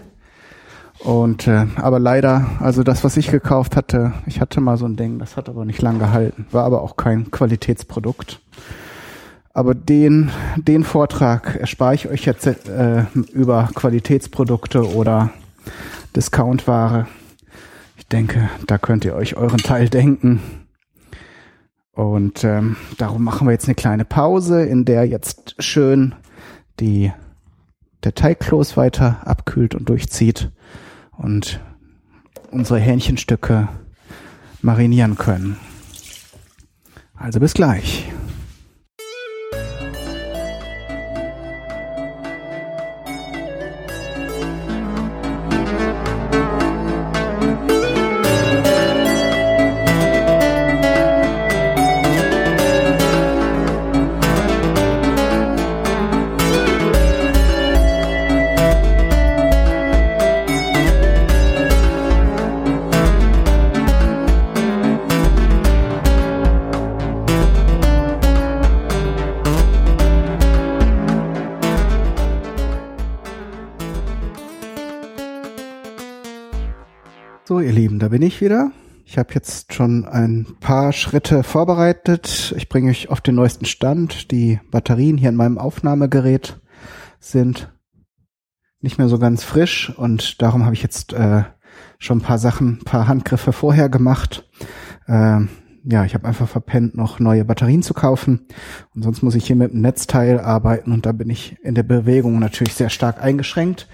Und 1.00 1.47
äh, 1.47 1.65
aber 1.76 2.00
leider, 2.00 2.45
also 2.60 2.84
das, 2.84 3.04
was 3.04 3.17
ich 3.17 3.30
gekauft 3.30 3.76
hatte, 3.76 4.13
ich 4.28 4.39
hatte 4.39 4.62
mal 4.62 4.78
so 4.78 4.86
ein 4.86 4.95
Ding, 4.95 5.19
das 5.19 5.36
hat 5.36 5.50
aber 5.50 5.65
nicht 5.65 5.82
lang 5.82 6.00
gehalten, 6.00 6.45
war 6.52 6.63
aber 6.63 6.82
auch 6.82 6.95
kein 6.95 7.32
Qualitätsprodukt. 7.32 8.39
Aber 9.54 9.76
den, 9.76 10.32
den 10.56 10.84
Vortrag 10.84 11.56
erspare 11.56 11.96
ich 11.96 12.08
euch 12.08 12.26
jetzt 12.26 12.48
äh, 12.48 13.04
über 13.34 13.70
Qualitätsprodukte 13.74 14.96
oder 14.96 15.32
Discountware. 16.16 17.08
Ich 17.98 18.08
denke, 18.08 18.50
da 18.68 18.78
könnt 18.78 19.04
ihr 19.04 19.16
euch 19.16 19.36
euren 19.36 19.60
Teil 19.60 19.90
denken. 19.90 20.42
Und 21.92 22.44
ähm, 22.44 22.78
darum 22.98 23.24
machen 23.24 23.48
wir 23.48 23.52
jetzt 23.52 23.68
eine 23.68 23.76
kleine 23.76 24.06
Pause, 24.06 24.64
in 24.64 24.86
der 24.86 25.06
jetzt 25.06 25.56
schön 25.60 26.16
die 26.80 27.12
der 28.04 28.16
Teigkloß 28.16 28.78
weiter 28.78 29.22
abkühlt 29.26 29.76
und 29.76 29.88
durchzieht 29.88 30.50
und 31.18 31.60
unsere 32.50 32.80
Hähnchenstücke 32.80 33.68
marinieren 34.62 35.18
können. 35.18 35.58
Also 37.16 37.40
bis 37.40 37.54
gleich. 37.54 38.12
Bin 78.12 78.21
ich 78.24 78.41
wieder. 78.41 78.71
Ich 79.06 79.17
habe 79.17 79.34
jetzt 79.34 79.74
schon 79.74 80.06
ein 80.06 80.45
paar 80.60 80.91
Schritte 80.91 81.43
vorbereitet. 81.43 82.54
Ich 82.58 82.67
bringe 82.67 82.91
euch 82.91 83.10
auf 83.10 83.21
den 83.21 83.36
neuesten 83.36 83.63
Stand. 83.63 84.32
Die 84.32 84.60
Batterien 84.69 85.17
hier 85.17 85.30
in 85.30 85.38
meinem 85.38 85.58
Aufnahmegerät 85.58 86.60
sind 87.21 87.71
nicht 88.82 88.97
mehr 88.97 89.08
so 89.08 89.17
ganz 89.17 89.45
frisch 89.45 89.97
und 89.97 90.41
darum 90.41 90.65
habe 90.65 90.76
ich 90.76 90.84
jetzt 90.84 91.13
äh, 91.13 91.43
schon 92.00 92.17
ein 92.17 92.21
paar 92.21 92.38
Sachen, 92.38 92.80
ein 92.82 92.84
paar 92.84 93.08
Handgriffe 93.08 93.54
vorher 93.54 93.88
gemacht. 93.88 94.45
Äh, 95.08 95.45
ja, 95.86 96.04
ich 96.04 96.13
habe 96.13 96.28
einfach 96.28 96.50
verpennt, 96.50 96.95
noch 96.95 97.19
neue 97.19 97.45
Batterien 97.45 97.82
zu 97.82 97.93
kaufen. 97.93 98.45
Und 98.93 99.04
sonst 99.04 99.24
muss 99.24 99.36
ich 99.36 99.47
hier 99.47 99.56
mit 99.56 99.71
dem 99.71 99.80
Netzteil 99.80 100.41
arbeiten 100.41 100.91
und 100.91 101.06
da 101.06 101.13
bin 101.13 101.30
ich 101.30 101.58
in 101.63 101.76
der 101.76 101.84
Bewegung 101.84 102.39
natürlich 102.39 102.74
sehr 102.74 102.89
stark 102.89 103.24
eingeschränkt. 103.24 103.88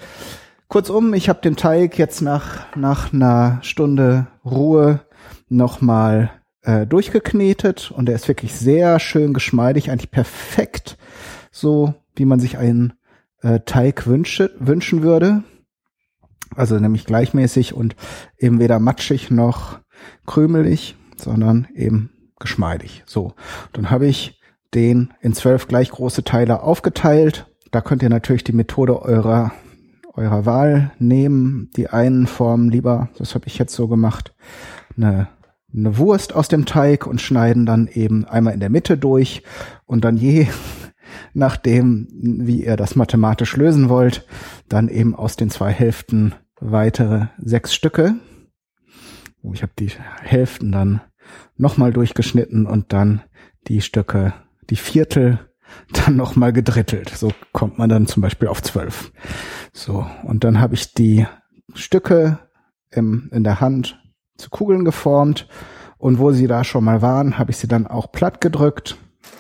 Kurzum, 0.67 1.13
ich 1.13 1.29
habe 1.29 1.41
den 1.41 1.55
Teig 1.55 1.97
jetzt 1.97 2.21
nach, 2.21 2.75
nach 2.75 3.13
einer 3.13 3.59
Stunde 3.61 4.27
Ruhe 4.43 5.01
nochmal 5.49 6.31
äh, 6.61 6.85
durchgeknetet 6.85 7.91
und 7.91 8.09
er 8.09 8.15
ist 8.15 8.27
wirklich 8.27 8.53
sehr 8.53 8.99
schön 8.99 9.33
geschmeidig, 9.33 9.89
eigentlich 9.89 10.11
perfekt, 10.11 10.97
so 11.51 11.93
wie 12.15 12.25
man 12.25 12.39
sich 12.39 12.57
einen 12.57 12.93
äh, 13.41 13.61
Teig 13.61 14.07
wünsche, 14.07 14.51
wünschen 14.59 15.03
würde. 15.03 15.43
Also 16.55 16.79
nämlich 16.79 17.05
gleichmäßig 17.05 17.73
und 17.73 17.95
eben 18.37 18.59
weder 18.59 18.79
matschig 18.79 19.31
noch 19.31 19.79
krümelig 20.25 20.95
sondern 21.21 21.67
eben 21.73 22.11
geschmeidig. 22.39 23.03
So, 23.05 23.33
dann 23.73 23.89
habe 23.89 24.07
ich 24.07 24.39
den 24.73 25.13
in 25.21 25.33
zwölf 25.33 25.67
gleich 25.67 25.91
große 25.91 26.23
Teile 26.23 26.61
aufgeteilt. 26.61 27.47
Da 27.71 27.81
könnt 27.81 28.03
ihr 28.03 28.09
natürlich 28.09 28.43
die 28.43 28.53
Methode 28.53 29.01
eurer 29.01 29.51
eurer 30.17 30.45
Wahl 30.45 30.91
nehmen. 30.99 31.69
Die 31.75 31.89
einen 31.89 32.27
formen 32.27 32.69
lieber, 32.69 33.09
das 33.17 33.35
habe 33.35 33.47
ich 33.47 33.57
jetzt 33.57 33.73
so 33.73 33.87
gemacht, 33.87 34.33
eine, 34.95 35.29
eine 35.73 35.97
Wurst 35.97 36.35
aus 36.35 36.47
dem 36.47 36.65
Teig 36.65 37.07
und 37.07 37.21
schneiden 37.21 37.65
dann 37.65 37.87
eben 37.87 38.25
einmal 38.25 38.53
in 38.53 38.59
der 38.59 38.69
Mitte 38.69 38.97
durch 38.97 39.43
und 39.85 40.03
dann 40.03 40.17
je 40.17 40.47
nachdem, 41.33 42.07
wie 42.11 42.65
ihr 42.65 42.75
das 42.75 42.95
mathematisch 42.95 43.55
lösen 43.55 43.89
wollt, 43.89 44.25
dann 44.67 44.89
eben 44.89 45.15
aus 45.15 45.35
den 45.35 45.49
zwei 45.49 45.71
Hälften 45.71 46.33
weitere 46.59 47.27
sechs 47.37 47.73
Stücke. 47.73 48.15
Ich 49.53 49.61
habe 49.61 49.71
die 49.79 49.91
Hälften 50.21 50.71
dann 50.71 51.01
nochmal 51.55 51.93
durchgeschnitten 51.93 52.65
und 52.65 52.91
dann 52.91 53.21
die 53.67 53.81
Stücke, 53.81 54.33
die 54.69 54.75
Viertel 54.75 55.39
dann 55.91 56.15
nochmal 56.15 56.53
gedrittelt. 56.53 57.09
So 57.09 57.31
kommt 57.53 57.77
man 57.77 57.89
dann 57.89 58.07
zum 58.07 58.21
Beispiel 58.21 58.47
auf 58.47 58.61
zwölf. 58.61 59.11
So, 59.77 60.07
und 60.23 60.43
dann 60.43 60.59
habe 60.59 60.73
ich 60.73 60.95
die 60.95 61.27
Stücke 61.75 62.39
im, 62.89 63.29
in 63.31 63.43
der 63.43 63.61
Hand 63.61 64.01
zu 64.35 64.49
Kugeln 64.49 64.83
geformt 64.85 65.47
und 65.99 66.17
wo 66.17 66.31
sie 66.31 66.47
da 66.47 66.63
schon 66.63 66.83
mal 66.83 67.03
waren, 67.03 67.37
habe 67.37 67.51
ich 67.51 67.57
sie 67.57 67.67
dann 67.67 67.85
auch 67.85 68.11
platt 68.11 68.41
gedrückt. 68.41 68.97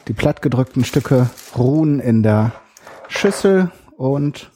Die 0.07 0.13
platt 0.13 0.43
gedrückten 0.43 0.83
Stücke 0.83 1.27
ruhen 1.57 1.99
in 1.99 2.21
der 2.21 2.51
Schüssel 3.07 3.71
und 3.97 4.51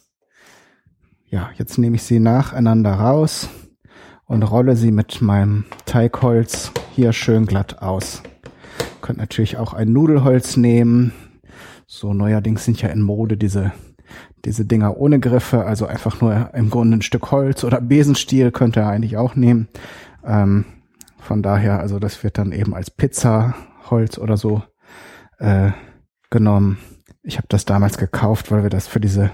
ja, 1.26 1.50
jetzt 1.58 1.80
nehme 1.80 1.96
ich 1.96 2.04
sie 2.04 2.20
nacheinander 2.20 2.94
raus 2.94 3.50
und 4.26 4.44
rolle 4.44 4.76
sie 4.76 4.92
mit 4.92 5.20
meinem 5.20 5.66
Teigholz 5.88 6.72
hier 6.92 7.12
schön 7.12 7.48
glatt 7.48 7.82
aus. 7.82 8.22
Könnt 9.02 9.18
natürlich 9.18 9.58
auch 9.58 9.74
ein 9.74 9.92
Nudelholz 9.92 10.58
nehmen. 10.58 11.12
So 11.88 12.14
neuerdings 12.14 12.66
sind 12.66 12.80
ja 12.84 12.90
in 12.90 13.02
Mode 13.02 13.36
diese 13.36 13.72
diese 14.46 14.66
Dinger 14.66 14.98
ohne 14.98 15.20
Griffe, 15.20 15.66
also 15.66 15.86
einfach 15.86 16.22
nur 16.22 16.54
im 16.54 16.70
Grunde 16.70 16.98
ein 16.98 17.02
Stück 17.02 17.32
Holz 17.32 17.64
oder 17.64 17.82
Besenstiel 17.82 18.52
könnt 18.52 18.76
ihr 18.78 18.88
eigentlich 18.88 19.18
auch 19.18 19.36
nehmen. 19.36 19.68
Ähm, 20.26 20.66
von 21.20 21.44
daher, 21.44 21.80
also 21.80 22.00
das 22.00 22.24
wird 22.24 22.38
dann 22.38 22.52
eben 22.52 22.74
als 22.74 22.90
Pizzaholz 22.90 24.18
oder 24.18 24.38
so 24.38 24.64
äh, 25.38 25.72
genommen. 26.30 26.80
Ich 27.24 27.38
habe 27.38 27.48
das 27.50 27.66
damals 27.66 27.98
gekauft, 27.98 28.52
weil 28.52 28.64
wir 28.64 28.70
das 28.70 28.88
für 28.88 29.00
diese 29.00 29.32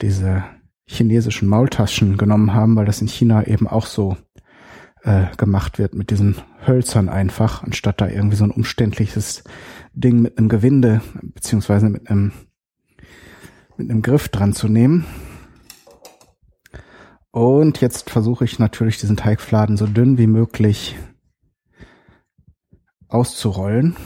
diese 0.00 0.44
chinesischen 0.86 1.48
Maultaschen 1.48 2.16
genommen 2.16 2.54
haben, 2.54 2.76
weil 2.76 2.86
das 2.86 3.00
in 3.00 3.08
China 3.08 3.46
eben 3.46 3.68
auch 3.68 3.86
so 3.86 4.16
äh, 5.02 5.26
gemacht 5.36 5.78
wird 5.78 5.94
mit 5.94 6.10
diesen 6.10 6.36
Hölzern 6.66 7.08
einfach, 7.08 7.62
anstatt 7.62 8.00
da 8.00 8.08
irgendwie 8.08 8.36
so 8.36 8.44
ein 8.44 8.50
umständliches 8.50 9.44
Ding 9.92 10.22
mit 10.22 10.36
einem 10.36 10.48
Gewinde 10.48 11.00
beziehungsweise 11.22 11.88
mit 11.88 12.10
einem 12.10 12.32
mit 13.80 13.90
einem 13.90 14.02
Griff 14.02 14.28
dran 14.28 14.52
zu 14.52 14.68
nehmen. 14.68 15.06
Und 17.30 17.80
jetzt 17.80 18.10
versuche 18.10 18.44
ich 18.44 18.58
natürlich 18.58 18.98
diesen 18.98 19.16
Teigfladen 19.16 19.78
so 19.78 19.86
dünn 19.86 20.18
wie 20.18 20.26
möglich 20.26 20.98
auszurollen. 23.08 23.96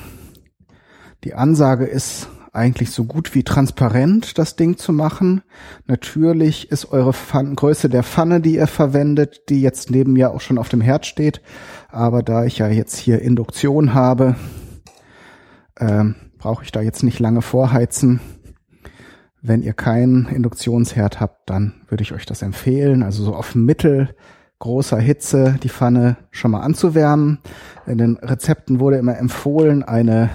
Die 1.24 1.34
Ansage 1.34 1.86
ist 1.86 2.28
eigentlich 2.52 2.92
so 2.92 3.02
gut 3.02 3.34
wie 3.34 3.42
transparent, 3.42 4.38
das 4.38 4.54
Ding 4.54 4.76
zu 4.76 4.92
machen. 4.92 5.42
Natürlich 5.86 6.70
ist 6.70 6.92
eure 6.92 7.12
Pfann 7.12 7.56
Größe 7.56 7.88
der 7.88 8.04
Pfanne, 8.04 8.40
die 8.40 8.54
ihr 8.54 8.68
verwendet, 8.68 9.48
die 9.48 9.60
jetzt 9.60 9.90
neben 9.90 10.12
mir 10.12 10.30
auch 10.30 10.40
schon 10.40 10.58
auf 10.58 10.68
dem 10.68 10.82
Herd 10.82 11.04
steht. 11.04 11.42
Aber 11.88 12.22
da 12.22 12.44
ich 12.44 12.58
ja 12.58 12.68
jetzt 12.68 12.96
hier 12.96 13.22
Induktion 13.22 13.92
habe, 13.92 14.36
ähm, 15.80 16.14
brauche 16.38 16.62
ich 16.62 16.70
da 16.70 16.80
jetzt 16.80 17.02
nicht 17.02 17.18
lange 17.18 17.42
vorheizen. 17.42 18.20
Wenn 19.46 19.62
ihr 19.62 19.74
keinen 19.74 20.26
Induktionsherd 20.26 21.20
habt, 21.20 21.50
dann 21.50 21.74
würde 21.88 22.02
ich 22.02 22.12
euch 22.12 22.24
das 22.24 22.40
empfehlen. 22.40 23.02
Also 23.02 23.22
so 23.24 23.34
auf 23.34 23.54
mittelgroßer 23.54 24.98
Hitze 24.98 25.58
die 25.62 25.68
Pfanne 25.68 26.16
schon 26.30 26.50
mal 26.50 26.60
anzuwärmen. 26.60 27.40
In 27.86 27.98
den 27.98 28.16
Rezepten 28.16 28.80
wurde 28.80 28.96
immer 28.96 29.18
empfohlen, 29.18 29.82
eine 29.82 30.30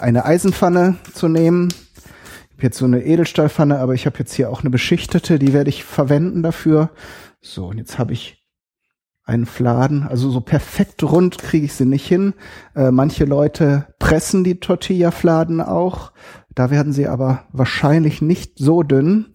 eine 0.00 0.24
Eisenpfanne 0.24 0.96
zu 1.12 1.28
nehmen. 1.28 1.68
Ich 1.68 2.58
habe 2.58 2.62
jetzt 2.62 2.78
so 2.78 2.84
eine 2.84 3.04
Edelstahlpfanne, 3.04 3.78
aber 3.78 3.94
ich 3.94 4.06
habe 4.06 4.18
jetzt 4.18 4.32
hier 4.32 4.50
auch 4.50 4.60
eine 4.60 4.70
beschichtete, 4.70 5.38
die 5.38 5.52
werde 5.52 5.70
ich 5.70 5.84
verwenden 5.84 6.42
dafür. 6.42 6.90
So, 7.40 7.66
und 7.66 7.78
jetzt 7.78 7.98
habe 7.98 8.12
ich 8.12 8.43
einen 9.24 9.46
Fladen, 9.46 10.02
also 10.02 10.30
so 10.30 10.40
perfekt 10.40 11.02
rund 11.02 11.38
kriege 11.38 11.64
ich 11.64 11.72
sie 11.72 11.86
nicht 11.86 12.06
hin. 12.06 12.34
Äh, 12.74 12.90
manche 12.90 13.24
Leute 13.24 13.86
pressen 13.98 14.44
die 14.44 14.60
Tortilla-Fladen 14.60 15.60
auch. 15.60 16.12
Da 16.54 16.70
werden 16.70 16.92
sie 16.92 17.08
aber 17.08 17.44
wahrscheinlich 17.52 18.20
nicht 18.20 18.58
so 18.58 18.82
dünn. 18.82 19.26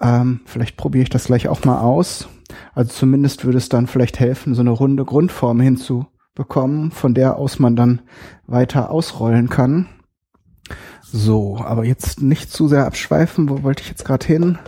Ähm, 0.00 0.40
vielleicht 0.44 0.76
probiere 0.76 1.02
ich 1.02 1.10
das 1.10 1.24
gleich 1.24 1.48
auch 1.48 1.64
mal 1.64 1.80
aus. 1.80 2.28
Also 2.74 2.92
zumindest 2.92 3.44
würde 3.44 3.58
es 3.58 3.68
dann 3.68 3.88
vielleicht 3.88 4.20
helfen, 4.20 4.54
so 4.54 4.60
eine 4.60 4.70
runde 4.70 5.04
Grundform 5.04 5.60
hinzubekommen, 5.60 6.92
von 6.92 7.14
der 7.14 7.36
aus 7.36 7.58
man 7.58 7.74
dann 7.74 8.02
weiter 8.46 8.90
ausrollen 8.90 9.48
kann. 9.48 9.88
So, 11.02 11.58
aber 11.58 11.84
jetzt 11.84 12.22
nicht 12.22 12.50
zu 12.50 12.68
sehr 12.68 12.86
abschweifen. 12.86 13.48
Wo 13.48 13.62
wollte 13.62 13.82
ich 13.82 13.88
jetzt 13.88 14.04
gerade 14.04 14.26
hin? 14.26 14.58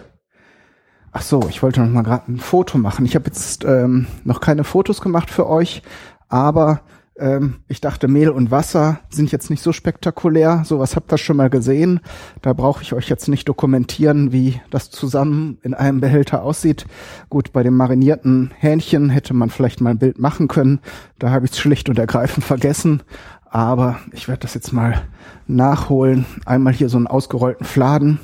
Ach 1.18 1.22
so, 1.22 1.40
ich 1.48 1.62
wollte 1.62 1.80
noch 1.80 1.88
mal 1.88 2.02
gerade 2.02 2.30
ein 2.30 2.38
Foto 2.38 2.76
machen. 2.76 3.06
Ich 3.06 3.14
habe 3.14 3.24
jetzt 3.24 3.64
ähm, 3.64 4.06
noch 4.24 4.42
keine 4.42 4.64
Fotos 4.64 5.00
gemacht 5.00 5.30
für 5.30 5.48
euch, 5.48 5.80
aber 6.28 6.82
ähm, 7.18 7.54
ich 7.68 7.80
dachte, 7.80 8.06
Mehl 8.06 8.28
und 8.28 8.50
Wasser 8.50 9.00
sind 9.08 9.32
jetzt 9.32 9.48
nicht 9.48 9.62
so 9.62 9.72
spektakulär. 9.72 10.64
Sowas 10.66 10.94
habt 10.94 11.10
ihr 11.10 11.16
schon 11.16 11.38
mal 11.38 11.48
gesehen. 11.48 12.00
Da 12.42 12.52
brauche 12.52 12.82
ich 12.82 12.92
euch 12.92 13.08
jetzt 13.08 13.28
nicht 13.28 13.48
dokumentieren, 13.48 14.32
wie 14.32 14.60
das 14.68 14.90
zusammen 14.90 15.56
in 15.62 15.72
einem 15.72 16.02
Behälter 16.02 16.42
aussieht. 16.42 16.84
Gut, 17.30 17.50
bei 17.50 17.62
dem 17.62 17.78
marinierten 17.78 18.50
Hähnchen 18.58 19.08
hätte 19.08 19.32
man 19.32 19.48
vielleicht 19.48 19.80
mal 19.80 19.92
ein 19.92 19.98
Bild 19.98 20.18
machen 20.18 20.48
können. 20.48 20.80
Da 21.18 21.30
habe 21.30 21.46
ich 21.46 21.52
es 21.52 21.58
schlicht 21.58 21.88
und 21.88 21.98
ergreifend 21.98 22.44
vergessen. 22.44 23.02
Aber 23.48 24.00
ich 24.12 24.28
werde 24.28 24.40
das 24.40 24.52
jetzt 24.52 24.74
mal 24.74 25.04
nachholen. 25.46 26.26
Einmal 26.44 26.74
hier 26.74 26.90
so 26.90 26.98
einen 26.98 27.06
ausgerollten 27.06 27.64
Fladen. 27.64 28.20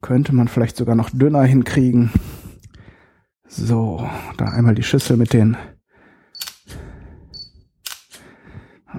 Könnte 0.00 0.34
man 0.34 0.48
vielleicht 0.48 0.76
sogar 0.76 0.94
noch 0.94 1.10
dünner 1.10 1.42
hinkriegen. 1.42 2.10
So, 3.46 4.08
da 4.36 4.46
einmal 4.46 4.74
die 4.74 4.82
Schüssel 4.82 5.16
mit 5.16 5.32
den. 5.32 5.56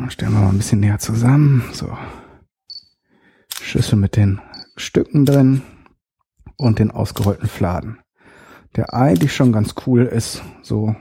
Stellen 0.09 0.33
wir 0.33 0.39
mal 0.39 0.49
ein 0.49 0.57
bisschen 0.57 0.79
näher 0.79 0.99
zusammen. 0.99 1.63
So. 1.71 1.97
Schüssel 3.61 3.97
mit 3.97 4.15
den 4.15 4.41
Stücken 4.75 5.25
drin 5.25 5.61
und 6.57 6.79
den 6.79 6.91
ausgerollten 6.91 7.47
Fladen. 7.47 7.99
Der 8.75 8.93
eigentlich 8.93 9.35
schon 9.35 9.51
ganz 9.51 9.75
cool 9.85 10.03
ist, 10.03 10.41
so. 10.61 10.95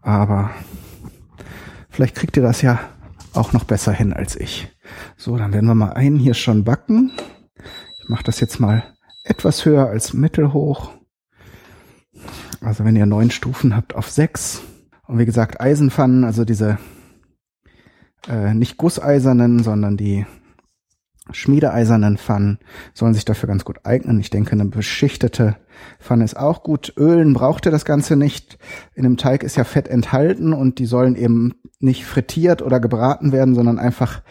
Aber 0.00 0.50
vielleicht 1.90 2.16
kriegt 2.16 2.36
ihr 2.36 2.42
das 2.42 2.62
ja 2.62 2.80
auch 3.34 3.52
noch 3.52 3.64
besser 3.64 3.92
hin 3.92 4.12
als 4.12 4.36
ich. 4.36 4.68
So, 5.16 5.36
dann 5.36 5.52
werden 5.52 5.66
wir 5.66 5.74
mal 5.74 5.92
einen 5.92 6.18
hier 6.18 6.34
schon 6.34 6.64
backen. 6.64 7.12
Ich 8.02 8.08
mache 8.08 8.24
das 8.24 8.40
jetzt 8.40 8.58
mal 8.58 8.82
etwas 9.22 9.64
höher 9.64 9.86
als 9.86 10.12
mittelhoch. 10.12 10.90
Also 12.60 12.84
wenn 12.84 12.96
ihr 12.96 13.06
neun 13.06 13.30
Stufen 13.30 13.76
habt 13.76 13.94
auf 13.94 14.10
sechs. 14.10 14.60
Und 15.06 15.18
wie 15.18 15.24
gesagt, 15.24 15.60
Eisenpfannen, 15.60 16.24
also 16.24 16.44
diese 16.44 16.78
äh, 18.28 18.54
nicht 18.54 18.76
gusseisernen, 18.76 19.62
sondern 19.62 19.96
die 19.96 20.26
schmiedeeisernen 21.30 22.18
Pfannen 22.18 22.58
sollen 22.94 23.14
sich 23.14 23.24
dafür 23.24 23.46
ganz 23.46 23.64
gut 23.64 23.80
eignen. 23.84 24.18
Ich 24.18 24.30
denke, 24.30 24.52
eine 24.52 24.64
beschichtete 24.64 25.56
Pfanne 26.00 26.24
ist 26.24 26.36
auch 26.36 26.62
gut. 26.62 26.92
Ölen 26.96 27.32
braucht 27.32 27.64
ihr 27.66 27.72
das 27.72 27.84
Ganze 27.84 28.16
nicht. 28.16 28.58
In 28.94 29.04
dem 29.04 29.16
Teig 29.16 29.42
ist 29.42 29.56
ja 29.56 29.64
Fett 29.64 29.88
enthalten 29.88 30.52
und 30.52 30.78
die 30.78 30.86
sollen 30.86 31.14
eben 31.16 31.54
nicht 31.78 32.04
frittiert 32.04 32.62
oder 32.62 32.80
gebraten 32.80 33.32
werden, 33.32 33.54
sondern 33.54 33.78
einfach 33.78 34.22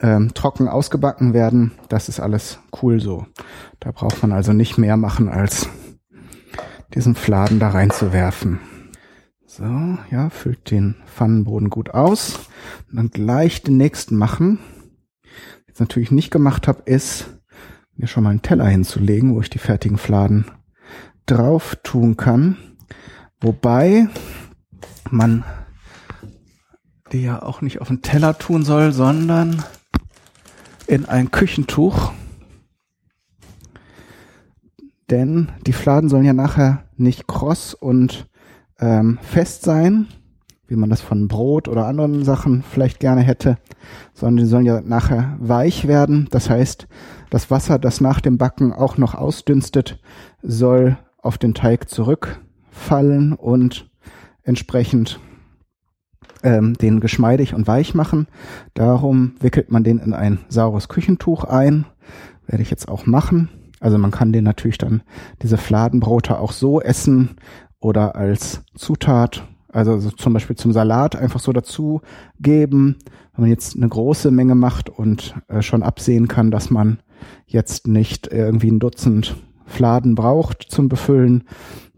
ähm, 0.00 0.34
trocken 0.34 0.68
ausgebacken 0.68 1.34
werden. 1.34 1.72
Das 1.88 2.08
ist 2.08 2.20
alles 2.20 2.58
cool 2.82 3.00
so. 3.00 3.26
Da 3.80 3.92
braucht 3.92 4.20
man 4.22 4.32
also 4.32 4.52
nicht 4.52 4.76
mehr 4.76 4.96
machen, 4.96 5.28
als 5.28 5.68
diesen 6.94 7.14
Fladen 7.14 7.58
da 7.60 7.70
reinzuwerfen. 7.70 8.60
So, 9.46 9.64
ja, 10.10 10.30
füllt 10.30 10.70
den 10.72 10.96
Pfannenboden 11.06 11.70
gut 11.70 11.90
aus. 11.90 12.40
Und 12.90 12.96
dann 12.96 13.10
gleich 13.10 13.62
den 13.62 13.76
nächsten 13.76 14.16
machen 14.16 14.58
jetzt 15.74 15.80
natürlich 15.80 16.12
nicht 16.12 16.30
gemacht 16.30 16.68
habe, 16.68 16.82
ist 16.84 17.26
mir 17.96 18.06
schon 18.06 18.22
mal 18.22 18.30
einen 18.30 18.42
Teller 18.42 18.66
hinzulegen, 18.66 19.34
wo 19.34 19.40
ich 19.40 19.50
die 19.50 19.58
fertigen 19.58 19.98
Fladen 19.98 20.44
drauf 21.26 21.76
tun 21.82 22.16
kann. 22.16 22.56
Wobei 23.40 24.06
man 25.10 25.42
die 27.10 27.22
ja 27.22 27.42
auch 27.42 27.60
nicht 27.60 27.80
auf 27.80 27.88
den 27.88 28.02
Teller 28.02 28.38
tun 28.38 28.64
soll, 28.64 28.92
sondern 28.92 29.64
in 30.86 31.06
ein 31.06 31.32
Küchentuch. 31.32 32.12
Denn 35.10 35.50
die 35.66 35.72
Fladen 35.72 36.08
sollen 36.08 36.24
ja 36.24 36.34
nachher 36.34 36.84
nicht 36.96 37.26
kross 37.26 37.74
und 37.74 38.28
ähm, 38.78 39.18
fest 39.22 39.62
sein, 39.62 40.06
wie 40.66 40.76
man 40.76 40.90
das 40.90 41.00
von 41.00 41.28
Brot 41.28 41.68
oder 41.68 41.86
anderen 41.86 42.24
Sachen 42.24 42.62
vielleicht 42.62 43.00
gerne 43.00 43.20
hätte, 43.20 43.58
sondern 44.14 44.44
die 44.44 44.50
sollen 44.50 44.66
ja 44.66 44.80
nachher 44.80 45.36
weich 45.38 45.86
werden. 45.86 46.28
Das 46.30 46.48
heißt, 46.48 46.86
das 47.30 47.50
Wasser, 47.50 47.78
das 47.78 48.00
nach 48.00 48.20
dem 48.20 48.38
Backen 48.38 48.72
auch 48.72 48.96
noch 48.96 49.14
ausdünstet, 49.14 50.00
soll 50.42 50.96
auf 51.18 51.38
den 51.38 51.54
Teig 51.54 51.88
zurückfallen 51.88 53.32
und 53.32 53.90
entsprechend 54.42 55.20
ähm, 56.42 56.74
den 56.74 57.00
geschmeidig 57.00 57.54
und 57.54 57.66
weich 57.66 57.94
machen. 57.94 58.26
Darum 58.74 59.34
wickelt 59.40 59.70
man 59.70 59.84
den 59.84 59.98
in 59.98 60.12
ein 60.12 60.38
saures 60.48 60.88
Küchentuch 60.88 61.44
ein. 61.44 61.86
Werde 62.46 62.62
ich 62.62 62.70
jetzt 62.70 62.88
auch 62.88 63.06
machen. 63.06 63.48
Also 63.80 63.98
man 63.98 64.10
kann 64.10 64.32
den 64.32 64.44
natürlich 64.44 64.78
dann, 64.78 65.02
diese 65.42 65.58
Fladenbrote 65.58 66.38
auch 66.38 66.52
so 66.52 66.80
essen 66.80 67.36
oder 67.80 68.16
als 68.16 68.62
Zutat 68.74 69.46
also 69.74 69.98
so 69.98 70.10
zum 70.10 70.32
Beispiel 70.32 70.56
zum 70.56 70.72
Salat 70.72 71.16
einfach 71.16 71.40
so 71.40 71.52
dazu 71.52 72.00
geben. 72.38 72.96
Wenn 73.34 73.42
man 73.42 73.50
jetzt 73.50 73.76
eine 73.76 73.88
große 73.88 74.30
Menge 74.30 74.54
macht 74.54 74.88
und 74.88 75.34
äh, 75.48 75.62
schon 75.62 75.82
absehen 75.82 76.28
kann, 76.28 76.50
dass 76.50 76.70
man 76.70 77.00
jetzt 77.46 77.88
nicht 77.88 78.28
irgendwie 78.28 78.70
ein 78.70 78.78
Dutzend 78.78 79.36
Fladen 79.66 80.14
braucht 80.14 80.62
zum 80.68 80.88
Befüllen, 80.88 81.44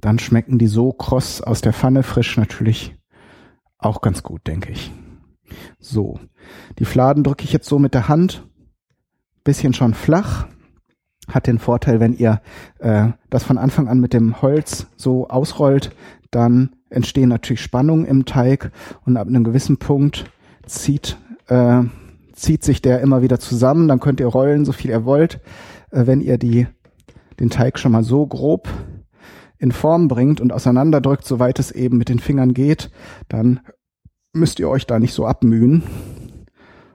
dann 0.01 0.19
schmecken 0.19 0.59
die 0.59 0.69
so 0.69 0.93
kross 0.93 1.43
aus 1.43 1.61
der 1.61 1.73
Pfanne 1.73 2.03
frisch 2.03 2.37
natürlich 2.37 2.97
auch 3.79 4.01
ganz 4.01 4.23
gut, 4.23 4.47
denke 4.47 4.73
ich. 4.73 4.93
So, 5.79 6.19
die 6.79 6.85
Fladen 6.85 7.25
drücke 7.25 7.45
ich 7.45 7.53
jetzt 7.53 7.69
so 7.69 7.79
mit 7.79 7.93
der 7.93 8.09
Hand, 8.09 8.49
bisschen 9.45 9.75
schon 9.75 9.95
flach. 9.95 10.47
Hat 11.29 11.47
den 11.47 11.59
Vorteil, 11.59 11.99
wenn 11.99 12.12
ihr 12.12 12.41
äh, 12.79 13.09
das 13.31 13.43
von 13.43 13.59
Anfang 13.59 13.89
an 13.89 13.99
mit 13.99 14.12
dem 14.12 14.41
Holz 14.43 14.87
so 14.97 15.29
ausrollt, 15.29 15.91
dann 16.31 16.76
entstehen 16.90 17.29
natürlich 17.29 17.61
Spannungen 17.61 18.07
im 18.07 18.25
Teig 18.25 18.70
und 19.05 19.16
ab 19.16 19.27
einem 19.29 19.44
gewissen 19.44 19.79
Punkt 19.79 20.25
zieht, 20.66 21.16
äh, 21.49 21.83
zieht 22.33 22.64
sich 22.64 22.83
der 22.83 23.01
immer 23.01 23.22
wieder 23.22 23.38
zusammen. 23.38 23.88
Dann 23.88 24.01
könnt 24.01 24.20
ihr 24.20 24.27
rollen, 24.27 24.64
so 24.64 24.72
viel 24.72 24.90
ihr 24.90 25.05
wollt. 25.05 25.40
Äh, 25.90 26.07
wenn 26.07 26.20
ihr 26.20 26.38
die, 26.38 26.66
den 27.40 27.51
Teig 27.51 27.79
schon 27.79 27.92
mal 27.92 28.05
so 28.05 28.27
grob 28.27 28.68
in 29.59 29.72
Form 29.72 30.09
bringt 30.09 30.40
und 30.40 30.53
auseinanderdrückt, 30.53 31.25
soweit 31.25 31.59
es 31.59 31.70
eben 31.70 31.99
mit 31.99 32.09
den 32.09 32.18
Fingern 32.18 32.55
geht, 32.55 32.90
dann 33.29 33.61
müsst 34.33 34.61
ihr 34.61 34.68
euch 34.68 34.87
da 34.87 34.99
nicht 34.99 35.14
so 35.14 35.27
abmühen. 35.27 35.83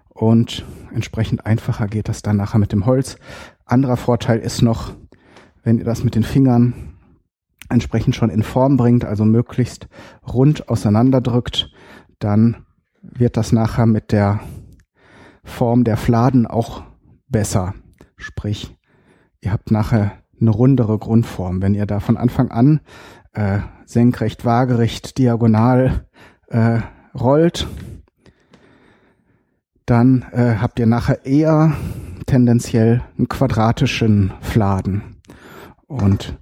Und 0.09 0.63
entsprechend 0.93 1.45
einfacher 1.45 1.87
geht 1.87 2.07
das 2.07 2.21
dann 2.21 2.37
nachher 2.37 2.59
mit 2.59 2.71
dem 2.71 2.85
Holz. 2.85 3.17
Anderer 3.65 3.97
Vorteil 3.97 4.39
ist 4.39 4.61
noch, 4.61 4.93
wenn 5.63 5.79
ihr 5.79 5.85
das 5.85 6.03
mit 6.03 6.13
den 6.13 6.23
Fingern 6.23 6.90
entsprechend 7.69 8.15
schon 8.15 8.29
in 8.29 8.43
Form 8.43 8.77
bringt, 8.77 9.05
also 9.05 9.25
möglichst 9.25 9.87
rund 10.27 10.69
auseinanderdrückt, 10.69 11.71
dann 12.19 12.65
wird 13.01 13.37
das 13.37 13.51
nachher 13.51 13.85
mit 13.85 14.11
der 14.11 14.41
Form 15.43 15.83
der 15.83 15.97
Fladen 15.97 16.45
auch 16.45 16.83
besser. 17.27 17.73
Sprich, 18.17 18.77
ihr 19.41 19.51
habt 19.51 19.71
nachher 19.71 20.11
eine 20.39 20.51
rundere 20.51 20.97
Grundform. 20.97 21.61
Wenn 21.61 21.73
ihr 21.73 21.85
da 21.85 21.99
von 21.99 22.17
Anfang 22.17 22.51
an 22.51 22.81
äh, 23.33 23.59
senkrecht, 23.85 24.45
waagerecht, 24.45 25.17
diagonal 25.17 26.05
äh, 26.47 26.79
rollt, 27.17 27.67
dann 29.85 30.25
äh, 30.31 30.55
habt 30.55 30.79
ihr 30.79 30.85
nachher 30.85 31.25
eher 31.25 31.73
tendenziell 32.25 33.03
einen 33.17 33.27
quadratischen 33.27 34.33
Fladen. 34.41 35.17
Und 35.87 36.39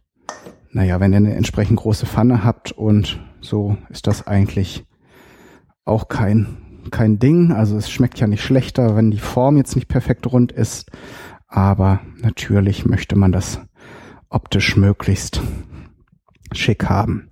naja, 0.72 1.00
wenn 1.00 1.14
ihr 1.14 1.18
eine 1.18 1.36
entsprechend 1.36 1.78
große 1.78 2.06
Pfanne 2.06 2.44
habt 2.44 2.72
und 2.72 3.20
so 3.42 3.78
ist 3.90 4.08
das 4.08 4.28
eigentlich 4.28 4.86
auch 5.86 6.08
kein, 6.08 6.58
kein 6.92 7.20
Ding. 7.20 7.52
Also 7.52 7.78
es 7.78 7.90
schmeckt 7.90 8.20
ja 8.20 8.28
nicht 8.28 8.44
schlechter, 8.44 8.96
wenn 8.96 9.12
die 9.12 9.20
Form 9.20 9.58
jetzt 9.58 9.76
nicht 9.76 9.88
perfekt 9.88 10.32
rund 10.32 10.52
ist. 10.52 10.92
Aber 11.48 12.02
natürlich 12.22 12.86
möchte 12.86 13.16
man 13.16 13.32
das 13.32 13.62
optisch 14.30 14.78
möglichst 14.78 15.42
schick 16.54 16.88
haben. 16.88 17.30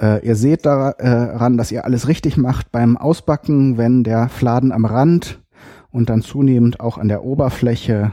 Äh, 0.00 0.24
ihr 0.24 0.36
seht 0.36 0.64
daran, 0.64 1.56
dass 1.56 1.72
ihr 1.72 1.84
alles 1.84 2.06
richtig 2.06 2.36
macht 2.36 2.70
beim 2.70 2.96
Ausbacken, 2.96 3.76
wenn 3.76 4.04
der 4.04 4.28
Fladen 4.28 4.70
am 4.70 4.84
Rand 4.84 5.42
und 5.90 6.08
dann 6.08 6.22
zunehmend 6.22 6.78
auch 6.78 6.98
an 6.98 7.08
der 7.08 7.24
Oberfläche 7.24 8.12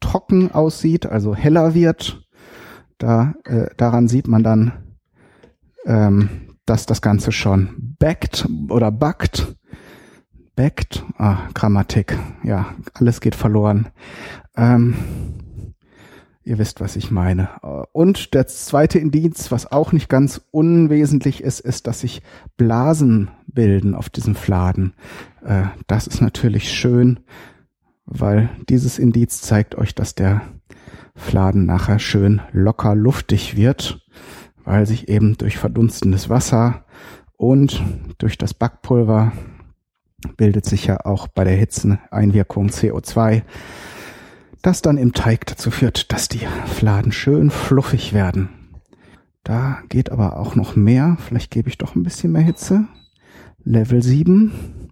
trocken 0.00 0.52
aussieht, 0.52 1.06
also 1.06 1.34
heller 1.34 1.74
wird 1.74 2.23
da, 3.04 3.34
äh, 3.44 3.66
daran 3.76 4.08
sieht 4.08 4.28
man 4.28 4.42
dann, 4.42 4.72
ähm, 5.84 6.30
dass 6.64 6.86
das 6.86 7.02
Ganze 7.02 7.32
schon 7.32 7.94
backt 7.98 8.48
oder 8.70 8.90
backt. 8.90 9.56
Backt, 10.56 11.04
ah, 11.18 11.48
Grammatik, 11.52 12.16
ja, 12.44 12.74
alles 12.94 13.20
geht 13.20 13.34
verloren. 13.34 13.88
Ähm, 14.56 14.94
ihr 16.44 16.56
wisst, 16.56 16.80
was 16.80 16.96
ich 16.96 17.10
meine. 17.10 17.50
Und 17.92 18.32
der 18.32 18.46
zweite 18.46 18.98
Indiz, 18.98 19.50
was 19.50 19.70
auch 19.70 19.92
nicht 19.92 20.08
ganz 20.08 20.40
unwesentlich 20.50 21.42
ist, 21.42 21.60
ist, 21.60 21.86
dass 21.86 22.00
sich 22.00 22.22
Blasen 22.56 23.30
bilden 23.46 23.94
auf 23.94 24.08
diesem 24.08 24.34
Fladen. 24.34 24.94
Äh, 25.44 25.64
das 25.88 26.06
ist 26.06 26.22
natürlich 26.22 26.72
schön, 26.72 27.20
weil 28.06 28.48
dieses 28.70 28.98
Indiz 28.98 29.42
zeigt 29.42 29.74
euch, 29.74 29.94
dass 29.94 30.14
der 30.14 30.40
Fladen 31.16 31.66
nachher 31.66 31.98
schön 31.98 32.42
locker 32.52 32.94
luftig 32.94 33.56
wird, 33.56 34.04
weil 34.64 34.86
sich 34.86 35.08
eben 35.08 35.36
durch 35.38 35.58
verdunstendes 35.58 36.28
Wasser 36.28 36.84
und 37.36 37.82
durch 38.18 38.38
das 38.38 38.54
Backpulver 38.54 39.32
bildet 40.36 40.64
sich 40.64 40.86
ja 40.86 41.04
auch 41.04 41.28
bei 41.28 41.44
der 41.44 41.56
Hitzeneinwirkung 41.56 42.68
CO2, 42.68 43.42
das 44.62 44.82
dann 44.82 44.96
im 44.96 45.12
Teig 45.12 45.46
dazu 45.46 45.70
führt, 45.70 46.12
dass 46.12 46.28
die 46.28 46.46
Fladen 46.66 47.12
schön 47.12 47.50
fluffig 47.50 48.12
werden. 48.12 48.48
Da 49.42 49.82
geht 49.90 50.10
aber 50.10 50.38
auch 50.38 50.54
noch 50.54 50.74
mehr. 50.74 51.18
Vielleicht 51.20 51.50
gebe 51.50 51.68
ich 51.68 51.76
doch 51.76 51.94
ein 51.94 52.02
bisschen 52.02 52.32
mehr 52.32 52.42
Hitze. 52.42 52.86
Level 53.62 54.02
7 54.02 54.90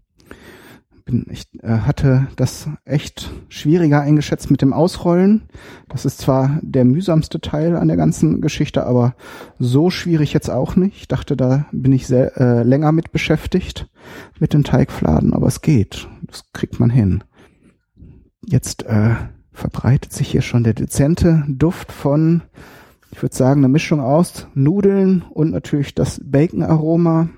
bin, 1.04 1.26
ich 1.30 1.46
äh, 1.62 1.68
hatte 1.68 2.28
das 2.36 2.68
echt 2.84 3.30
schwieriger 3.48 4.00
eingeschätzt 4.00 4.50
mit 4.50 4.62
dem 4.62 4.72
Ausrollen. 4.72 5.42
Das 5.88 6.04
ist 6.04 6.18
zwar 6.18 6.58
der 6.62 6.84
mühsamste 6.84 7.40
Teil 7.40 7.76
an 7.76 7.88
der 7.88 7.96
ganzen 7.96 8.40
Geschichte, 8.40 8.86
aber 8.86 9.14
so 9.58 9.90
schwierig 9.90 10.32
jetzt 10.32 10.50
auch 10.50 10.76
nicht. 10.76 10.96
Ich 10.96 11.08
dachte, 11.08 11.36
da 11.36 11.66
bin 11.72 11.92
ich 11.92 12.06
sehr, 12.06 12.36
äh, 12.38 12.62
länger 12.62 12.92
mit 12.92 13.12
beschäftigt 13.12 13.88
mit 14.38 14.52
den 14.52 14.64
Teigfladen, 14.64 15.34
aber 15.34 15.46
es 15.46 15.60
geht. 15.60 16.08
Das 16.22 16.44
kriegt 16.52 16.80
man 16.80 16.90
hin. 16.90 17.24
Jetzt 18.44 18.84
äh, 18.84 19.14
verbreitet 19.52 20.12
sich 20.12 20.30
hier 20.30 20.42
schon 20.42 20.64
der 20.64 20.74
dezente 20.74 21.44
Duft 21.48 21.92
von, 21.92 22.42
ich 23.10 23.22
würde 23.22 23.36
sagen, 23.36 23.60
eine 23.60 23.68
Mischung 23.68 24.00
aus 24.00 24.46
Nudeln 24.54 25.22
und 25.30 25.50
natürlich 25.50 25.94
das 25.94 26.20
Bacon-Aroma 26.24 27.28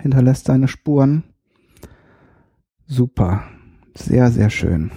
hinterlässt 0.00 0.46
seine 0.46 0.68
Spuren. 0.68 1.24
Super. 2.90 3.42
Sehr, 3.94 4.30
sehr 4.30 4.48
schön. 4.48 4.90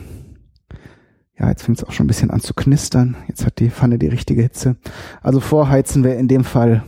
Ja, 1.37 1.49
jetzt 1.49 1.63
fängt 1.63 1.77
es 1.77 1.83
auch 1.83 1.91
schon 1.91 2.05
ein 2.05 2.07
bisschen 2.07 2.31
an 2.31 2.39
zu 2.39 2.53
knistern. 2.53 3.17
Jetzt 3.27 3.45
hat 3.45 3.59
die 3.59 3.69
Pfanne 3.69 3.99
die 3.99 4.07
richtige 4.07 4.41
Hitze. 4.41 4.77
Also 5.21 5.41
vorheizen 5.41 6.05
wäre 6.05 6.15
in 6.15 6.29
dem 6.29 6.45
Fall 6.45 6.83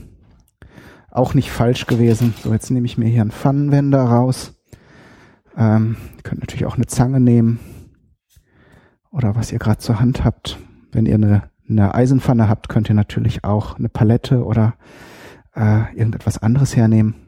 auch 1.12 1.34
nicht 1.34 1.51
falsch 1.51 1.88
gewesen. 1.88 2.34
So, 2.41 2.54
jetzt 2.54 2.72
nehme 2.72 2.86
ich 2.86 2.97
mir 2.97 3.10
hier 3.10 3.20
einen 3.20 3.32
Pfannenwender 3.32 4.01
raus. 4.01 4.54
Ähm, 5.58 5.97
ihr 6.16 6.24
könnt 6.24 6.39
natürlich 6.39 6.66
auch 6.66 6.78
eine 6.78 6.88
Zange 6.88 7.20
nehmen 7.20 7.60
oder 9.12 9.36
was 9.36 9.51
ihr 9.51 9.60
gerade 9.60 9.80
zur 9.80 9.99
Hand 9.99 10.24
habt. 10.24 10.58
Wenn 10.93 11.06
ihr 11.06 11.16
eine, 11.16 11.49
eine 11.68 11.93
Eisenpfanne 11.93 12.47
habt, 12.47 12.70
könnt 12.70 12.88
ihr 12.88 12.95
natürlich 12.95 13.43
auch 13.43 13.78
eine 13.78 13.89
Palette 13.89 14.45
oder 14.45 14.76
äh, 15.54 15.93
irgendetwas 15.97 16.38
anderes 16.38 16.78
hernehmen. 16.78 17.22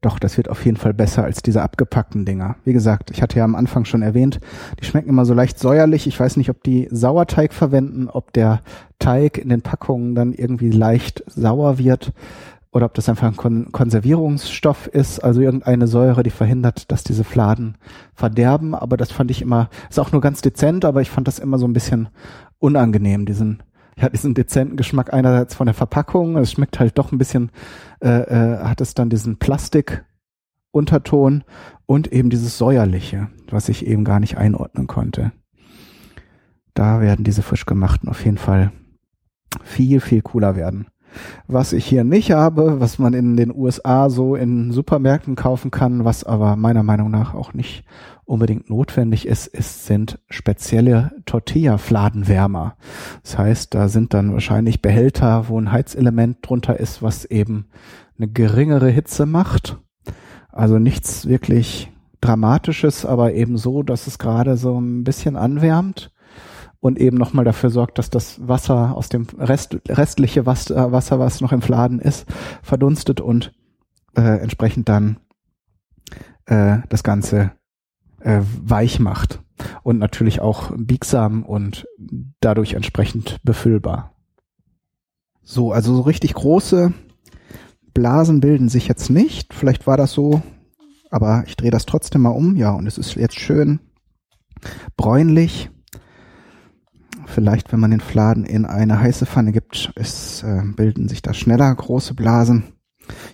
Doch, 0.00 0.18
das 0.18 0.36
wird 0.36 0.48
auf 0.48 0.64
jeden 0.64 0.76
Fall 0.76 0.94
besser 0.94 1.24
als 1.24 1.42
diese 1.42 1.62
abgepackten 1.62 2.24
Dinger. 2.24 2.56
Wie 2.64 2.72
gesagt, 2.72 3.10
ich 3.10 3.22
hatte 3.22 3.38
ja 3.38 3.44
am 3.44 3.54
Anfang 3.54 3.84
schon 3.84 4.02
erwähnt, 4.02 4.40
die 4.80 4.84
schmecken 4.84 5.08
immer 5.08 5.24
so 5.24 5.34
leicht 5.34 5.58
säuerlich. 5.58 6.06
Ich 6.06 6.18
weiß 6.18 6.36
nicht, 6.36 6.50
ob 6.50 6.62
die 6.62 6.88
Sauerteig 6.90 7.52
verwenden, 7.52 8.08
ob 8.08 8.32
der 8.32 8.60
Teig 8.98 9.38
in 9.38 9.48
den 9.48 9.62
Packungen 9.62 10.14
dann 10.14 10.32
irgendwie 10.32 10.70
leicht 10.70 11.22
sauer 11.26 11.78
wird 11.78 12.12
oder 12.70 12.86
ob 12.86 12.94
das 12.94 13.08
einfach 13.08 13.26
ein 13.26 13.36
Kon 13.36 13.72
Konservierungsstoff 13.72 14.86
ist, 14.88 15.20
also 15.20 15.40
irgendeine 15.40 15.86
Säure, 15.86 16.22
die 16.22 16.30
verhindert, 16.30 16.90
dass 16.92 17.02
diese 17.02 17.24
Fladen 17.24 17.76
verderben. 18.14 18.74
Aber 18.74 18.96
das 18.96 19.10
fand 19.10 19.30
ich 19.30 19.42
immer, 19.42 19.70
ist 19.88 19.98
auch 19.98 20.12
nur 20.12 20.20
ganz 20.20 20.42
dezent, 20.42 20.84
aber 20.84 21.00
ich 21.00 21.10
fand 21.10 21.26
das 21.28 21.38
immer 21.38 21.58
so 21.58 21.66
ein 21.66 21.72
bisschen 21.72 22.08
unangenehm, 22.58 23.24
diesen 23.24 23.62
ja, 24.00 24.08
diesen 24.08 24.34
dezenten 24.34 24.76
Geschmack 24.76 25.12
einerseits 25.12 25.54
von 25.54 25.66
der 25.66 25.74
Verpackung, 25.74 26.36
es 26.36 26.52
schmeckt 26.52 26.78
halt 26.78 26.98
doch 26.98 27.12
ein 27.12 27.18
bisschen, 27.18 27.50
äh, 28.00 28.08
äh, 28.08 28.64
hat 28.64 28.80
es 28.80 28.94
dann 28.94 29.10
diesen 29.10 29.38
Plastik-Unterton 29.38 31.44
und 31.86 32.12
eben 32.12 32.30
dieses 32.30 32.58
säuerliche, 32.58 33.28
was 33.50 33.68
ich 33.68 33.86
eben 33.86 34.04
gar 34.04 34.20
nicht 34.20 34.38
einordnen 34.38 34.86
konnte. 34.86 35.32
Da 36.74 37.00
werden 37.00 37.24
diese 37.24 37.42
frisch 37.42 37.66
gemachten 37.66 38.08
auf 38.08 38.24
jeden 38.24 38.38
Fall 38.38 38.70
viel, 39.64 40.00
viel 40.00 40.22
cooler 40.22 40.54
werden. 40.54 40.86
Was 41.46 41.72
ich 41.72 41.86
hier 41.86 42.04
nicht 42.04 42.32
habe, 42.32 42.80
was 42.80 42.98
man 42.98 43.14
in 43.14 43.36
den 43.36 43.54
USA 43.54 44.10
so 44.10 44.34
in 44.34 44.72
Supermärkten 44.72 45.36
kaufen 45.36 45.70
kann, 45.70 46.04
was 46.04 46.24
aber 46.24 46.56
meiner 46.56 46.82
Meinung 46.82 47.10
nach 47.10 47.34
auch 47.34 47.54
nicht 47.54 47.84
unbedingt 48.24 48.68
notwendig 48.68 49.26
ist, 49.26 49.46
ist 49.46 49.86
sind 49.86 50.18
spezielle 50.28 51.12
Tortilla-Fladenwärmer. 51.24 52.76
Das 53.22 53.38
heißt, 53.38 53.74
da 53.74 53.88
sind 53.88 54.12
dann 54.12 54.32
wahrscheinlich 54.32 54.82
Behälter, 54.82 55.48
wo 55.48 55.58
ein 55.58 55.72
Heizelement 55.72 56.38
drunter 56.42 56.78
ist, 56.78 57.02
was 57.02 57.24
eben 57.24 57.68
eine 58.18 58.28
geringere 58.28 58.90
Hitze 58.90 59.24
macht. 59.24 59.78
Also 60.50 60.78
nichts 60.78 61.26
wirklich 61.26 61.90
Dramatisches, 62.20 63.06
aber 63.06 63.32
eben 63.34 63.56
so, 63.56 63.84
dass 63.84 64.08
es 64.08 64.18
gerade 64.18 64.56
so 64.56 64.80
ein 64.80 65.04
bisschen 65.04 65.36
anwärmt 65.36 66.10
und 66.80 66.98
eben 66.98 67.16
nochmal 67.16 67.44
dafür 67.44 67.70
sorgt, 67.70 67.98
dass 67.98 68.10
das 68.10 68.46
Wasser 68.46 68.96
aus 68.96 69.08
dem 69.08 69.26
Rest, 69.38 69.78
restliche 69.88 70.46
Wasser, 70.46 71.18
was 71.18 71.40
noch 71.40 71.52
im 71.52 71.62
Fladen 71.62 71.98
ist, 71.98 72.26
verdunstet 72.62 73.20
und 73.20 73.52
äh, 74.16 74.40
entsprechend 74.40 74.88
dann 74.88 75.18
äh, 76.46 76.78
das 76.88 77.02
Ganze 77.02 77.52
äh, 78.20 78.40
weich 78.62 79.00
macht 79.00 79.40
und 79.82 79.98
natürlich 79.98 80.40
auch 80.40 80.72
biegsam 80.76 81.42
und 81.42 81.86
dadurch 82.40 82.74
entsprechend 82.74 83.38
befüllbar. 83.42 84.14
So, 85.42 85.72
also 85.72 85.94
so 85.94 86.02
richtig 86.02 86.34
große 86.34 86.92
Blasen 87.94 88.40
bilden 88.40 88.68
sich 88.68 88.86
jetzt 88.86 89.10
nicht. 89.10 89.54
Vielleicht 89.54 89.86
war 89.86 89.96
das 89.96 90.12
so, 90.12 90.42
aber 91.10 91.44
ich 91.46 91.56
drehe 91.56 91.70
das 91.70 91.86
trotzdem 91.86 92.22
mal 92.22 92.30
um. 92.30 92.54
Ja, 92.56 92.72
und 92.72 92.86
es 92.86 92.98
ist 92.98 93.14
jetzt 93.14 93.40
schön 93.40 93.80
bräunlich. 94.96 95.70
Vielleicht, 97.28 97.72
wenn 97.72 97.80
man 97.80 97.90
den 97.90 98.00
Fladen 98.00 98.44
in 98.44 98.64
eine 98.64 99.00
heiße 99.00 99.26
Pfanne 99.26 99.52
gibt, 99.52 99.92
es 99.94 100.42
äh, 100.42 100.62
bilden 100.64 101.08
sich 101.08 101.22
da 101.22 101.34
schneller 101.34 101.72
große 101.74 102.14
Blasen. 102.14 102.64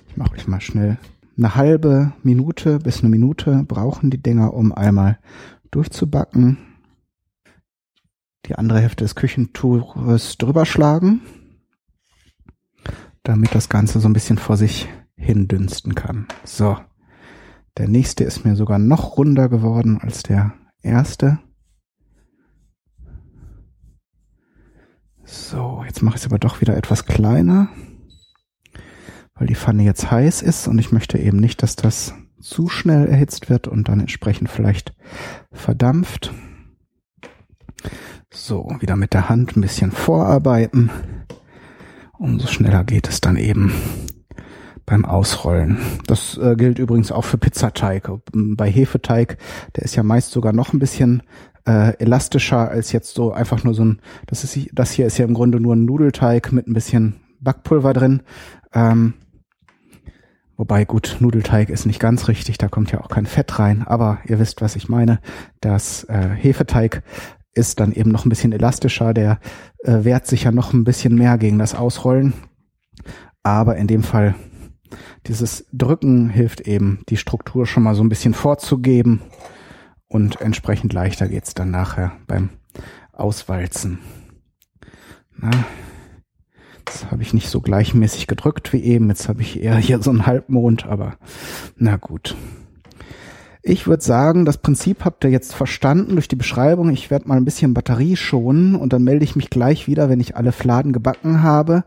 Ich 0.08 0.16
mache 0.16 0.34
euch 0.34 0.46
mal 0.46 0.60
schnell 0.60 0.98
eine 1.36 1.54
halbe 1.54 2.12
Minute 2.22 2.78
bis 2.78 3.00
eine 3.00 3.08
Minute 3.08 3.64
brauchen 3.66 4.10
die 4.10 4.22
Dinger, 4.22 4.54
um 4.54 4.72
einmal 4.72 5.18
durchzubacken. 5.70 6.58
Die 8.46 8.54
andere 8.56 8.80
Hälfte 8.80 9.04
des 9.04 9.14
Küchentuches 9.14 10.36
drüber 10.36 10.66
schlagen, 10.66 11.22
damit 13.22 13.54
das 13.54 13.68
Ganze 13.68 14.00
so 14.00 14.08
ein 14.08 14.12
bisschen 14.12 14.38
vor 14.38 14.56
sich 14.56 14.88
hin 15.16 15.48
dünsten 15.48 15.94
kann. 15.94 16.26
So. 16.44 16.76
Der 17.76 17.88
nächste 17.88 18.22
ist 18.22 18.44
mir 18.44 18.54
sogar 18.54 18.78
noch 18.78 19.16
runder 19.16 19.48
geworden 19.48 19.98
als 20.00 20.22
der 20.22 20.52
erste. 20.82 21.40
So, 25.24 25.82
jetzt 25.86 26.02
mache 26.02 26.16
ich 26.16 26.22
es 26.22 26.26
aber 26.26 26.38
doch 26.38 26.60
wieder 26.60 26.76
etwas 26.76 27.06
kleiner 27.06 27.68
weil 29.34 29.46
die 29.46 29.54
Pfanne 29.54 29.82
jetzt 29.82 30.10
heiß 30.10 30.42
ist 30.42 30.68
und 30.68 30.78
ich 30.78 30.92
möchte 30.92 31.18
eben 31.18 31.38
nicht, 31.38 31.62
dass 31.62 31.76
das 31.76 32.14
zu 32.40 32.68
schnell 32.68 33.06
erhitzt 33.06 33.50
wird 33.50 33.68
und 33.68 33.88
dann 33.88 34.00
entsprechend 34.00 34.50
vielleicht 34.50 34.94
verdampft. 35.52 36.32
So, 38.32 38.68
wieder 38.80 38.96
mit 38.96 39.14
der 39.14 39.28
Hand 39.28 39.56
ein 39.56 39.60
bisschen 39.60 39.92
vorarbeiten. 39.92 40.90
Umso 42.18 42.46
schneller 42.46 42.84
geht 42.84 43.08
es 43.08 43.20
dann 43.20 43.36
eben 43.36 43.72
beim 44.86 45.04
Ausrollen. 45.04 45.78
Das 46.06 46.36
äh, 46.36 46.56
gilt 46.56 46.78
übrigens 46.78 47.10
auch 47.10 47.24
für 47.24 47.38
Pizzateig. 47.38 48.10
Bei 48.32 48.70
Hefeteig, 48.70 49.38
der 49.76 49.84
ist 49.84 49.96
ja 49.96 50.02
meist 50.02 50.30
sogar 50.30 50.52
noch 50.52 50.72
ein 50.72 50.78
bisschen 50.78 51.22
äh, 51.66 51.96
elastischer 51.98 52.68
als 52.68 52.92
jetzt 52.92 53.14
so 53.14 53.32
einfach 53.32 53.64
nur 53.64 53.74
so 53.74 53.84
ein, 53.84 54.00
das 54.26 54.44
ist, 54.44 54.68
das 54.72 54.92
hier 54.92 55.06
ist 55.06 55.18
ja 55.18 55.24
im 55.24 55.34
Grunde 55.34 55.60
nur 55.60 55.74
ein 55.74 55.84
Nudelteig 55.84 56.52
mit 56.52 56.66
ein 56.66 56.74
bisschen 56.74 57.16
Backpulver 57.40 57.92
drin. 57.92 58.22
Ähm, 58.72 59.14
Wobei 60.56 60.84
gut, 60.84 61.16
Nudelteig 61.18 61.68
ist 61.68 61.84
nicht 61.84 61.98
ganz 61.98 62.28
richtig, 62.28 62.58
da 62.58 62.68
kommt 62.68 62.92
ja 62.92 63.00
auch 63.00 63.08
kein 63.08 63.26
Fett 63.26 63.58
rein, 63.58 63.82
aber 63.84 64.18
ihr 64.26 64.38
wisst, 64.38 64.62
was 64.62 64.76
ich 64.76 64.88
meine. 64.88 65.18
Das 65.60 66.04
äh, 66.04 66.28
Hefeteig 66.28 67.02
ist 67.54 67.80
dann 67.80 67.92
eben 67.92 68.10
noch 68.10 68.24
ein 68.24 68.28
bisschen 68.28 68.52
elastischer, 68.52 69.14
der 69.14 69.40
äh, 69.82 70.04
wehrt 70.04 70.26
sich 70.26 70.44
ja 70.44 70.52
noch 70.52 70.72
ein 70.72 70.84
bisschen 70.84 71.16
mehr 71.16 71.38
gegen 71.38 71.58
das 71.58 71.74
Ausrollen. 71.74 72.34
Aber 73.42 73.76
in 73.76 73.88
dem 73.88 74.04
Fall, 74.04 74.36
dieses 75.26 75.66
Drücken 75.72 76.30
hilft 76.30 76.60
eben, 76.60 77.00
die 77.08 77.16
Struktur 77.16 77.66
schon 77.66 77.82
mal 77.82 77.96
so 77.96 78.04
ein 78.04 78.08
bisschen 78.08 78.34
vorzugeben 78.34 79.22
und 80.14 80.40
entsprechend 80.40 80.92
leichter 80.92 81.26
geht's 81.26 81.54
dann 81.54 81.72
nachher 81.72 82.12
beim 82.28 82.50
Auswalzen. 83.12 83.98
Na, 85.36 85.50
Jetzt 86.78 87.10
habe 87.10 87.22
ich 87.22 87.34
nicht 87.34 87.48
so 87.48 87.60
gleichmäßig 87.60 88.28
gedrückt 88.28 88.72
wie 88.72 88.84
eben. 88.84 89.08
Jetzt 89.08 89.28
habe 89.28 89.42
ich 89.42 89.60
eher 89.60 89.76
hier 89.76 90.00
so 90.00 90.10
einen 90.10 90.26
Halbmond, 90.26 90.86
aber 90.86 91.16
na 91.76 91.96
gut. 91.96 92.36
Ich 93.66 93.88
würde 93.88 94.04
sagen, 94.04 94.44
das 94.44 94.58
Prinzip 94.58 95.04
habt 95.04 95.24
ihr 95.24 95.30
jetzt 95.30 95.52
verstanden 95.54 96.12
durch 96.12 96.28
die 96.28 96.36
Beschreibung. 96.36 96.90
Ich 96.90 97.10
werde 97.10 97.26
mal 97.26 97.38
ein 97.38 97.46
bisschen 97.46 97.74
Batterie 97.74 98.14
schonen 98.14 98.76
und 98.76 98.92
dann 98.92 99.02
melde 99.02 99.24
ich 99.24 99.34
mich 99.34 99.50
gleich 99.50 99.88
wieder, 99.88 100.08
wenn 100.08 100.20
ich 100.20 100.36
alle 100.36 100.52
Fladen 100.52 100.92
gebacken 100.92 101.42
habe. 101.42 101.82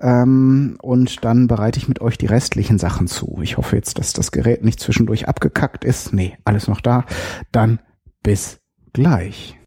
Ähm, 0.00 0.78
und 0.82 1.24
dann 1.24 1.46
bereite 1.46 1.78
ich 1.78 1.88
mit 1.88 2.00
euch 2.00 2.18
die 2.18 2.26
restlichen 2.26 2.78
Sachen 2.78 3.06
zu. 3.06 3.38
Ich 3.42 3.56
hoffe 3.56 3.76
jetzt, 3.76 3.98
dass 3.98 4.12
das 4.12 4.32
Gerät 4.32 4.64
nicht 4.64 4.80
zwischendurch 4.80 5.28
abgekackt 5.28 5.84
ist. 5.84 6.12
Nee, 6.12 6.36
alles 6.44 6.68
noch 6.68 6.80
da. 6.80 7.04
Dann 7.52 7.80
bis 8.22 8.60
gleich. 8.92 9.59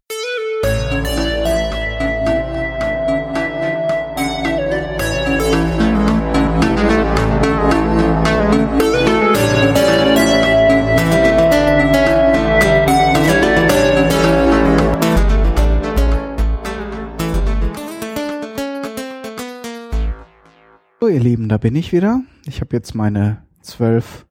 So, 21.04 21.08
ihr 21.08 21.20
Lieben, 21.20 21.50
da 21.50 21.58
bin 21.58 21.76
ich 21.76 21.92
wieder. 21.92 22.22
Ich 22.46 22.62
habe 22.62 22.74
jetzt 22.74 22.94
meine 22.94 23.44
zwölf 23.60 24.26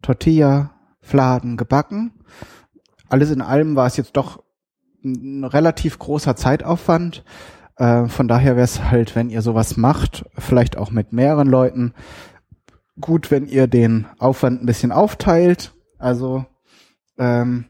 Tortilla-Fladen 0.00 1.58
gebacken. 1.58 2.12
Alles 3.10 3.30
in 3.30 3.42
allem 3.42 3.76
war 3.76 3.86
es 3.86 3.98
jetzt 3.98 4.16
doch 4.16 4.42
ein 5.04 5.44
relativ 5.44 5.98
großer 5.98 6.34
Zeitaufwand. 6.34 7.24
Äh, 7.76 8.06
von 8.06 8.26
daher 8.26 8.56
wäre 8.56 8.64
es 8.64 8.84
halt, 8.84 9.14
wenn 9.14 9.28
ihr 9.28 9.42
sowas 9.42 9.76
macht, 9.76 10.24
vielleicht 10.38 10.78
auch 10.78 10.90
mit 10.90 11.12
mehreren 11.12 11.46
Leuten, 11.46 11.92
gut, 12.98 13.30
wenn 13.30 13.46
ihr 13.46 13.66
den 13.66 14.06
Aufwand 14.18 14.62
ein 14.62 14.66
bisschen 14.66 14.92
aufteilt. 14.92 15.74
Also 15.98 16.46
ähm, 17.18 17.66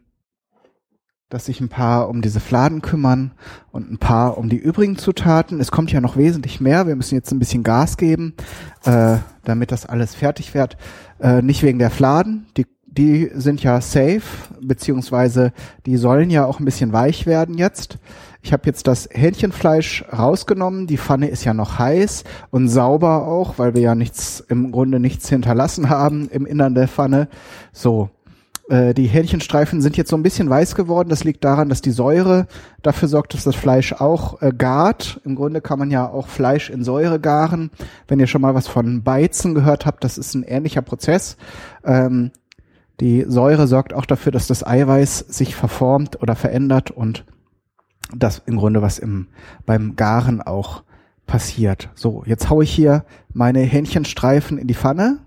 dass 1.34 1.46
sich 1.46 1.60
ein 1.60 1.68
paar 1.68 2.08
um 2.08 2.22
diese 2.22 2.38
Fladen 2.38 2.80
kümmern 2.80 3.32
und 3.72 3.90
ein 3.90 3.98
paar 3.98 4.38
um 4.38 4.48
die 4.48 4.56
übrigen 4.56 4.96
Zutaten. 4.96 5.58
Es 5.58 5.72
kommt 5.72 5.90
ja 5.90 6.00
noch 6.00 6.16
wesentlich 6.16 6.60
mehr. 6.60 6.86
Wir 6.86 6.94
müssen 6.94 7.16
jetzt 7.16 7.32
ein 7.32 7.40
bisschen 7.40 7.64
Gas 7.64 7.96
geben, 7.96 8.34
äh, 8.84 9.16
damit 9.42 9.72
das 9.72 9.84
alles 9.84 10.14
fertig 10.14 10.54
wird. 10.54 10.76
Äh, 11.18 11.42
nicht 11.42 11.64
wegen 11.64 11.80
der 11.80 11.90
Fladen, 11.90 12.46
die, 12.56 12.66
die 12.86 13.32
sind 13.34 13.64
ja 13.64 13.80
safe, 13.80 14.22
beziehungsweise 14.60 15.52
die 15.86 15.96
sollen 15.96 16.30
ja 16.30 16.44
auch 16.44 16.60
ein 16.60 16.64
bisschen 16.64 16.92
weich 16.92 17.26
werden 17.26 17.58
jetzt. 17.58 17.98
Ich 18.40 18.52
habe 18.52 18.62
jetzt 18.66 18.86
das 18.86 19.08
Hähnchenfleisch 19.10 20.04
rausgenommen. 20.16 20.86
Die 20.86 20.98
Pfanne 20.98 21.26
ist 21.26 21.44
ja 21.44 21.52
noch 21.52 21.80
heiß 21.80 22.22
und 22.50 22.68
sauber 22.68 23.26
auch, 23.26 23.58
weil 23.58 23.74
wir 23.74 23.82
ja 23.82 23.96
nichts 23.96 24.38
im 24.38 24.70
Grunde 24.70 25.00
nichts 25.00 25.28
hinterlassen 25.30 25.88
haben 25.88 26.28
im 26.28 26.46
Innern 26.46 26.76
der 26.76 26.86
Pfanne. 26.86 27.26
So, 27.72 28.10
Äh, 28.68 28.94
die 28.94 29.06
Hähnchenstreifen 29.06 29.80
sind 29.82 29.96
jetzt 29.96 30.10
so 30.10 30.16
ein 30.16 30.22
bisschen 30.22 30.48
weiß 30.48 30.74
geworden. 30.74 31.08
Das 31.08 31.24
liegt 31.24 31.44
daran, 31.44 31.68
dass 31.68 31.82
die 31.82 31.90
Säure 31.90 32.46
dafür 32.82 33.08
sorgt, 33.08 33.34
dass 33.34 33.44
das 33.44 33.56
Fleisch 33.56 33.92
auch 33.92 34.40
äh, 34.42 34.52
gart. 34.56 35.20
Im 35.24 35.34
Grunde 35.34 35.60
kann 35.60 35.78
man 35.78 35.90
ja 35.90 36.08
auch 36.08 36.28
Fleisch 36.28 36.70
in 36.70 36.84
Säure 36.84 37.20
garen. 37.20 37.70
Wenn 38.08 38.20
ihr 38.20 38.26
schon 38.26 38.40
mal 38.40 38.54
was 38.54 38.68
von 38.68 39.02
Beizen 39.02 39.54
gehört 39.54 39.86
habt, 39.86 40.04
das 40.04 40.18
ist 40.18 40.34
ein 40.34 40.42
ähnlicher 40.44 40.82
Prozess. 40.82 41.36
Ähm, 41.84 42.30
die 43.00 43.24
Säure 43.26 43.66
sorgt 43.66 43.92
auch 43.92 44.06
dafür, 44.06 44.32
dass 44.32 44.46
das 44.46 44.64
Eiweiß 44.64 45.18
sich 45.18 45.56
verformt 45.56 46.22
oder 46.22 46.36
verändert 46.36 46.90
und 46.90 47.24
das 48.14 48.42
im 48.46 48.56
Grunde 48.56 48.82
was 48.82 48.98
im, 48.98 49.28
beim 49.66 49.96
Garen 49.96 50.40
auch 50.40 50.84
passiert. 51.26 51.90
So, 51.94 52.22
jetzt 52.26 52.50
haue 52.50 52.64
ich 52.64 52.72
hier 52.72 53.04
meine 53.32 53.60
Hähnchenstreifen 53.60 54.58
in 54.58 54.68
die 54.68 54.74
Pfanne 54.74 55.23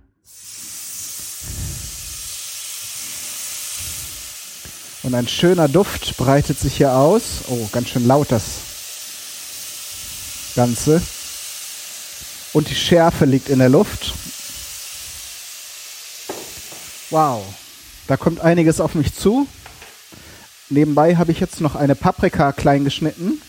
Und 5.04 5.14
ein 5.16 5.28
schöner 5.28 5.68
Duft 5.68 6.18
breitet 6.18 6.60
sich 6.60 6.78
hier 6.78 6.94
aus. 6.94 7.44
Oh, 7.48 7.70
ganz 7.72 7.90
schön 7.90 8.08
laut 8.08 8.32
das 8.32 8.44
Ganze. 10.56 11.02
Und 12.54 12.70
die 12.70 12.76
Schärfe 12.76 13.26
liegt 13.26 13.50
in 13.50 13.60
der 13.60 13.70
Luft. 13.70 14.14
Wow, 17.10 17.44
da 18.08 18.18
kommt 18.18 18.42
einiges 18.42 18.82
auf 18.82 18.96
mich 18.96 19.14
zu. 19.14 19.48
Nebenbei 20.70 21.16
habe 21.16 21.32
ich 21.32 21.40
jetzt 21.40 21.62
noch 21.62 21.76
eine 21.76 21.96
Paprika 21.96 22.52
klein 22.52 22.84
geschnitten. 22.84 23.42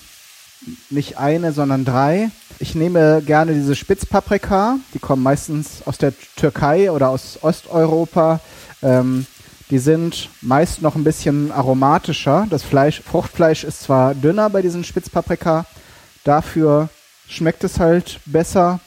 Nicht 0.91 1.19
eine, 1.19 1.53
sondern 1.53 1.85
drei. 1.85 2.31
Ich 2.59 2.75
nehme 2.75 3.23
gerne 3.23 3.55
diese 3.55 3.75
Spitzpaprika. 3.75 4.79
Die 4.95 4.99
kommen 4.99 5.23
meistens 5.23 5.83
aus 5.87 5.99
der 5.99 6.13
Türkei 6.37 6.91
oder 6.91 7.09
aus 7.09 7.39
Osteuropa. 7.43 8.41
Ähm, 8.83 9.27
die 9.71 9.79
sind 9.79 10.31
meist 10.41 10.83
noch 10.83 10.95
ein 10.95 11.05
bisschen 11.05 11.53
aromatischer. 11.53 12.47
Das 12.49 12.63
Fleisch, 12.63 13.03
Fruchtfleisch 13.03 13.65
ist 13.65 13.83
zwar 13.83 14.15
dünner 14.15 14.49
bei 14.51 14.63
diesen 14.63 14.85
Spitzpaprika, 14.85 15.67
dafür 16.25 16.89
schmeckt 17.29 17.65
es 17.65 17.79
halt 17.79 18.21
besser. 18.25 18.81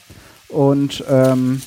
Und 0.47 1.03
ähm, 1.09 1.61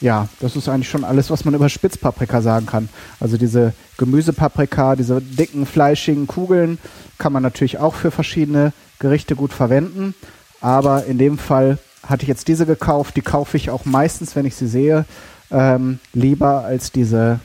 ja, 0.00 0.28
das 0.40 0.54
ist 0.54 0.68
eigentlich 0.68 0.88
schon 0.88 1.04
alles, 1.04 1.30
was 1.30 1.44
man 1.44 1.54
über 1.54 1.68
Spitzpaprika 1.68 2.40
sagen 2.40 2.66
kann. 2.66 2.88
Also 3.18 3.36
diese 3.36 3.72
Gemüsepaprika, 3.96 4.94
diese 4.94 5.20
dicken, 5.20 5.66
fleischigen 5.66 6.26
Kugeln 6.26 6.78
kann 7.18 7.32
man 7.32 7.42
natürlich 7.42 7.78
auch 7.78 7.94
für 7.94 8.10
verschiedene 8.10 8.72
Gerichte 8.98 9.34
gut 9.34 9.52
verwenden. 9.52 10.14
Aber 10.60 11.06
in 11.06 11.18
dem 11.18 11.38
Fall 11.38 11.78
hatte 12.06 12.22
ich 12.22 12.28
jetzt 12.28 12.48
diese 12.48 12.66
gekauft. 12.66 13.16
Die 13.16 13.22
kaufe 13.22 13.56
ich 13.56 13.70
auch 13.70 13.84
meistens, 13.84 14.36
wenn 14.36 14.46
ich 14.46 14.54
sie 14.54 14.68
sehe, 14.68 15.04
ähm, 15.50 15.98
lieber 16.12 16.64
als 16.64 16.92
diese 16.92 17.40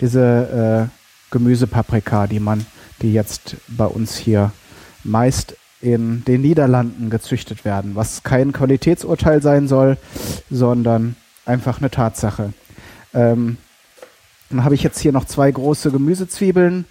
diese 0.00 0.88
äh, 0.90 1.32
Gemüsepaprika, 1.32 2.26
die 2.26 2.40
man, 2.40 2.64
die 3.00 3.12
jetzt 3.12 3.56
bei 3.68 3.86
uns 3.86 4.16
hier 4.16 4.52
meist 5.04 5.56
in 5.80 6.24
den 6.24 6.42
Niederlanden 6.42 7.10
gezüchtet 7.10 7.64
werden, 7.64 7.96
was 7.96 8.22
kein 8.22 8.52
Qualitätsurteil 8.52 9.42
sein 9.42 9.66
soll, 9.66 9.96
sondern 10.50 11.16
einfach 11.44 11.78
eine 11.78 11.90
Tatsache. 11.90 12.52
Ähm, 13.12 13.56
dann 14.48 14.64
habe 14.64 14.74
ich 14.74 14.82
jetzt 14.82 15.00
hier 15.00 15.12
noch 15.12 15.24
zwei 15.24 15.50
große 15.50 15.90
Gemüsezwiebeln 15.90 16.84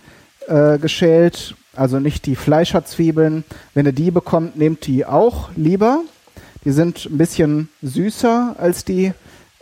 äh, 0.48 0.78
geschält, 0.78 1.56
also 1.76 2.00
nicht 2.00 2.26
die 2.26 2.36
Fleischerzwiebeln. 2.36 3.44
Wenn 3.74 3.86
ihr 3.86 3.94
die 3.94 4.12
bekommt, 4.12 4.58
nehmt 4.58 4.86
die 4.88 5.06
auch 5.06 5.50
lieber. 5.56 6.02
Die 6.66 6.72
sind 6.72 7.06
ein 7.06 7.18
bisschen 7.18 7.70
süßer 7.82 8.56
als 8.58 8.84
die 8.84 9.14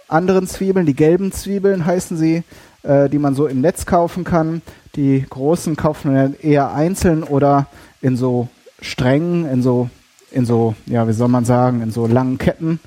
anderen 0.07 0.47
Zwiebeln. 0.47 0.85
Die 0.85 0.95
gelben 0.95 1.31
Zwiebeln 1.31 1.85
heißen 1.85 2.17
sie 2.17 2.43
äh, 2.89 3.07
die 3.07 3.19
man 3.19 3.35
so 3.35 3.45
im 3.45 3.61
Netz 3.61 3.85
kaufen 3.85 4.23
kann. 4.23 4.63
Die 4.95 5.23
großen 5.29 5.75
kauft 5.75 6.05
man 6.05 6.33
eher 6.41 6.73
einzeln 6.73 7.21
oder 7.21 7.67
in 8.01 8.17
so 8.17 8.49
Strängen, 8.81 9.45
in 9.45 9.61
so, 9.61 9.89
in 10.31 10.45
so, 10.45 10.73
ja, 10.87 11.07
wie 11.07 11.13
soll 11.13 11.27
man 11.27 11.45
sagen, 11.45 11.83
in 11.83 11.91
so 11.91 12.07
langen 12.07 12.39
Ketten, 12.39 12.79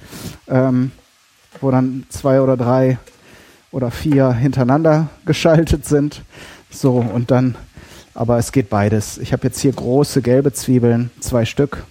ähm, 0.49 0.91
wo 1.61 1.71
dann 1.71 2.05
zwei 2.09 2.41
oder 2.41 2.57
drei 2.57 2.99
oder 3.71 3.93
vier 3.93 4.33
hintereinander 4.33 5.09
geschaltet 5.25 5.87
sind. 5.87 6.23
So, 6.69 6.97
und 6.97 7.31
dann, 7.31 7.55
aber 8.13 8.39
es 8.39 8.51
geht 8.51 8.71
beides. 8.71 9.19
Ich 9.19 9.33
habe 9.33 9.45
jetzt 9.45 9.61
hier 9.61 9.73
große 9.73 10.21
gelbe 10.21 10.53
Zwiebeln, 10.53 11.13
zwei 11.21 11.45
Stück, 11.45 11.85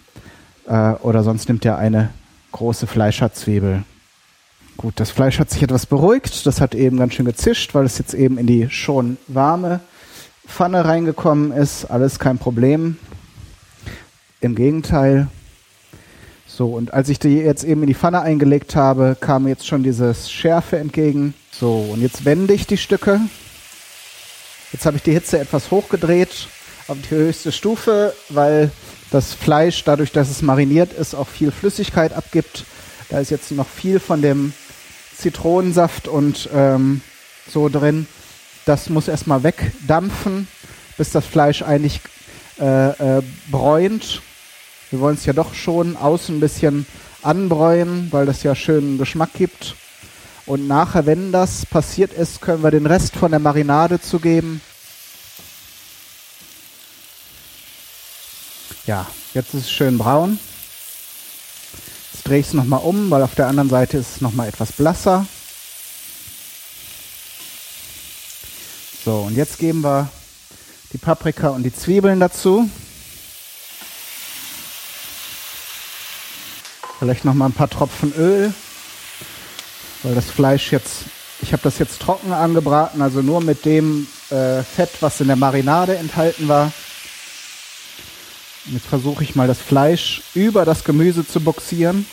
äh, 0.68 0.92
oder 0.96 1.24
sonst 1.24 1.48
nimmt 1.48 1.64
ihr 1.64 1.78
eine 1.78 2.10
große 2.52 2.88
Fleischerzwiebel. 2.88 3.84
Gut, 4.78 4.94
das 4.96 5.12
Fleisch 5.12 5.40
hat 5.40 5.50
sich 5.50 5.62
etwas 5.62 5.86
beruhigt. 5.86 6.46
Das 6.46 6.60
hat 6.60 6.76
eben 6.76 6.98
ganz 6.98 7.14
schön 7.14 7.26
gezischt, 7.26 7.74
weil 7.76 7.86
es 7.86 7.98
jetzt 7.98 8.14
eben 8.14 8.38
in 8.38 8.48
die 8.48 8.70
schon 8.70 9.18
warme 9.28 9.80
Pfanne 10.48 10.86
reingekommen 10.86 11.52
ist. 11.52 11.86
Alles 11.86 12.20
kein 12.20 12.38
Problem. 12.38 12.98
Im 14.40 14.56
Gegenteil. 14.56 15.28
So, 16.48 16.68
und 16.68 16.94
als 16.94 17.10
ich 17.10 17.20
die 17.20 17.38
jetzt 17.38 17.64
eben 17.64 17.82
in 17.82 17.88
die 17.88 17.94
Pfanne 17.94 18.22
eingelegt 18.22 18.76
habe, 18.76 19.16
kam 19.20 19.48
jetzt 19.48 19.68
schon 19.68 19.84
dieses 19.84 20.32
Schärfe 20.32 20.80
entgegen. 20.80 21.34
So, 21.52 21.90
und 21.94 22.02
jetzt 22.02 22.26
wende 22.26 22.54
ich 22.54 22.68
die 22.68 22.78
Stücke. 22.78 23.22
Jetzt 24.74 24.86
habe 24.86 24.98
ich 24.98 25.04
die 25.04 25.14
Hitze 25.14 25.40
etwas 25.40 25.72
hochgedreht 25.72 26.48
auf 26.88 26.98
die 27.10 27.16
höchste 27.16 27.52
Stufe, 27.52 28.14
weil 28.30 28.72
das 29.12 29.34
Fleisch, 29.34 29.84
dadurch, 29.84 30.12
dass 30.12 30.30
es 30.30 30.42
mariniert 30.42 30.94
ist, 30.94 31.14
auch 31.14 31.28
viel 31.28 31.52
Flüssigkeit 31.52 32.14
abgibt. 32.14 32.66
Da 33.10 33.20
ist 33.20 33.30
jetzt 33.30 33.52
noch 33.52 33.68
viel 33.68 34.00
von 34.00 34.22
dem 34.22 34.54
Zitronensaft 35.22 36.08
und 36.08 36.50
ähm, 36.54 37.02
so 37.48 37.70
drin. 37.70 38.08
Das 38.66 38.90
muss 38.90 39.08
erstmal 39.08 39.44
wegdampfen, 39.44 40.48
bis 40.98 41.12
das 41.12 41.26
Fleisch 41.26 41.62
eigentlich 41.62 42.02
äh, 42.60 43.18
äh, 43.18 43.24
bräunt. 43.50 44.22
Wir 44.90 45.00
wollen 45.00 45.16
es 45.16 45.26
ja 45.26 45.34
doch 45.34 45.54
schon 45.54 45.96
außen 45.96 46.38
ein 46.38 46.40
bisschen 46.40 46.86
anbräunen, 47.22 48.08
weil 48.12 48.26
das 48.26 48.44
ja 48.44 48.56
schönen 48.56 48.98
Geschmack 48.98 49.34
gibt. 49.34 49.76
Und 50.46 50.68
nachher, 50.68 51.06
wenn 51.06 51.32
das 51.32 51.66
passiert 51.66 52.14
ist, 52.14 52.42
können 52.42 52.64
wir 52.64 52.72
den 52.72 52.86
Rest 52.86 53.16
von 53.16 53.32
der 53.32 53.40
Marinade 53.40 54.02
zugeben. 54.02 54.62
Ja, 58.86 59.06
jetzt 59.34 59.54
ist 59.54 59.66
es 59.66 59.72
schön 59.72 59.98
braun. 59.98 60.40
Drehe 62.32 62.40
ich 62.40 62.48
es 62.48 62.54
nochmal 62.54 62.80
um, 62.82 63.12
weil 63.12 63.24
auf 63.24 63.36
der 63.36 63.48
anderen 63.48 63.70
Seite 63.70 63.98
ist 63.98 64.16
es 64.16 64.22
nochmal 64.22 64.48
etwas 64.48 64.72
blasser. 64.72 65.26
So, 69.04 69.24
und 69.28 69.36
jetzt 69.36 69.60
geben 69.60 69.82
wir 69.82 70.08
die 70.94 70.98
Paprika 70.98 71.50
und 71.50 71.64
die 71.64 71.76
Zwiebeln 71.76 72.22
dazu. 72.22 72.70
Vielleicht 77.00 77.26
nochmal 77.26 77.50
ein 77.50 77.54
paar 77.54 77.70
Tropfen 77.70 78.14
Öl, 78.14 78.54
weil 80.04 80.16
das 80.16 80.30
Fleisch 80.30 80.72
jetzt, 80.72 81.04
ich 81.42 81.52
habe 81.52 81.64
das 81.64 81.80
jetzt 81.80 82.00
trocken 82.00 82.32
angebraten, 82.32 83.02
also 83.02 83.22
nur 83.22 83.42
mit 83.42 83.66
dem 83.66 84.08
äh, 84.30 84.64
Fett, 84.64 84.92
was 85.02 85.20
in 85.20 85.28
der 85.28 85.36
Marinade 85.36 85.98
enthalten 85.98 86.48
war. 86.48 86.72
Jetzt 88.68 88.86
versuche 88.86 89.22
ich 89.22 89.36
mal 89.36 89.50
das 89.50 89.60
Fleisch 89.60 90.22
über 90.34 90.64
das 90.64 90.86
Gemüse 90.86 91.28
zu 91.28 91.42
boxieren. 91.42 92.06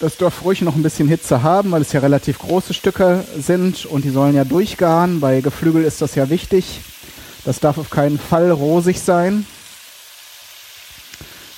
Das 0.00 0.16
darf 0.16 0.44
ruhig 0.44 0.62
noch 0.62 0.76
ein 0.76 0.82
bisschen 0.84 1.08
Hitze 1.08 1.42
haben, 1.42 1.72
weil 1.72 1.82
es 1.82 1.92
ja 1.92 1.98
relativ 1.98 2.38
große 2.38 2.72
Stücke 2.72 3.24
sind 3.36 3.84
und 3.84 4.04
die 4.04 4.10
sollen 4.10 4.36
ja 4.36 4.44
durchgaren. 4.44 5.18
Bei 5.18 5.40
Geflügel 5.40 5.82
ist 5.82 6.00
das 6.00 6.14
ja 6.14 6.30
wichtig. 6.30 6.82
Das 7.44 7.58
darf 7.58 7.78
auf 7.78 7.90
keinen 7.90 8.18
Fall 8.18 8.52
rosig 8.52 9.00
sein. 9.00 9.44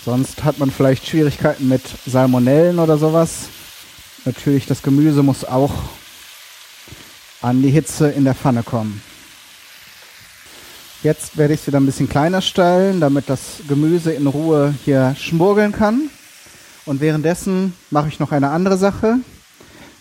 Sonst 0.02 0.42
hat 0.42 0.58
man 0.58 0.70
vielleicht 0.70 1.06
Schwierigkeiten 1.06 1.68
mit 1.68 1.82
Salmonellen 2.06 2.78
oder 2.78 2.96
sowas. 2.96 3.48
Natürlich, 4.24 4.64
das 4.64 4.82
Gemüse 4.82 5.22
muss 5.22 5.44
auch 5.44 5.74
an 7.42 7.60
die 7.60 7.70
Hitze 7.70 8.08
in 8.08 8.24
der 8.24 8.34
Pfanne 8.34 8.62
kommen. 8.62 9.02
Jetzt 11.02 11.36
werde 11.36 11.52
ich 11.52 11.60
es 11.60 11.66
wieder 11.66 11.78
ein 11.78 11.86
bisschen 11.86 12.08
kleiner 12.08 12.40
stellen, 12.40 13.00
damit 13.00 13.28
das 13.28 13.60
Gemüse 13.68 14.12
in 14.12 14.26
Ruhe 14.26 14.74
hier 14.86 15.14
schmurgeln 15.18 15.72
kann. 15.72 16.08
Und 16.90 17.00
währenddessen 17.00 17.72
mache 17.90 18.08
ich 18.08 18.18
noch 18.18 18.32
eine 18.32 18.50
andere 18.50 18.76
Sache, 18.76 19.20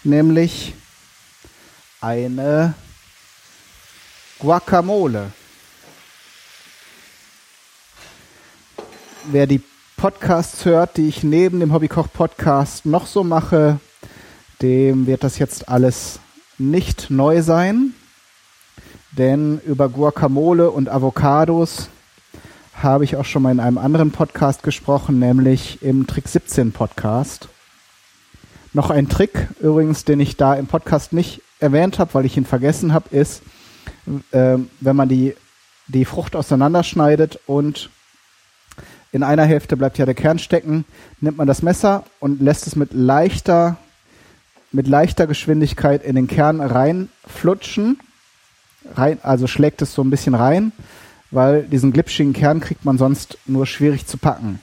nämlich 0.03 0.73
eine 2.01 2.73
Guacamole. 4.39 5.31
Wer 9.25 9.45
die 9.45 9.61
Podcasts 9.97 10.65
hört, 10.65 10.97
die 10.97 11.07
ich 11.07 11.21
neben 11.21 11.59
dem 11.59 11.73
Hobbykoch-Podcast 11.73 12.87
noch 12.87 13.05
so 13.05 13.23
mache, 13.23 13.79
dem 14.59 15.05
wird 15.05 15.23
das 15.23 15.37
jetzt 15.37 15.69
alles 15.69 16.19
nicht 16.57 17.11
neu 17.11 17.43
sein. 17.43 17.93
Denn 19.11 19.61
über 19.63 19.89
Guacamole 19.89 20.71
und 20.71 20.89
Avocados 20.89 21.89
habe 22.83 23.03
ich 23.03 23.15
auch 23.15 23.25
schon 23.25 23.41
mal 23.41 23.51
in 23.51 23.59
einem 23.59 23.77
anderen 23.77 24.11
Podcast 24.11 24.63
gesprochen, 24.63 25.19
nämlich 25.19 25.81
im 25.81 26.07
Trick 26.07 26.27
17 26.27 26.71
Podcast. 26.71 27.49
Noch 28.73 28.89
ein 28.89 29.09
Trick 29.09 29.47
übrigens, 29.59 30.05
den 30.05 30.19
ich 30.19 30.37
da 30.37 30.53
im 30.53 30.67
Podcast 30.67 31.11
nicht 31.11 31.41
erwähnt 31.59 31.99
habe, 31.99 32.13
weil 32.13 32.25
ich 32.25 32.37
ihn 32.37 32.45
vergessen 32.45 32.93
habe, 32.93 33.13
ist, 33.15 33.41
äh, 34.31 34.57
wenn 34.79 34.95
man 34.95 35.09
die, 35.09 35.35
die 35.87 36.05
Frucht 36.05 36.35
auseinanderschneidet 36.35 37.39
und 37.47 37.89
in 39.11 39.23
einer 39.23 39.45
Hälfte 39.45 39.75
bleibt 39.75 39.97
ja 39.97 40.05
der 40.05 40.15
Kern 40.15 40.39
stecken, 40.39 40.85
nimmt 41.19 41.37
man 41.37 41.47
das 41.47 41.61
Messer 41.61 42.03
und 42.19 42.41
lässt 42.41 42.67
es 42.67 42.75
mit 42.75 42.93
leichter, 42.93 43.77
mit 44.71 44.87
leichter 44.87 45.25
Geschwindigkeit 45.27 46.03
in 46.03 46.15
den 46.15 46.27
Kern 46.27 46.61
reinflutschen. 46.61 47.99
Rein, 48.93 49.19
also 49.23 49.47
schlägt 49.47 49.81
es 49.81 49.93
so 49.93 50.03
ein 50.03 50.09
bisschen 50.09 50.35
rein, 50.35 50.71
weil 51.31 51.63
diesen 51.63 51.93
glitschigen 51.93 52.33
Kern 52.33 52.59
kriegt 52.59 52.85
man 52.85 52.97
sonst 52.97 53.37
nur 53.45 53.65
schwierig 53.65 54.05
zu 54.07 54.17
packen. 54.17 54.59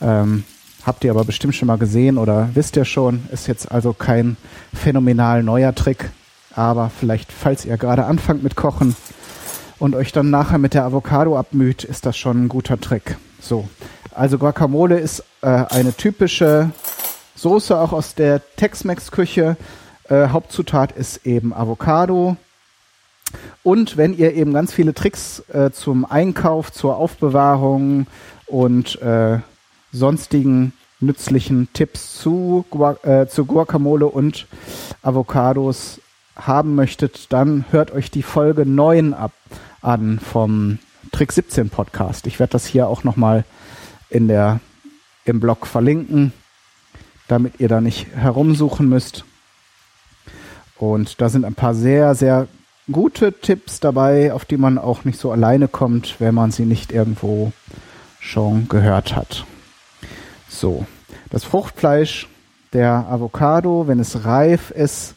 Ähm, 0.00 0.44
habt 0.84 1.04
ihr 1.04 1.10
aber 1.10 1.24
bestimmt 1.24 1.54
schon 1.54 1.66
mal 1.66 1.78
gesehen 1.78 2.18
oder 2.18 2.50
wisst 2.54 2.76
ihr 2.76 2.84
schon, 2.84 3.24
ist 3.32 3.46
jetzt 3.46 3.70
also 3.70 3.92
kein 3.92 4.36
phänomenal 4.72 5.42
neuer 5.42 5.74
Trick, 5.74 6.10
aber 6.54 6.90
vielleicht, 6.90 7.32
falls 7.32 7.64
ihr 7.64 7.76
gerade 7.76 8.06
anfangt 8.06 8.42
mit 8.42 8.56
Kochen 8.56 8.96
und 9.78 9.94
euch 9.94 10.12
dann 10.12 10.30
nachher 10.30 10.58
mit 10.58 10.74
der 10.74 10.84
Avocado 10.84 11.38
abmüht, 11.38 11.84
ist 11.84 12.06
das 12.06 12.16
schon 12.16 12.44
ein 12.44 12.48
guter 12.48 12.80
Trick. 12.80 13.16
So, 13.40 13.68
also 14.14 14.38
Guacamole 14.38 14.98
ist 14.98 15.24
äh, 15.42 15.46
eine 15.46 15.94
typische 15.96 16.70
Soße 17.36 17.78
auch 17.78 17.92
aus 17.92 18.14
der 18.14 18.42
Tex-Mex-Küche. 18.56 19.56
Äh, 20.08 20.28
Hauptzutat 20.28 20.92
ist 20.92 21.26
eben 21.26 21.54
Avocado. 21.54 22.36
Und 23.62 23.96
wenn 23.96 24.16
ihr 24.16 24.34
eben 24.34 24.52
ganz 24.52 24.72
viele 24.72 24.94
Tricks 24.94 25.42
äh, 25.52 25.70
zum 25.70 26.04
Einkauf, 26.04 26.72
zur 26.72 26.96
Aufbewahrung 26.96 28.06
und 28.46 29.00
äh, 29.02 29.38
sonstigen 29.92 30.72
nützlichen 31.00 31.68
Tipps 31.72 32.18
zu, 32.18 32.64
Gua 32.70 32.96
äh, 33.02 33.26
zu 33.26 33.46
Guacamole 33.46 34.06
und 34.06 34.46
Avocados 35.02 36.00
haben 36.36 36.74
möchtet, 36.74 37.32
dann 37.32 37.64
hört 37.70 37.90
euch 37.90 38.10
die 38.10 38.22
Folge 38.22 38.66
9 38.66 39.14
ab 39.14 39.32
an 39.82 40.18
vom 40.18 40.78
Trick 41.12 41.32
17 41.32 41.70
Podcast. 41.70 42.26
Ich 42.26 42.38
werde 42.38 42.52
das 42.52 42.66
hier 42.66 42.88
auch 42.88 43.04
nochmal 43.04 43.44
in 44.10 44.28
der, 44.28 44.60
im 45.24 45.40
Blog 45.40 45.66
verlinken, 45.66 46.32
damit 47.28 47.60
ihr 47.60 47.68
da 47.68 47.80
nicht 47.80 48.08
herumsuchen 48.14 48.88
müsst. 48.88 49.24
Und 50.76 51.20
da 51.20 51.28
sind 51.28 51.44
ein 51.44 51.54
paar 51.54 51.74
sehr, 51.74 52.14
sehr 52.14 52.48
gute 52.92 53.32
Tipps 53.32 53.80
dabei, 53.80 54.32
auf 54.32 54.44
die 54.44 54.56
man 54.56 54.78
auch 54.78 55.04
nicht 55.04 55.18
so 55.18 55.30
alleine 55.32 55.68
kommt, 55.68 56.20
wenn 56.20 56.34
man 56.34 56.50
sie 56.50 56.66
nicht 56.66 56.92
irgendwo 56.92 57.52
schon 58.20 58.68
gehört 58.68 59.16
hat. 59.16 59.44
So, 60.48 60.86
das 61.30 61.44
Fruchtfleisch 61.44 62.28
der 62.72 63.06
Avocado, 63.08 63.86
wenn 63.88 64.00
es 64.00 64.24
reif 64.24 64.70
ist, 64.70 65.14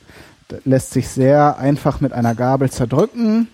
lässt 0.66 0.92
sich 0.92 1.10
sehr 1.10 1.58
einfach 1.58 2.02
mit 2.02 2.14
einer 2.14 2.36
Gabel 2.36 2.70
zerdrücken. 2.70 3.48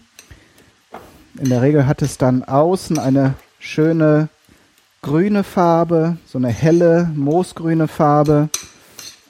In 1.37 1.49
der 1.49 1.61
Regel 1.61 1.87
hat 1.87 2.01
es 2.01 2.17
dann 2.17 2.43
außen 2.43 2.99
eine 2.99 3.35
schöne 3.59 4.29
grüne 5.01 5.43
Farbe, 5.43 6.17
so 6.25 6.37
eine 6.37 6.49
helle 6.49 7.09
moosgrüne 7.15 7.87
Farbe, 7.87 8.49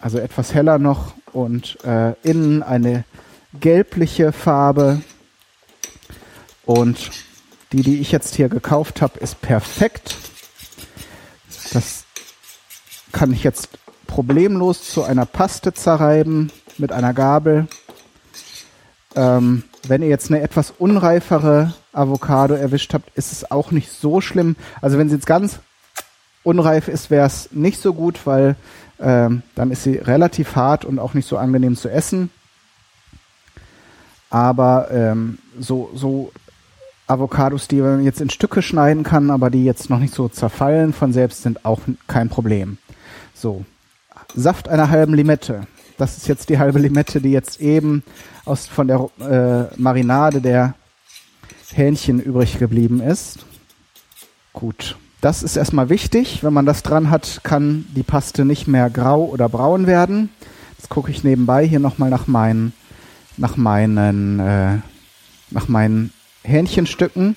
also 0.02 0.18
etwas 0.18 0.54
heller 0.54 0.80
noch 0.80 1.14
und 1.32 1.78
äh, 1.86 2.14
innen 2.24 2.64
eine 2.64 3.04
gelbliche 3.60 4.32
Farbe. 4.32 5.02
Und 6.66 7.12
die, 7.72 7.84
die 7.84 8.00
ich 8.00 8.12
jetzt 8.12 8.36
hier 8.36 8.50
gekauft 8.50 9.02
habe, 9.02 9.20
ist 9.20 9.42
perfekt. 9.42 10.18
Das 11.74 12.06
kann 13.12 13.32
ich 13.32 13.44
jetzt 13.44 13.70
problemlos 14.08 14.90
zu 14.90 15.04
einer 15.04 15.26
Paste 15.26 15.74
zerreiben 15.74 16.52
mit 16.78 16.92
einer 16.92 17.14
Gabel. 17.14 17.68
Ähm, 19.16 19.64
wenn 19.88 20.02
ihr 20.02 20.10
jetzt 20.10 20.30
eine 20.30 20.42
etwas 20.42 20.72
unreifere 20.78 21.74
Avocado 21.94 22.54
erwischt 22.54 22.94
habt, 22.94 23.16
ist 23.16 23.32
es 23.32 23.50
auch 23.50 23.72
nicht 23.72 23.92
so 23.92 24.22
schlimm. 24.22 24.56
Also 24.82 24.98
wenn 24.98 25.10
sie 25.10 25.16
jetzt 25.16 25.26
ganz 25.26 25.60
unreif 26.44 26.88
ist, 26.88 27.10
wäre 27.10 27.26
es 27.26 27.50
nicht 27.52 27.82
so 27.82 27.94
gut, 27.94 28.26
weil 28.26 28.56
ähm, 29.00 29.44
dann 29.56 29.72
ist 29.72 29.84
sie 29.84 29.96
relativ 29.96 30.56
hart 30.56 30.86
und 30.86 31.00
auch 31.00 31.14
nicht 31.14 31.28
so 31.28 31.38
angenehm 31.38 31.76
zu 31.76 31.90
essen. 31.90 32.30
Aber 34.30 34.90
ähm, 34.92 35.40
so, 35.60 35.90
so 35.94 36.32
Avocados, 37.08 37.68
die 37.68 37.82
man 37.82 38.04
jetzt 38.04 38.22
in 38.22 38.30
Stücke 38.30 38.62
schneiden 38.62 39.04
kann, 39.04 39.32
aber 39.32 39.50
die 39.50 39.66
jetzt 39.66 39.90
noch 39.90 40.00
nicht 40.00 40.14
so 40.14 40.30
zerfallen 40.30 40.94
von 40.94 41.14
selbst, 41.14 41.42
sind 41.42 41.66
auch 41.66 41.82
kein 42.08 42.30
Problem. 42.30 42.78
So, 43.34 43.66
Saft 44.36 44.70
einer 44.70 44.90
halben 44.90 45.14
Limette. 45.14 45.68
Das 45.98 46.18
ist 46.18 46.28
jetzt 46.28 46.50
die 46.50 46.60
halbe 46.60 46.80
Limette, 46.80 47.20
die 47.20 47.32
jetzt 47.32 47.60
eben 47.60 48.04
aus, 48.46 48.68
von 48.68 48.88
der 48.88 49.10
äh, 49.20 49.80
Marinade 49.80 50.42
der 50.42 50.76
Hähnchen 51.74 52.20
übrig 52.20 52.58
geblieben 52.60 53.02
ist. 53.02 53.46
Gut, 54.54 54.98
das 55.22 55.44
ist 55.44 55.58
erstmal 55.58 55.90
wichtig. 55.90 56.44
Wenn 56.44 56.54
man 56.54 56.66
das 56.66 56.84
dran 56.84 57.10
hat, 57.10 57.42
kann 57.44 57.86
die 57.96 58.04
Paste 58.04 58.46
nicht 58.46 58.68
mehr 58.68 58.90
grau 58.90 59.26
oder 59.26 59.50
braun 59.50 59.88
werden. 59.88 60.30
Jetzt 60.78 60.90
gucke 60.90 61.12
ich 61.12 61.24
nebenbei 61.24 61.66
hier 61.68 61.80
nochmal 61.80 62.10
nach 62.10 62.28
meinen, 62.28 62.74
nach 63.40 63.58
meinen, 63.58 64.40
äh, 64.40 64.78
nach 65.50 65.68
meinen 65.68 66.12
Hähnchenstücken. 66.44 67.36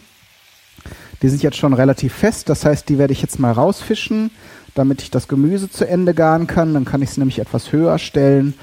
Die 1.22 1.28
sind 1.28 1.42
jetzt 1.42 1.56
schon 1.56 1.72
relativ 1.72 2.12
fest, 2.12 2.48
das 2.48 2.64
heißt, 2.64 2.88
die 2.88 2.98
werde 2.98 3.12
ich 3.12 3.22
jetzt 3.22 3.38
mal 3.38 3.52
rausfischen, 3.52 4.30
damit 4.74 5.02
ich 5.02 5.10
das 5.10 5.28
Gemüse 5.28 5.70
zu 5.70 5.86
Ende 5.86 6.14
garen 6.14 6.48
kann. 6.48 6.74
Dann 6.74 6.84
kann 6.84 7.02
ich 7.02 7.10
es 7.10 7.16
nämlich 7.16 7.38
etwas 7.38 7.70
höher 7.70 7.98
stellen 7.98 8.54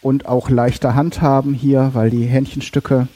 und 0.00 0.26
auch 0.26 0.48
leichter 0.48 0.94
handhaben 0.94 1.54
hier, 1.54 1.90
weil 1.94 2.10
die 2.10 2.26
Hähnchenstücke 2.26 3.08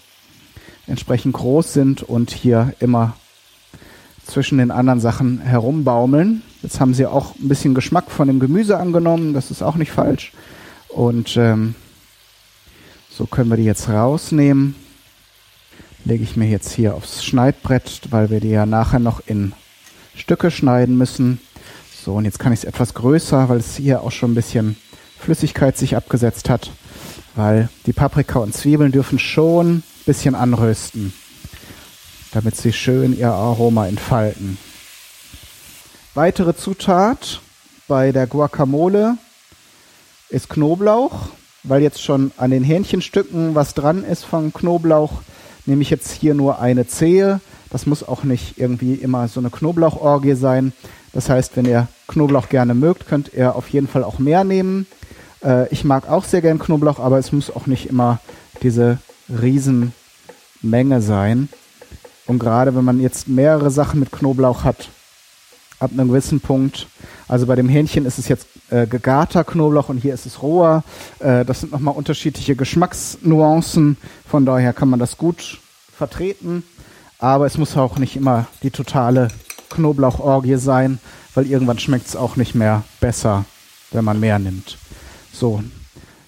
entsprechend 0.89 1.35
groß 1.35 1.73
sind 1.73 2.03
und 2.03 2.31
hier 2.31 2.75
immer 2.81 3.15
zwischen 4.27 4.59
den 4.59 4.71
anderen 4.71 5.01
Sachen 5.01 5.41
herumbaumeln. 5.41 6.43
Jetzt 6.63 6.81
haben 6.81 6.95
sie 6.95 7.07
auch 7.07 7.37
ein 7.37 7.49
bisschen 7.49 7.75
Geschmack 7.75 8.11
von 8.11 8.27
dem 8.27 8.41
Gemüse 8.41 8.79
angenommen, 8.79 9.33
das 9.33 9.51
ist 9.51 9.63
auch 9.63 9.77
nicht 9.77 9.93
falsch. 9.93 10.33
Und 10.89 11.37
ähm, 11.37 11.75
so 13.19 13.27
können 13.27 13.51
wir 13.51 13.57
die 13.57 13.65
jetzt 13.65 13.89
rausnehmen 13.89 14.75
lege 16.09 16.25
ich 16.25 16.37
mir 16.37 16.49
jetzt 16.49 16.73
hier 16.73 16.95
aufs 16.95 17.23
Schneidbrett, 17.23 18.01
weil 18.11 18.31
wir 18.31 18.41
die 18.41 18.49
ja 18.49 18.65
nachher 18.65 18.99
noch 18.99 19.21
in 19.27 19.53
Stücke 20.15 20.51
schneiden 20.51 20.97
müssen. 20.97 21.39
So, 22.03 22.15
und 22.15 22.25
jetzt 22.25 22.39
kann 22.39 22.53
ich 22.53 22.61
es 22.61 22.65
etwas 22.65 22.95
größer, 22.95 23.49
weil 23.51 23.59
es 23.59 23.77
hier 23.77 24.03
auch 24.03 24.11
schon 24.11 24.33
ein 24.33 24.35
bisschen 24.35 24.77
Flüssigkeit 25.19 25.77
sich 25.77 25.97
abgesetzt 25.97 26.49
hat, 26.49 26.71
weil 27.35 27.69
die 27.85 27.93
Paprika 27.93 28.39
und 28.39 28.55
Zwiebeln 28.55 28.91
dürfen 28.91 29.19
schon 29.19 29.77
ein 29.77 29.83
bisschen 30.07 30.35
anrösten, 30.35 31.13
damit 32.33 32.57
sie 32.57 32.73
schön 32.73 33.17
ihr 33.19 33.31
Aroma 33.31 33.87
entfalten. 33.87 34.57
Weitere 36.15 36.57
Zutat 36.57 37.41
bei 37.87 38.13
der 38.13 38.27
Guacamole 38.27 39.19
ist 40.31 40.49
Knoblauch, 40.49 41.29
weil 41.69 41.83
jetzt 41.83 42.03
schon 42.03 42.33
an 42.37 42.51
den 42.51 42.65
Hähnchenstücken 42.65 43.55
was 43.55 43.75
dran 43.75 44.05
ist 44.05 44.25
von 44.25 44.53
Knoblauch 44.53 45.23
nehme 45.69 45.83
ich 45.83 45.91
jetzt 45.91 46.11
hier 46.11 46.35
nur 46.35 46.61
eine 46.61 46.87
Zehe. 46.87 47.41
Das 47.71 47.87
muss 47.87 48.07
auch 48.07 48.25
nicht 48.25 48.59
irgendwie 48.59 48.95
immer 48.95 49.29
so 49.29 49.39
eine 49.39 49.51
Knoblauchorgie 49.51 50.35
sein. 50.35 50.73
Das 51.13 51.29
heißt, 51.29 51.57
wenn 51.57 51.67
ihr 51.67 51.89
Knoblauch 52.09 52.49
gerne 52.49 52.75
mögt, 52.75 53.07
könnt 53.07 53.33
ihr 53.35 53.55
auf 53.55 53.69
jeden 53.69 53.87
Fall 53.87 54.03
auch 54.03 54.19
mehr 54.19 54.45
nehmen. 54.45 54.87
Äh, 55.45 55.69
ich 55.69 55.85
mag 55.85 56.09
auch 56.09 56.25
sehr 56.25 56.41
gern 56.41 56.59
Knoblauch, 56.59 56.99
aber 56.99 57.19
es 57.19 57.33
muss 57.33 57.55
auch 57.55 57.67
nicht 57.67 57.87
immer 57.87 58.21
diese 58.63 58.99
Riesenmenge 59.29 61.03
sein. 61.03 61.49
Und 62.27 62.39
gerade 62.39 62.75
wenn 62.75 62.85
man 62.85 63.01
jetzt 63.01 63.29
mehrere 63.29 63.71
Sachen 63.71 64.01
mit 64.01 64.11
Knoblauch 64.11 64.65
hat, 64.65 64.89
ab 65.79 65.91
einem 65.93 66.09
gewissen 66.09 66.41
Punkt, 66.41 66.87
also 67.29 67.47
bei 67.47 67.57
dem 67.57 67.69
Hähnchen 67.69 68.07
ist 68.07 68.19
es 68.19 68.29
jetzt 68.29 68.47
äh, 68.71 68.87
gegarter 68.87 69.45
Knoblauch 69.45 69.89
und 69.89 69.99
hier 69.99 70.15
ist 70.15 70.27
es 70.27 70.43
roher. 70.43 70.83
Äh, 71.19 71.45
das 71.45 71.61
sind 71.61 71.73
nochmal 71.73 71.95
unterschiedliche 71.95 72.57
Geschmacksnuancen. 72.57 73.97
Von 74.27 74.47
daher 74.47 74.73
kann 74.73 74.89
man 74.89 74.99
das 74.99 75.19
gut 75.19 75.61
vertreten. 75.97 76.65
Aber 77.19 77.47
es 77.47 77.59
muss 77.59 77.77
auch 77.77 77.99
nicht 77.99 78.17
immer 78.17 78.47
die 78.63 78.71
totale 78.71 79.29
Knoblauchorgie 79.71 80.57
sein, 80.57 80.99
weil 81.35 81.47
irgendwann 81.47 81.79
schmeckt 81.79 82.07
es 82.07 82.17
auch 82.17 82.37
nicht 82.37 82.55
mehr 82.55 82.85
besser, 83.01 83.45
wenn 83.91 84.05
man 84.05 84.21
mehr 84.21 84.39
nimmt. 84.39 84.79
So, 85.33 85.63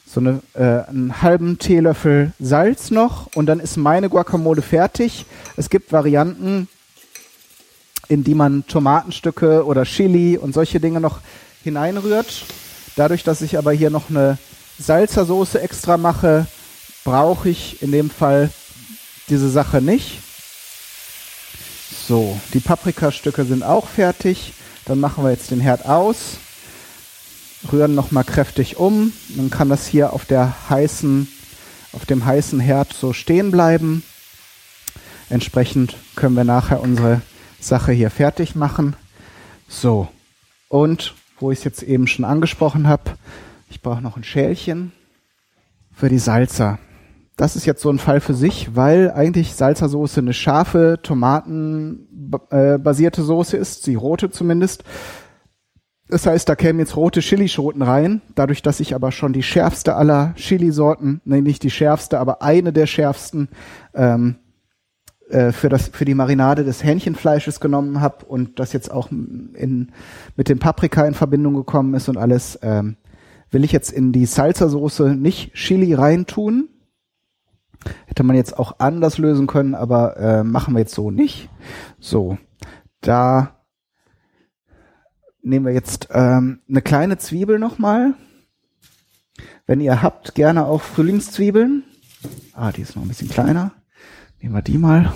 so 0.04 0.20
eine, 0.20 0.42
äh, 0.54 0.88
einen 0.88 1.22
halben 1.22 1.58
Teelöffel 1.58 2.32
Salz 2.40 2.90
noch 2.90 3.28
und 3.34 3.46
dann 3.46 3.60
ist 3.60 3.76
meine 3.76 4.08
Guacamole 4.08 4.62
fertig. 4.62 5.26
Es 5.56 5.70
gibt 5.70 5.92
Varianten, 5.92 6.68
in 8.10 8.24
die 8.24 8.34
man 8.34 8.66
Tomatenstücke 8.66 9.64
oder 9.64 9.84
Chili 9.84 10.36
und 10.36 10.52
solche 10.52 10.80
Dinge 10.80 11.00
noch 11.00 11.20
hineinrührt. 11.62 12.44
Dadurch, 12.96 13.22
dass 13.22 13.40
ich 13.40 13.56
aber 13.56 13.70
hier 13.70 13.90
noch 13.90 14.10
eine 14.10 14.36
Salzersoße 14.80 15.60
extra 15.60 15.96
mache, 15.96 16.48
brauche 17.04 17.48
ich 17.48 17.80
in 17.82 17.92
dem 17.92 18.10
Fall 18.10 18.50
diese 19.28 19.48
Sache 19.48 19.80
nicht. 19.80 20.18
So, 22.08 22.38
die 22.52 22.58
Paprikastücke 22.58 23.44
sind 23.44 23.62
auch 23.62 23.86
fertig. 23.86 24.54
Dann 24.86 24.98
machen 24.98 25.22
wir 25.22 25.30
jetzt 25.30 25.52
den 25.52 25.60
Herd 25.60 25.86
aus, 25.86 26.38
rühren 27.70 27.94
nochmal 27.94 28.24
kräftig 28.24 28.76
um. 28.76 29.12
Dann 29.28 29.50
kann 29.50 29.68
das 29.68 29.86
hier 29.86 30.12
auf 30.12 30.24
der 30.24 30.52
heißen, 30.68 31.28
auf 31.92 32.06
dem 32.06 32.26
heißen 32.26 32.58
Herd 32.58 32.92
so 32.92 33.12
stehen 33.12 33.52
bleiben. 33.52 34.02
Entsprechend 35.28 35.94
können 36.16 36.34
wir 36.34 36.42
nachher 36.42 36.80
unsere 36.80 37.22
Sache 37.60 37.92
hier 37.92 38.10
fertig 38.10 38.54
machen. 38.54 38.96
So. 39.68 40.08
Und 40.68 41.14
wo 41.38 41.50
ich 41.50 41.58
es 41.58 41.64
jetzt 41.64 41.82
eben 41.82 42.06
schon 42.06 42.24
angesprochen 42.24 42.86
habe, 42.86 43.12
ich 43.70 43.82
brauche 43.82 44.02
noch 44.02 44.16
ein 44.16 44.24
Schälchen 44.24 44.92
für 45.92 46.08
die 46.08 46.18
Salsa. 46.18 46.78
Das 47.36 47.54
ist 47.56 47.64
jetzt 47.64 47.80
so 47.80 47.90
ein 47.90 47.98
Fall 47.98 48.20
für 48.20 48.34
sich, 48.34 48.76
weil 48.76 49.10
eigentlich 49.10 49.54
Salsa-Soße 49.54 50.20
eine 50.20 50.34
scharfe, 50.34 51.00
tomatenbasierte 51.02 53.22
Soße 53.22 53.56
ist, 53.56 53.86
die 53.86 53.94
rote 53.94 54.30
zumindest. 54.30 54.84
Das 56.08 56.26
heißt, 56.26 56.46
da 56.48 56.56
kämen 56.56 56.80
jetzt 56.80 56.96
rote 56.96 57.20
Chilischoten 57.20 57.82
rein. 57.82 58.20
Dadurch, 58.34 58.62
dass 58.62 58.80
ich 58.80 58.94
aber 58.94 59.12
schon 59.12 59.32
die 59.32 59.42
schärfste 59.42 59.94
aller 59.94 60.34
Chilisorten, 60.36 61.22
nee, 61.24 61.40
nicht 61.40 61.62
die 61.62 61.70
schärfste, 61.70 62.18
aber 62.18 62.42
eine 62.42 62.74
der 62.74 62.86
schärfsten 62.86 63.48
ähm, 63.94 64.36
äh, 65.30 65.52
für 65.52 65.68
das 65.68 65.88
für 65.88 66.04
die 66.04 66.14
Marinade 66.14 66.64
des 66.64 66.82
Hähnchenfleisches 66.82 67.60
genommen 67.60 68.00
habe 68.00 68.24
und 68.26 68.58
das 68.58 68.72
jetzt 68.72 68.90
auch 68.90 69.10
in, 69.10 69.92
mit 70.36 70.48
dem 70.48 70.58
Paprika 70.58 71.06
in 71.06 71.14
Verbindung 71.14 71.54
gekommen 71.54 71.94
ist 71.94 72.08
und 72.08 72.16
alles, 72.16 72.58
ähm, 72.62 72.96
will 73.50 73.64
ich 73.64 73.72
jetzt 73.72 73.92
in 73.92 74.12
die 74.12 74.26
Salsa-Soße 74.26 75.14
nicht 75.14 75.54
Chili 75.54 75.94
reintun. 75.94 76.68
Hätte 78.06 78.24
man 78.24 78.36
jetzt 78.36 78.58
auch 78.58 78.78
anders 78.78 79.18
lösen 79.18 79.46
können, 79.46 79.74
aber 79.74 80.16
äh, 80.16 80.44
machen 80.44 80.74
wir 80.74 80.80
jetzt 80.80 80.94
so 80.94 81.10
nicht. 81.10 81.48
So, 81.98 82.36
da 83.00 83.56
nehmen 85.42 85.66
wir 85.66 85.72
jetzt 85.72 86.08
ähm, 86.12 86.60
eine 86.68 86.82
kleine 86.82 87.18
Zwiebel 87.18 87.58
nochmal. 87.58 88.14
Wenn 89.66 89.80
ihr 89.80 90.02
habt, 90.02 90.34
gerne 90.34 90.66
auch 90.66 90.82
Frühlingszwiebeln. 90.82 91.84
Ah, 92.52 92.72
die 92.72 92.82
ist 92.82 92.96
noch 92.96 93.02
ein 93.02 93.08
bisschen 93.08 93.30
kleiner. 93.30 93.72
Nehmen 94.40 94.54
wir 94.54 94.62
die 94.62 94.78
mal. 94.78 95.12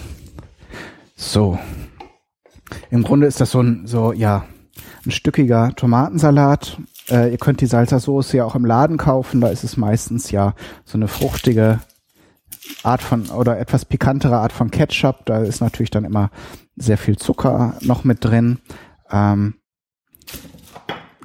So. 1.16 1.58
Im 2.90 3.02
Grunde 3.02 3.26
ist 3.26 3.40
das 3.40 3.50
so 3.50 3.60
ein, 3.60 3.86
so, 3.86 4.12
ja, 4.12 4.44
ein 5.06 5.10
stückiger 5.10 5.74
Tomatensalat. 5.74 6.78
Äh, 7.08 7.30
ihr 7.30 7.38
könnt 7.38 7.60
die 7.60 7.66
Salsa-Soße 7.66 8.36
ja 8.36 8.44
auch 8.44 8.54
im 8.54 8.64
Laden 8.64 8.96
kaufen. 8.96 9.40
Da 9.40 9.48
ist 9.48 9.64
es 9.64 9.76
meistens 9.76 10.30
ja 10.30 10.54
so 10.84 10.98
eine 10.98 11.08
fruchtige 11.08 11.80
Art 12.82 13.02
von, 13.02 13.30
oder 13.30 13.58
etwas 13.58 13.84
pikantere 13.84 14.36
Art 14.36 14.52
von 14.52 14.70
Ketchup. 14.70 15.24
Da 15.26 15.38
ist 15.38 15.60
natürlich 15.60 15.90
dann 15.90 16.04
immer 16.04 16.30
sehr 16.76 16.98
viel 16.98 17.16
Zucker 17.16 17.76
noch 17.80 18.04
mit 18.04 18.24
drin. 18.24 18.58
Ähm, 19.10 19.54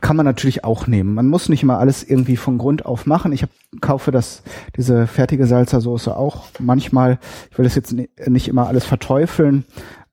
kann 0.02 0.16
man 0.16 0.26
natürlich 0.26 0.64
auch 0.64 0.88
nehmen. 0.88 1.14
Man 1.14 1.28
muss 1.28 1.50
nicht 1.50 1.64
immer 1.64 1.80
alles 1.80 2.04
irgendwie 2.04 2.38
von 2.38 2.58
Grund 2.58 2.86
auf 2.86 3.06
machen. 3.06 3.32
Ich 3.32 3.44
hab, 3.44 3.50
kaufe 3.82 4.12
das, 4.12 4.44
diese 4.76 5.08
fertige 5.08 5.46
Salsa-Soße 5.46 6.16
auch 6.16 6.48
manchmal. 6.60 7.20
Ich 7.52 7.58
will 7.58 7.64
das 7.64 7.76
jetzt 7.76 7.94
nicht 7.94 8.48
immer 8.48 8.68
alles 8.68 8.86
verteufeln, 8.86 9.66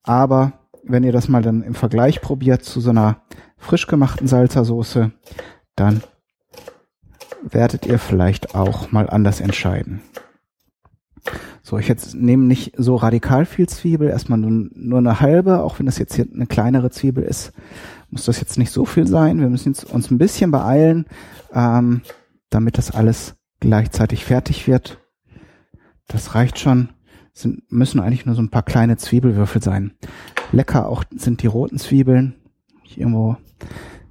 aber 0.02 0.52
wenn 0.84 1.04
ihr 1.04 1.12
das 1.12 1.28
mal 1.28 1.42
dann 1.42 1.62
im 1.62 1.74
Vergleich 1.74 2.20
probiert 2.20 2.64
zu 2.64 2.80
so 2.80 2.90
einer 2.90 3.22
frisch 3.58 3.86
gemachten 3.86 4.28
Salsa-Soße, 4.28 5.10
dann 5.74 6.02
werdet 7.42 7.86
ihr 7.86 7.98
vielleicht 7.98 8.54
auch 8.54 8.92
mal 8.92 9.08
anders 9.08 9.40
entscheiden. 9.40 10.00
So, 11.62 11.78
ich 11.78 11.88
jetzt 11.88 12.14
nehme 12.14 12.44
nicht 12.44 12.74
so 12.76 12.94
radikal 12.94 13.44
viel 13.44 13.68
Zwiebel, 13.68 14.08
erstmal 14.08 14.38
nur, 14.38 14.68
nur 14.72 14.98
eine 14.98 15.20
halbe, 15.20 15.62
auch 15.62 15.78
wenn 15.78 15.86
das 15.86 15.98
jetzt 15.98 16.14
hier 16.14 16.26
eine 16.32 16.46
kleinere 16.46 16.90
Zwiebel 16.90 17.24
ist 17.24 17.52
muss 18.10 18.24
das 18.24 18.40
jetzt 18.40 18.58
nicht 18.58 18.70
so 18.70 18.84
viel 18.84 19.06
sein. 19.06 19.40
Wir 19.40 19.48
müssen 19.48 19.74
uns 19.90 20.10
ein 20.10 20.18
bisschen 20.18 20.50
beeilen, 20.50 21.06
ähm, 21.52 22.02
damit 22.50 22.78
das 22.78 22.90
alles 22.90 23.36
gleichzeitig 23.60 24.24
fertig 24.24 24.66
wird. 24.66 24.98
Das 26.06 26.34
reicht 26.34 26.58
schon. 26.58 26.90
Sind, 27.32 27.70
müssen 27.70 28.00
eigentlich 28.00 28.24
nur 28.24 28.34
so 28.34 28.40
ein 28.40 28.50
paar 28.50 28.62
kleine 28.62 28.96
Zwiebelwürfel 28.96 29.62
sein. 29.62 29.92
Lecker 30.52 30.88
auch 30.88 31.04
sind 31.14 31.42
die 31.42 31.48
roten 31.48 31.78
Zwiebeln. 31.78 32.34
Irgendwo 32.94 33.36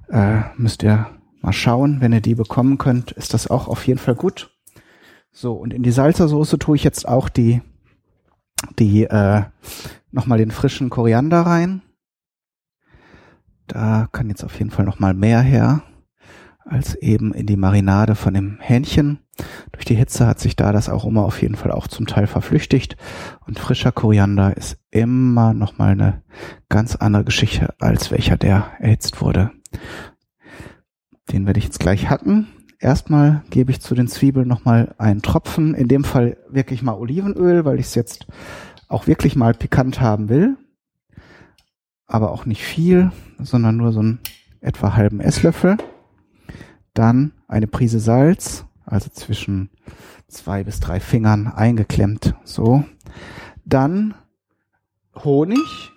äh, 0.08 0.42
müsst 0.56 0.84
ihr 0.84 1.06
mal 1.40 1.52
schauen. 1.52 2.00
Wenn 2.00 2.12
ihr 2.12 2.20
die 2.20 2.36
bekommen 2.36 2.78
könnt, 2.78 3.12
ist 3.12 3.34
das 3.34 3.48
auch 3.50 3.66
auf 3.66 3.86
jeden 3.86 3.98
Fall 3.98 4.14
gut. 4.14 4.56
So, 5.32 5.54
und 5.54 5.74
in 5.74 5.82
die 5.82 5.90
Salzersoße 5.90 6.58
tue 6.58 6.76
ich 6.76 6.84
jetzt 6.84 7.08
auch 7.08 7.28
die, 7.28 7.62
die 8.78 9.04
äh, 9.04 9.42
nochmal 10.12 10.38
den 10.38 10.50
frischen 10.50 10.88
Koriander 10.88 11.40
rein. 11.40 11.82
Da 13.66 14.08
kann 14.12 14.28
jetzt 14.28 14.44
auf 14.44 14.58
jeden 14.58 14.70
Fall 14.70 14.84
noch 14.84 14.98
mal 14.98 15.14
mehr 15.14 15.40
her 15.40 15.82
als 16.66 16.96
eben 16.96 17.32
in 17.32 17.46
die 17.46 17.56
Marinade 17.56 18.14
von 18.14 18.34
dem 18.34 18.58
Hähnchen. 18.60 19.20
Durch 19.72 19.84
die 19.84 19.94
Hitze 19.94 20.26
hat 20.26 20.40
sich 20.40 20.56
da 20.56 20.72
das 20.72 20.88
auch 20.88 21.04
immer 21.04 21.24
auf 21.24 21.40
jeden 21.40 21.54
Fall 21.54 21.70
auch 21.70 21.86
zum 21.86 22.06
Teil 22.06 22.26
verflüchtigt. 22.26 22.96
Und 23.46 23.58
frischer 23.58 23.92
Koriander 23.92 24.56
ist 24.56 24.78
immer 24.90 25.54
noch 25.54 25.78
mal 25.78 25.92
eine 25.92 26.22
ganz 26.68 26.96
andere 26.96 27.24
Geschichte, 27.24 27.74
als 27.78 28.10
welcher 28.10 28.36
der 28.36 28.66
erhitzt 28.80 29.20
wurde. 29.20 29.52
Den 31.30 31.46
werde 31.46 31.58
ich 31.58 31.64
jetzt 31.64 31.80
gleich 31.80 32.10
hacken. 32.10 32.48
Erstmal 32.78 33.42
gebe 33.50 33.70
ich 33.70 33.80
zu 33.80 33.94
den 33.94 34.08
Zwiebeln 34.08 34.48
noch 34.48 34.64
mal 34.64 34.94
einen 34.98 35.22
Tropfen, 35.22 35.74
in 35.74 35.88
dem 35.88 36.04
Fall 36.04 36.36
wirklich 36.50 36.82
mal 36.82 36.94
Olivenöl, 36.94 37.64
weil 37.64 37.78
ich 37.78 37.86
es 37.86 37.94
jetzt 37.94 38.26
auch 38.88 39.06
wirklich 39.06 39.36
mal 39.36 39.54
pikant 39.54 40.00
haben 40.00 40.28
will 40.28 40.56
aber 42.06 42.30
auch 42.30 42.46
nicht 42.46 42.62
viel, 42.62 43.10
sondern 43.38 43.76
nur 43.76 43.92
so 43.92 44.00
einen 44.00 44.20
etwa 44.60 44.94
halben 44.94 45.20
Esslöffel. 45.20 45.76
Dann 46.94 47.32
eine 47.48 47.66
Prise 47.66 48.00
Salz, 48.00 48.64
also 48.84 49.10
zwischen 49.10 49.70
zwei 50.28 50.64
bis 50.64 50.80
drei 50.80 51.00
Fingern 51.00 51.46
eingeklemmt, 51.46 52.34
so. 52.44 52.84
Dann 53.64 54.14
Honig. 55.24 55.92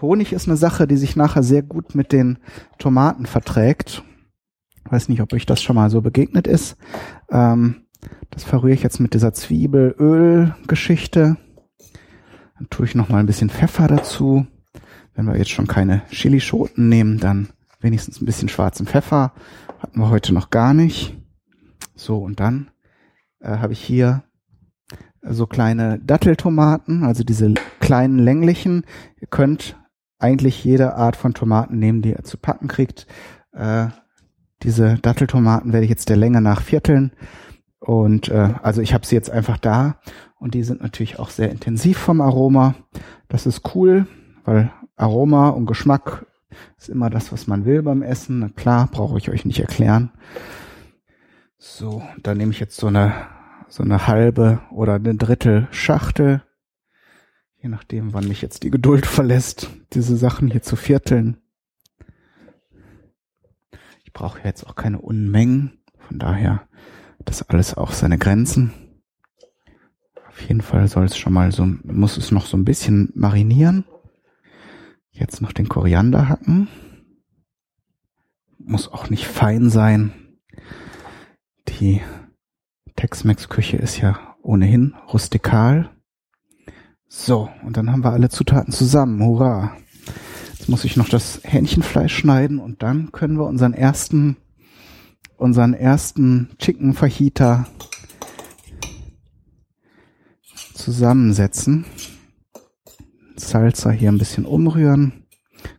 Honig 0.00 0.32
ist 0.32 0.48
eine 0.48 0.56
Sache, 0.56 0.86
die 0.86 0.96
sich 0.96 1.16
nachher 1.16 1.42
sehr 1.42 1.62
gut 1.62 1.94
mit 1.94 2.12
den 2.12 2.38
Tomaten 2.78 3.26
verträgt. 3.26 4.02
Weiß 4.84 5.08
nicht, 5.08 5.22
ob 5.22 5.32
euch 5.32 5.46
das 5.46 5.62
schon 5.62 5.76
mal 5.76 5.90
so 5.90 6.00
begegnet 6.00 6.46
ist. 6.46 6.76
Ähm, 7.30 7.82
das 8.30 8.44
verrühre 8.44 8.74
ich 8.74 8.82
jetzt 8.82 9.00
mit 9.00 9.14
dieser 9.14 9.32
Zwiebelöl-Geschichte. 9.32 11.36
Dann 12.58 12.68
tue 12.68 12.86
ich 12.86 12.94
noch 12.94 13.08
mal 13.08 13.18
ein 13.18 13.26
bisschen 13.26 13.48
Pfeffer 13.48 13.86
dazu. 13.86 14.46
Wenn 15.14 15.26
wir 15.26 15.36
jetzt 15.36 15.50
schon 15.50 15.66
keine 15.66 16.02
Chilischoten 16.10 16.88
nehmen, 16.88 17.18
dann 17.18 17.48
wenigstens 17.80 18.20
ein 18.20 18.26
bisschen 18.26 18.48
schwarzen 18.48 18.86
Pfeffer. 18.86 19.32
Hatten 19.78 20.00
wir 20.00 20.10
heute 20.10 20.32
noch 20.32 20.50
gar 20.50 20.74
nicht. 20.74 21.16
So, 21.94 22.18
und 22.18 22.40
dann 22.40 22.70
äh, 23.40 23.58
habe 23.58 23.72
ich 23.72 23.80
hier 23.80 24.22
so 25.22 25.46
kleine 25.46 25.98
Datteltomaten, 26.00 27.04
also 27.04 27.24
diese 27.24 27.54
kleinen 27.80 28.18
länglichen. 28.18 28.84
Ihr 29.20 29.28
könnt 29.28 29.76
eigentlich 30.18 30.64
jede 30.64 30.94
Art 30.94 31.16
von 31.16 31.34
Tomaten 31.34 31.78
nehmen, 31.78 32.02
die 32.02 32.10
ihr 32.10 32.24
zu 32.24 32.38
packen 32.38 32.68
kriegt. 32.68 33.06
Äh, 33.52 33.88
diese 34.62 34.96
Datteltomaten 34.98 35.72
werde 35.72 35.84
ich 35.84 35.90
jetzt 35.90 36.08
der 36.08 36.16
Länge 36.16 36.40
nach 36.40 36.62
vierteln. 36.62 37.12
Und 37.80 38.28
äh, 38.28 38.54
also 38.62 38.80
ich 38.80 38.94
habe 38.94 39.04
sie 39.04 39.16
jetzt 39.16 39.30
einfach 39.30 39.58
da 39.58 39.96
und 40.38 40.54
die 40.54 40.62
sind 40.62 40.80
natürlich 40.80 41.18
auch 41.18 41.30
sehr 41.30 41.50
intensiv 41.50 41.98
vom 41.98 42.20
Aroma. 42.20 42.74
Das 43.28 43.46
ist 43.46 43.74
cool, 43.74 44.06
weil 44.44 44.72
Aroma 45.02 45.48
und 45.48 45.66
Geschmack 45.66 46.26
ist 46.78 46.88
immer 46.88 47.10
das, 47.10 47.32
was 47.32 47.46
man 47.46 47.64
will 47.64 47.82
beim 47.82 48.02
Essen. 48.02 48.38
Na 48.38 48.48
klar, 48.48 48.88
brauche 48.90 49.18
ich 49.18 49.30
euch 49.30 49.44
nicht 49.44 49.60
erklären. 49.60 50.12
So, 51.58 52.02
dann 52.22 52.38
nehme 52.38 52.52
ich 52.52 52.60
jetzt 52.60 52.76
so 52.76 52.86
eine, 52.86 53.12
so 53.68 53.82
eine 53.82 54.06
halbe 54.06 54.60
oder 54.70 54.94
eine 54.94 55.14
Drittel 55.16 55.68
Schachtel. 55.70 56.42
Je 57.60 57.68
nachdem, 57.68 58.14
wann 58.14 58.28
mich 58.28 58.42
jetzt 58.42 58.62
die 58.62 58.70
Geduld 58.70 59.06
verlässt, 59.06 59.70
diese 59.92 60.16
Sachen 60.16 60.50
hier 60.50 60.62
zu 60.62 60.76
vierteln. 60.76 61.36
Ich 64.04 64.12
brauche 64.12 64.40
jetzt 64.44 64.66
auch 64.66 64.74
keine 64.74 65.00
Unmengen. 65.00 65.78
Von 65.98 66.18
daher 66.18 66.68
das 67.24 67.42
alles 67.42 67.74
auch 67.74 67.92
seine 67.92 68.18
Grenzen. 68.18 68.72
Auf 70.28 70.40
jeden 70.42 70.60
Fall 70.60 70.88
soll 70.88 71.04
es 71.04 71.16
schon 71.16 71.32
mal 71.32 71.52
so, 71.52 71.66
muss 71.84 72.16
es 72.16 72.30
noch 72.30 72.46
so 72.46 72.56
ein 72.56 72.64
bisschen 72.64 73.10
marinieren. 73.14 73.84
Jetzt 75.12 75.42
noch 75.42 75.52
den 75.52 75.68
Koriander 75.68 76.28
hacken. 76.28 76.68
Muss 78.58 78.88
auch 78.88 79.10
nicht 79.10 79.26
fein 79.26 79.70
sein. 79.70 80.12
Die 81.68 82.00
Tex-Mex-Küche 82.96 83.76
ist 83.76 83.98
ja 83.98 84.36
ohnehin 84.42 84.94
rustikal. 85.12 85.90
So, 87.08 87.50
und 87.64 87.76
dann 87.76 87.92
haben 87.92 88.04
wir 88.04 88.12
alle 88.12 88.30
Zutaten 88.30 88.72
zusammen. 88.72 89.22
Hurra! 89.22 89.76
Jetzt 90.52 90.68
muss 90.68 90.84
ich 90.84 90.96
noch 90.96 91.08
das 91.08 91.40
Hähnchenfleisch 91.44 92.16
schneiden 92.16 92.58
und 92.58 92.82
dann 92.82 93.12
können 93.12 93.36
wir 93.36 93.46
unseren 93.46 93.74
ersten, 93.74 94.36
unseren 95.36 95.74
ersten 95.74 96.50
Chicken 96.58 96.94
Fajita 96.94 97.66
zusammensetzen. 100.74 101.84
Salsa 103.36 103.90
hier 103.90 104.10
ein 104.10 104.18
bisschen 104.18 104.44
umrühren. 104.44 105.24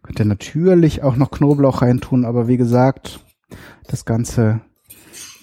Könnt 0.02 0.20
ihr 0.20 0.26
natürlich 0.26 1.04
auch 1.04 1.16
noch 1.16 1.32
Knoblauch 1.32 1.82
reintun, 1.82 2.26
aber 2.26 2.48
wie 2.48 2.58
gesagt, 2.58 3.20
das 3.88 4.06
Ganze 4.06 4.62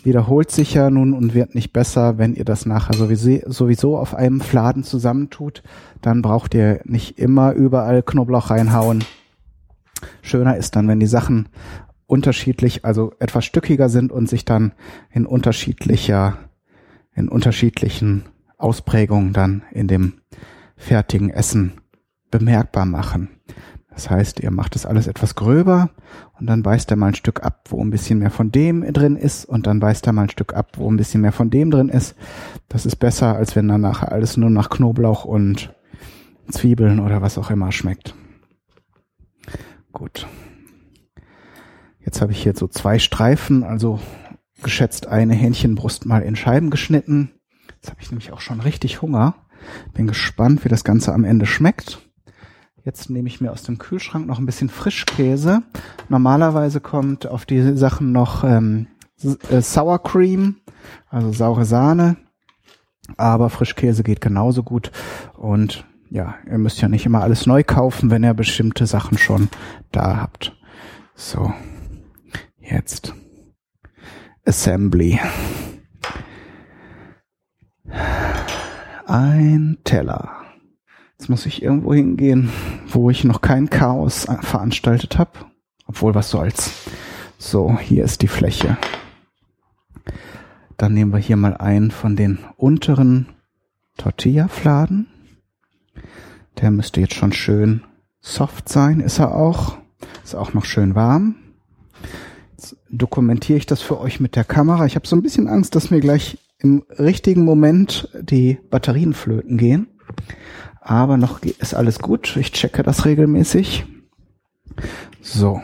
wiederholt 0.03 0.51
sich 0.51 0.75
ja 0.75 0.91
nun 0.91 1.13
und 1.13 1.35
wird 1.35 1.55
nicht 1.55 1.73
besser, 1.73 2.19
wenn 2.19 2.35
ihr 2.35 2.45
das 2.45 2.67
nachher 2.67 2.95
sowieso, 2.95 3.99
auf 3.99 4.15
einem 4.15 4.41
Fladen 4.41 4.83
zusammentut. 4.83 5.63
Dann 6.01 6.23
braucht 6.23 6.55
ihr 6.55 6.81
nicht 6.85 7.19
immer 7.19 7.53
überall 7.53 8.03
Knoblauch 8.03 8.51
reinhauen. 8.51 9.05
Schöner 10.23 10.57
ist 10.57 10.77
dann, 10.77 10.89
wenn 10.89 11.01
die 11.01 11.07
Sachen 11.07 11.49
unterschiedlich, 12.07 12.85
also 12.85 13.13
etwas 13.19 13.45
stückiger 13.45 13.89
sind 13.89 14.11
und 14.11 14.29
sich 14.29 14.45
dann 14.45 14.73
in 15.13 15.27
unterschiedlicher, 15.27 16.39
in 17.15 17.29
unterschiedlichen 17.29 18.25
Ausprägungen 18.57 19.33
dann 19.33 19.63
in 19.71 19.87
dem 19.87 20.15
fertigen 20.77 21.31
Essen 21.31 21.75
bemerkbar 22.31 22.87
machen. 22.87 23.28
Das 23.91 24.09
heißt, 24.09 24.41
ihr 24.41 24.51
macht 24.51 24.76
das 24.76 24.87
alles 24.87 25.09
etwas 25.09 25.35
gröber 25.35 25.91
und 26.39 26.47
dann 26.47 26.62
beißt 26.62 26.91
er 26.91 26.97
mal 26.97 27.09
ein 27.09 27.14
Stück 27.14 27.43
ab, 27.43 27.64
wo 27.68 27.83
ein 27.83 27.91
bisschen 27.91 28.20
mehr 28.20 28.31
von 28.31 28.51
dem 28.53 28.91
drin 28.93 29.16
ist 29.16 29.45
und 29.45 29.66
dann 29.66 29.81
beißt 29.81 30.07
er 30.07 30.12
mal 30.12 30.22
ein 30.22 30.31
Stück 30.31 30.55
ab, 30.55 30.72
wo 30.76 30.91
ein 30.91 30.97
bisschen 30.97 31.20
mehr 31.20 31.33
von 31.33 31.51
dem 31.51 31.70
drin 31.70 31.89
ist. 31.89 32.14
Das 32.68 32.87
ist 32.87 32.97
besser, 32.97 33.37
als 33.37 33.57
wenn 33.57 33.68
dann 33.68 33.81
nachher 33.81 34.12
alles 34.12 34.37
nur 34.37 34.49
nach 34.49 34.70
Knoblauch 34.70 35.24
und 35.24 35.74
Zwiebeln 36.51 37.01
oder 37.01 37.20
was 37.20 37.37
auch 37.37 37.51
immer 37.51 37.72
schmeckt. 37.72 38.14
Gut. 39.93 40.26
Jetzt 41.99 42.22
habe 42.22 42.33
ich 42.33 42.43
hier 42.43 42.55
so 42.57 42.68
zwei 42.68 42.99
Streifen, 42.99 43.64
also 43.64 44.01
geschätzt 44.62 45.09
eine 45.09 45.35
Hähnchenbrust 45.35 46.07
mal 46.07 46.22
in 46.22 46.37
Scheiben 46.37 46.70
geschnitten. 46.70 47.33
Jetzt 47.74 47.91
habe 47.91 48.01
ich 48.01 48.11
nämlich 48.11 48.33
auch 48.33 48.41
schon 48.41 48.61
richtig 48.61 49.03
Hunger. 49.03 49.35
Bin 49.93 50.07
gespannt, 50.07 50.64
wie 50.64 50.68
das 50.68 50.85
Ganze 50.85 51.12
am 51.12 51.24
Ende 51.24 51.47
schmeckt. 51.47 52.01
Jetzt 52.85 53.11
nehme 53.11 53.28
ich 53.28 53.41
mir 53.41 53.53
aus 53.53 53.62
dem 53.62 53.78
Kühlschrank 53.78 54.26
noch 54.26 54.39
ein 54.39 54.47
bisschen 54.47 54.70
Frischkäse. 54.70 55.62
Normalerweise 56.09 56.81
kommt 56.81 57.26
auf 57.26 57.45
die 57.45 57.76
Sachen 57.76 58.12
noch 58.12 58.43
ähm, 58.43 58.87
äh, 59.51 59.61
Sour 59.61 60.03
Cream, 60.03 60.57
also 61.09 61.33
saure 61.33 61.66
Sahne. 61.66 62.16
Aber 63.16 63.51
Frischkäse 63.51 64.03
geht 64.03 64.20
genauso 64.20 64.62
gut. 64.62 64.93
Und 65.35 65.85
ja, 66.11 66.37
ihr 66.47 66.59
müsst 66.59 66.81
ja 66.81 66.89
nicht 66.89 67.07
immer 67.07 67.22
alles 67.22 67.47
neu 67.47 67.62
kaufen, 67.64 68.11
wenn 68.11 68.24
ihr 68.24 68.35
bestimmte 68.35 68.87
Sachen 68.87 69.18
schon 69.18 69.49
da 69.93 70.16
habt. 70.16 70.57
So, 71.14 71.53
jetzt 72.61 73.14
Assembly. 74.47 75.20
Ein 79.07 79.78
Teller. 79.85 80.41
Jetzt 81.21 81.29
muss 81.29 81.45
ich 81.45 81.62
irgendwo 81.62 81.93
hingehen, 81.93 82.49
wo 82.89 83.11
ich 83.11 83.25
noch 83.25 83.43
kein 83.43 83.68
Chaos 83.68 84.27
veranstaltet 84.41 85.18
habe. 85.18 85.33
Obwohl, 85.85 86.14
was 86.14 86.31
soll's. 86.31 86.73
So, 87.37 87.79
hier 87.79 88.05
ist 88.07 88.23
die 88.23 88.27
Fläche. 88.27 88.79
Dann 90.79 90.95
nehmen 90.95 91.12
wir 91.12 91.18
hier 91.18 91.37
mal 91.37 91.55
einen 91.59 91.91
von 91.91 92.16
den 92.16 92.39
unteren 92.57 93.27
Tortilla-Fladen. 93.99 95.09
Der 96.62 96.71
müsste 96.71 97.03
jetzt 97.03 97.16
schon 97.16 97.35
schön 97.35 97.83
soft 98.23 98.71
sein, 98.71 99.01
ist 99.01 99.18
er 99.18 99.35
auch. 99.35 99.77
Ist 100.25 100.35
auch 100.35 100.55
noch 100.55 100.64
schön 100.64 100.95
warm. 100.95 101.35
Jetzt 102.53 102.79
dokumentiere 102.89 103.59
ich 103.59 103.66
das 103.66 103.83
für 103.83 104.01
euch 104.01 104.21
mit 104.21 104.37
der 104.37 104.45
Kamera. 104.45 104.87
Ich 104.87 104.97
habe 104.97 105.07
so 105.07 105.16
ein 105.16 105.23
bisschen 105.23 105.49
Angst, 105.49 105.75
dass 105.75 105.91
mir 105.91 106.01
gleich 106.01 106.39
im 106.61 106.83
richtigen 106.99 107.45
Moment 107.45 108.09
die 108.23 108.59
Batterien 108.71 109.12
flöten 109.12 109.59
gehen. 109.59 109.87
Aber 110.91 111.16
noch 111.16 111.41
ist 111.43 111.72
alles 111.72 112.01
gut. 112.01 112.36
Ich 112.36 112.51
checke 112.51 112.82
das 112.82 113.05
regelmäßig. 113.05 113.86
So. 115.22 115.62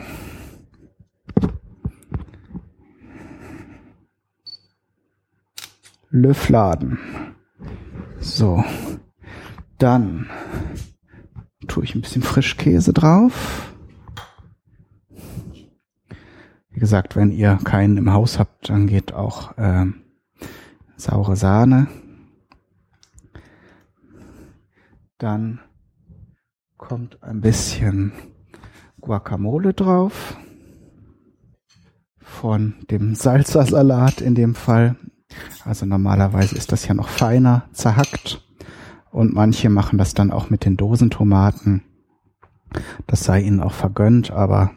Löffladen. 6.09 6.97
So. 8.21 8.63
Dann 9.77 10.29
tue 11.67 11.83
ich 11.83 11.93
ein 11.93 11.99
bisschen 11.99 12.23
Frischkäse 12.23 12.93
drauf. 12.93 13.73
Wie 16.69 16.79
gesagt, 16.79 17.17
wenn 17.17 17.31
ihr 17.31 17.59
keinen 17.65 17.97
im 17.97 18.13
Haus 18.13 18.39
habt, 18.39 18.69
dann 18.69 18.87
geht 18.87 19.11
auch 19.11 19.57
äh, 19.57 19.87
saure 20.95 21.35
Sahne 21.35 21.87
Dann 25.17 25.59
kommt 26.77 27.23
ein 27.23 27.41
bisschen 27.41 28.11
Guacamole 29.01 29.73
drauf. 29.73 30.37
Von 32.19 32.75
dem 32.91 33.15
Salsa-Salat 33.15 34.21
in 34.21 34.35
dem 34.35 34.53
Fall. 34.53 34.95
Also 35.65 35.85
normalerweise 35.85 36.55
ist 36.55 36.71
das 36.71 36.87
ja 36.87 36.93
noch 36.93 37.09
feiner 37.09 37.67
zerhackt. 37.71 38.43
Und 39.09 39.33
manche 39.33 39.69
machen 39.69 39.97
das 39.97 40.13
dann 40.13 40.31
auch 40.31 40.49
mit 40.49 40.65
den 40.65 40.77
Dosentomaten. 40.77 41.83
Das 43.07 43.23
sei 43.23 43.41
ihnen 43.41 43.61
auch 43.61 43.73
vergönnt, 43.73 44.29
aber 44.29 44.71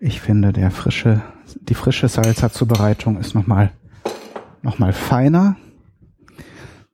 ich 0.00 0.20
finde, 0.20 0.52
der 0.52 0.70
frische, 0.70 1.22
die 1.60 1.74
frische 1.74 2.08
Salsa-Zubereitung 2.08 3.16
ist 3.16 3.34
nochmal, 3.34 3.72
noch 4.62 4.78
mal 4.78 4.92
feiner. 4.92 5.56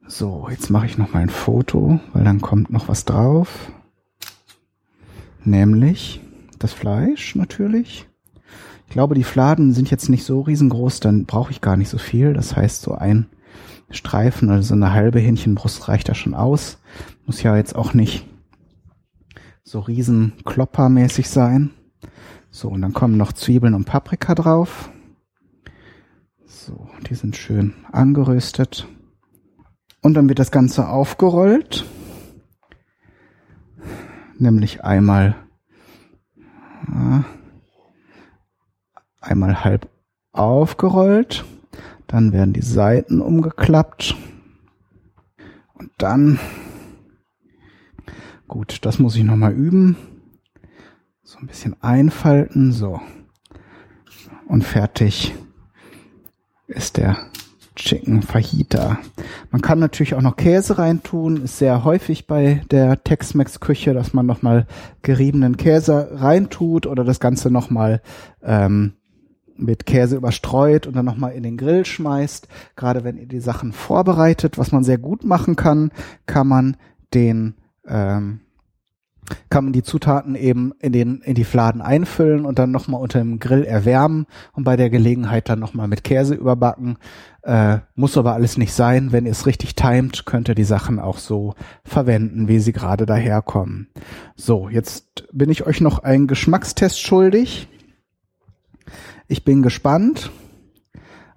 So, 0.06 0.48
jetzt 0.50 0.68
mache 0.68 0.84
ich 0.84 0.98
noch 0.98 1.14
mal 1.14 1.20
ein 1.20 1.30
Foto, 1.30 1.98
weil 2.12 2.24
dann 2.24 2.42
kommt 2.42 2.70
noch 2.70 2.88
was 2.88 3.06
drauf. 3.06 3.72
Nämlich 5.44 6.20
das 6.58 6.74
Fleisch 6.74 7.34
natürlich. 7.34 8.06
Ich 8.86 8.92
glaube, 8.92 9.14
die 9.14 9.24
Fladen 9.24 9.72
sind 9.72 9.90
jetzt 9.90 10.10
nicht 10.10 10.24
so 10.24 10.42
riesengroß, 10.42 11.00
dann 11.00 11.24
brauche 11.24 11.50
ich 11.50 11.62
gar 11.62 11.76
nicht 11.76 11.88
so 11.88 11.96
viel. 11.96 12.34
Das 12.34 12.54
heißt, 12.54 12.82
so 12.82 12.92
ein 12.92 13.26
Streifen, 13.90 14.50
also 14.50 14.68
so 14.68 14.74
eine 14.74 14.92
halbe 14.92 15.20
Hähnchenbrust 15.20 15.88
reicht 15.88 16.08
da 16.08 16.14
schon 16.14 16.34
aus. 16.34 16.78
Muss 17.24 17.42
ja 17.42 17.56
jetzt 17.56 17.74
auch 17.74 17.94
nicht 17.94 18.26
so 19.62 19.80
riesen 19.80 20.34
kloppermäßig 20.44 21.30
sein. 21.30 21.70
So, 22.50 22.68
und 22.68 22.82
dann 22.82 22.92
kommen 22.92 23.16
noch 23.16 23.32
Zwiebeln 23.32 23.74
und 23.74 23.86
Paprika 23.86 24.34
drauf. 24.34 24.90
So, 26.44 26.88
die 27.08 27.14
sind 27.14 27.36
schön 27.36 27.72
angeröstet. 27.90 28.86
Und 30.04 30.12
dann 30.12 30.28
wird 30.28 30.38
das 30.38 30.50
Ganze 30.50 30.86
aufgerollt. 30.86 31.86
Nämlich 34.38 34.84
einmal, 34.84 35.34
einmal 39.22 39.64
halb 39.64 39.88
aufgerollt. 40.32 41.46
Dann 42.06 42.32
werden 42.34 42.52
die 42.52 42.60
Seiten 42.60 43.22
umgeklappt. 43.22 44.14
Und 45.72 45.90
dann, 45.96 46.38
gut, 48.46 48.84
das 48.84 48.98
muss 48.98 49.16
ich 49.16 49.24
nochmal 49.24 49.54
üben. 49.54 49.96
So 51.22 51.38
ein 51.38 51.46
bisschen 51.46 51.82
einfalten, 51.82 52.72
so. 52.72 53.00
Und 54.48 54.64
fertig 54.64 55.34
ist 56.66 56.98
der 56.98 57.16
Chicken 57.76 58.22
Fajita. 58.22 58.98
Man 59.50 59.60
kann 59.60 59.78
natürlich 59.78 60.14
auch 60.14 60.22
noch 60.22 60.36
Käse 60.36 60.78
reintun. 60.78 61.42
Ist 61.42 61.58
sehr 61.58 61.84
häufig 61.84 62.26
bei 62.26 62.62
der 62.70 63.02
Tex-Mex-Küche, 63.02 63.94
dass 63.94 64.12
man 64.12 64.26
nochmal 64.26 64.66
geriebenen 65.02 65.56
Käse 65.56 66.08
reintut 66.12 66.86
oder 66.86 67.04
das 67.04 67.18
Ganze 67.18 67.50
nochmal 67.50 68.00
ähm, 68.42 68.94
mit 69.56 69.86
Käse 69.86 70.16
überstreut 70.16 70.86
und 70.86 70.94
dann 70.94 71.04
nochmal 71.04 71.32
in 71.32 71.42
den 71.42 71.56
Grill 71.56 71.84
schmeißt. 71.84 72.48
Gerade 72.76 73.04
wenn 73.04 73.16
ihr 73.16 73.26
die 73.26 73.40
Sachen 73.40 73.72
vorbereitet, 73.72 74.58
was 74.58 74.72
man 74.72 74.84
sehr 74.84 74.98
gut 74.98 75.24
machen 75.24 75.56
kann, 75.56 75.90
kann 76.26 76.46
man 76.46 76.76
den 77.12 77.54
ähm, 77.86 78.40
kann 79.48 79.64
man 79.64 79.72
die 79.72 79.82
Zutaten 79.82 80.34
eben 80.34 80.72
in 80.80 80.92
den 80.92 81.20
in 81.20 81.34
die 81.34 81.44
Fladen 81.44 81.80
einfüllen 81.80 82.44
und 82.44 82.58
dann 82.58 82.70
nochmal 82.70 83.00
unter 83.00 83.18
dem 83.18 83.38
Grill 83.38 83.64
erwärmen 83.64 84.26
und 84.52 84.64
bei 84.64 84.76
der 84.76 84.90
Gelegenheit 84.90 85.48
dann 85.48 85.58
nochmal 85.58 85.88
mit 85.88 86.04
Käse 86.04 86.34
überbacken. 86.34 86.98
Äh, 87.42 87.78
muss 87.94 88.16
aber 88.16 88.34
alles 88.34 88.56
nicht 88.56 88.72
sein. 88.72 89.12
Wenn 89.12 89.26
ihr 89.26 89.32
es 89.32 89.46
richtig 89.46 89.74
timet, 89.74 90.24
könnt 90.26 90.48
ihr 90.48 90.54
die 90.54 90.64
Sachen 90.64 90.98
auch 90.98 91.18
so 91.18 91.54
verwenden, 91.84 92.48
wie 92.48 92.58
sie 92.58 92.72
gerade 92.72 93.06
daherkommen. 93.06 93.88
So, 94.34 94.68
jetzt 94.68 95.26
bin 95.32 95.50
ich 95.50 95.66
euch 95.66 95.80
noch 95.80 95.98
einen 96.00 96.26
Geschmackstest 96.26 97.00
schuldig. 97.00 97.68
Ich 99.28 99.44
bin 99.44 99.62
gespannt, 99.62 100.30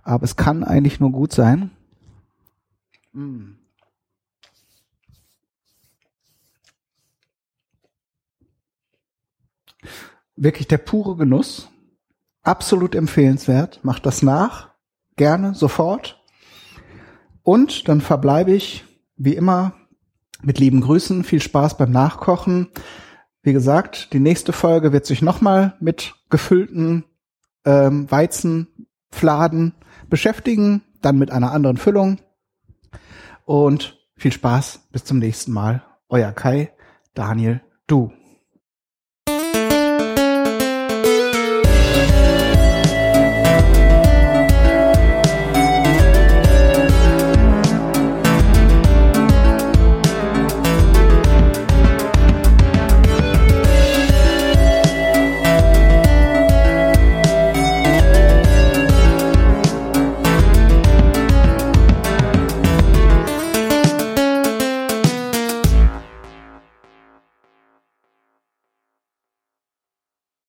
aber 0.03 0.23
es 0.23 0.35
kann 0.35 0.63
eigentlich 0.63 0.99
nur 0.99 1.11
gut 1.11 1.33
sein. 1.33 1.71
Mm. 3.13 3.56
Wirklich 10.37 10.67
der 10.67 10.77
pure 10.77 11.17
Genuss. 11.17 11.67
Absolut 12.43 12.95
empfehlenswert. 12.95 13.83
Macht 13.83 14.05
das 14.05 14.21
nach. 14.21 14.69
Gerne, 15.15 15.55
sofort. 15.55 16.23
Und 17.41 17.87
dann 17.87 18.01
verbleibe 18.01 18.53
ich, 18.53 18.85
wie 19.15 19.33
immer, 19.33 19.73
mit 20.43 20.59
lieben 20.59 20.81
Grüßen. 20.81 21.23
Viel 21.23 21.41
Spaß 21.41 21.77
beim 21.77 21.91
Nachkochen. 21.91 22.69
Wie 23.41 23.51
gesagt, 23.51 24.13
die 24.13 24.19
nächste 24.19 24.53
Folge 24.53 24.93
wird 24.93 25.07
sich 25.07 25.21
nochmal 25.21 25.75
mit 25.79 26.13
gefüllten 26.29 27.03
ähm, 27.65 28.09
Weizen 28.11 28.67
Fladen 29.09 29.73
beschäftigen, 30.09 30.83
dann 31.01 31.17
mit 31.17 31.31
einer 31.31 31.51
anderen 31.51 31.77
Füllung. 31.77 32.19
Und 33.45 33.97
viel 34.15 34.31
Spaß, 34.31 34.87
bis 34.91 35.03
zum 35.03 35.17
nächsten 35.17 35.51
Mal. 35.51 35.83
Euer 36.09 36.31
Kai, 36.31 36.71
Daniel, 37.13 37.61
du. 37.87 38.11